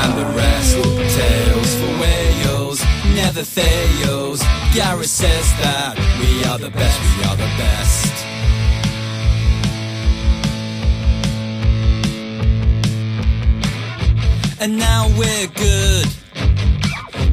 and 0.02 0.18
the 0.18 0.26
rest. 0.38 0.78
Tails 1.18 1.76
for 1.76 2.00
Wales 2.02 2.82
never 3.14 3.44
fails. 3.44 4.42
Gareth 4.74 5.08
says 5.08 5.48
that 5.64 5.98
we 6.22 6.46
are 6.50 6.60
the 6.60 6.72
best, 6.72 6.98
we 7.02 7.24
are 7.26 7.36
the 7.36 7.52
best. 7.58 8.33
And 14.64 14.78
now 14.78 15.10
we're 15.20 15.48
good. 15.48 16.08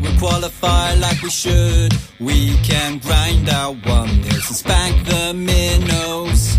We 0.02 0.19
qualify 0.19 0.94
like 0.94 1.23
we 1.23 1.31
should. 1.31 1.94
We 2.19 2.57
can 2.65 2.98
grind 2.98 3.48
out 3.48 3.77
one 3.86 4.09
and 4.09 4.43
spank 4.43 5.07
the 5.07 5.32
minnows. 5.32 6.59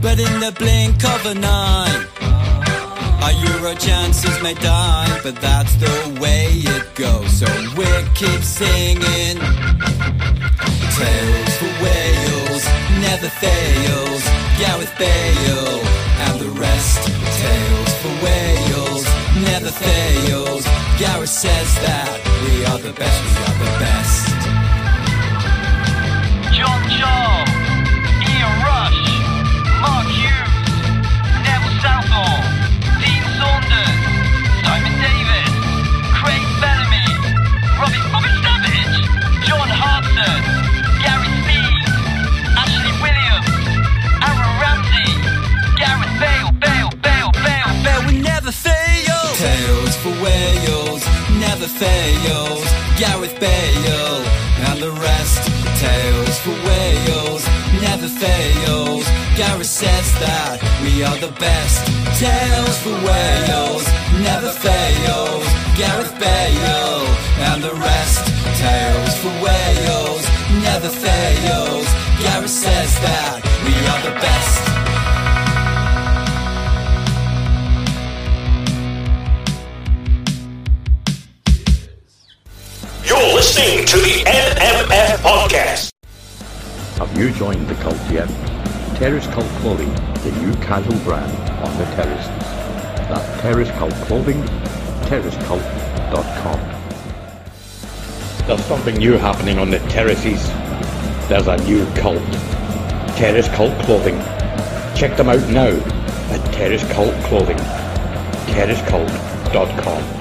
But 0.00 0.20
in 0.20 0.38
the 0.38 0.54
blink 0.56 1.02
of 1.02 1.26
an 1.26 1.44
eye, 1.44 2.04
our 3.24 3.32
Euro 3.50 3.74
chances 3.74 4.40
may 4.44 4.54
die. 4.54 5.20
But 5.24 5.40
that's 5.40 5.74
the 5.74 6.18
way 6.22 6.50
it 6.52 6.94
goes. 6.94 7.40
So 7.40 7.46
we'll 7.76 8.06
keep 8.14 8.42
singing. 8.42 9.40
Tails 10.94 11.56
for 11.58 11.82
Wales 11.82 12.45
never 13.08 13.28
fails. 13.28 14.22
Gareth 14.58 14.94
Bale 14.98 15.80
and 16.26 16.40
the 16.40 16.50
rest. 16.64 17.00
Tails 17.40 17.92
for 18.02 18.14
Wales 18.24 19.04
never 19.48 19.70
fails. 19.70 20.64
Gareth 20.98 21.34
says 21.44 21.70
that 21.86 22.12
we 22.42 22.64
are 22.70 22.78
the 22.78 22.92
best, 23.00 23.18
we 23.24 23.32
are 23.46 23.58
the 23.64 23.72
best. 23.84 24.24
John 26.56 26.80
Charles, 26.96 27.65
Tails 49.36 49.94
for 49.96 50.16
Wales 50.24 51.04
never 51.44 51.68
fails. 51.68 52.64
Gareth 52.96 53.38
Bale 53.38 54.24
and 54.64 54.80
the 54.80 54.90
rest. 54.90 55.44
Tails 55.76 56.38
for 56.40 56.56
Wales 56.64 57.44
never 57.84 58.08
fails. 58.08 59.04
Gareth 59.36 59.66
says 59.66 60.08
that 60.24 60.56
we 60.80 61.04
are 61.04 61.18
the 61.18 61.32
best. 61.38 61.84
Tails 62.16 62.78
for 62.80 62.96
Wales 63.04 63.84
never 64.24 64.48
fails. 64.48 65.44
Gareth 65.76 66.16
Bale 66.18 67.04
and 67.52 67.62
the 67.62 67.74
rest. 67.76 68.24
Tails 68.56 69.14
for 69.20 69.34
Wales 69.44 70.24
never 70.64 70.88
fails. 70.88 71.86
Gareth 72.24 72.48
says 72.48 72.98
that 73.04 73.44
we 73.66 73.74
are 73.92 74.00
the 74.00 74.18
best. 74.18 74.85
You're 83.06 83.34
listening 83.34 83.86
to 83.86 83.96
the 83.98 84.24
NMF 84.26 85.18
Podcast. 85.18 85.90
Have 86.98 87.16
you 87.16 87.30
joined 87.30 87.68
the 87.68 87.76
cult 87.76 87.94
yet? 88.10 88.26
Terrace 88.96 89.28
Cult 89.28 89.46
Clothing, 89.60 89.94
the 90.24 90.32
new 90.42 90.52
casual 90.54 90.98
brand 91.04 91.30
on 91.64 91.78
the 91.78 91.84
terraces. 91.94 92.26
That's 93.06 93.40
Terrace 93.40 93.70
Cult 93.78 93.94
Clothing, 94.06 94.42
terracecult.com. 95.06 96.58
There's 98.48 98.64
something 98.64 98.96
new 98.96 99.12
happening 99.12 99.60
on 99.60 99.70
the 99.70 99.78
terraces. 99.88 100.44
There's 101.28 101.46
a 101.46 101.58
new 101.58 101.86
cult. 101.94 102.20
Terrace 103.16 103.48
Cult 103.50 103.78
Clothing. 103.84 104.18
Check 104.96 105.16
them 105.16 105.28
out 105.28 105.48
now 105.50 105.68
at 106.34 106.52
Terrace 106.52 106.82
Cult 106.92 107.14
Clothing. 107.26 107.58
terracecult.com. 108.48 110.15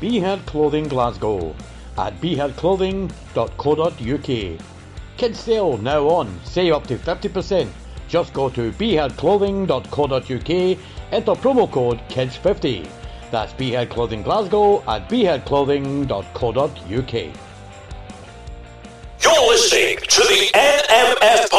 Behead 0.00 0.44
Clothing 0.46 0.88
Glasgow 0.88 1.54
at 1.98 2.18
beheadclothing.co.uk. 2.20 4.58
Kids 5.18 5.38
sale 5.38 5.76
now 5.78 6.08
on, 6.08 6.40
save 6.44 6.72
up 6.72 6.86
to 6.86 6.96
50%. 6.96 7.68
Just 8.08 8.32
go 8.32 8.48
to 8.48 8.72
beheadclothing.co.uk, 8.72 10.78
enter 11.12 11.32
promo 11.32 11.70
code 11.70 12.00
KIDS50. 12.08 12.88
That's 13.30 13.52
Behead 13.52 13.90
Clothing 13.90 14.22
Glasgow 14.22 14.82
at 14.88 15.06
beheadclothing.co.uk. 15.08 17.12
You're 19.22 19.48
listening 19.48 19.98
to 19.98 20.22
the 20.22 20.48
NMF 20.54 21.50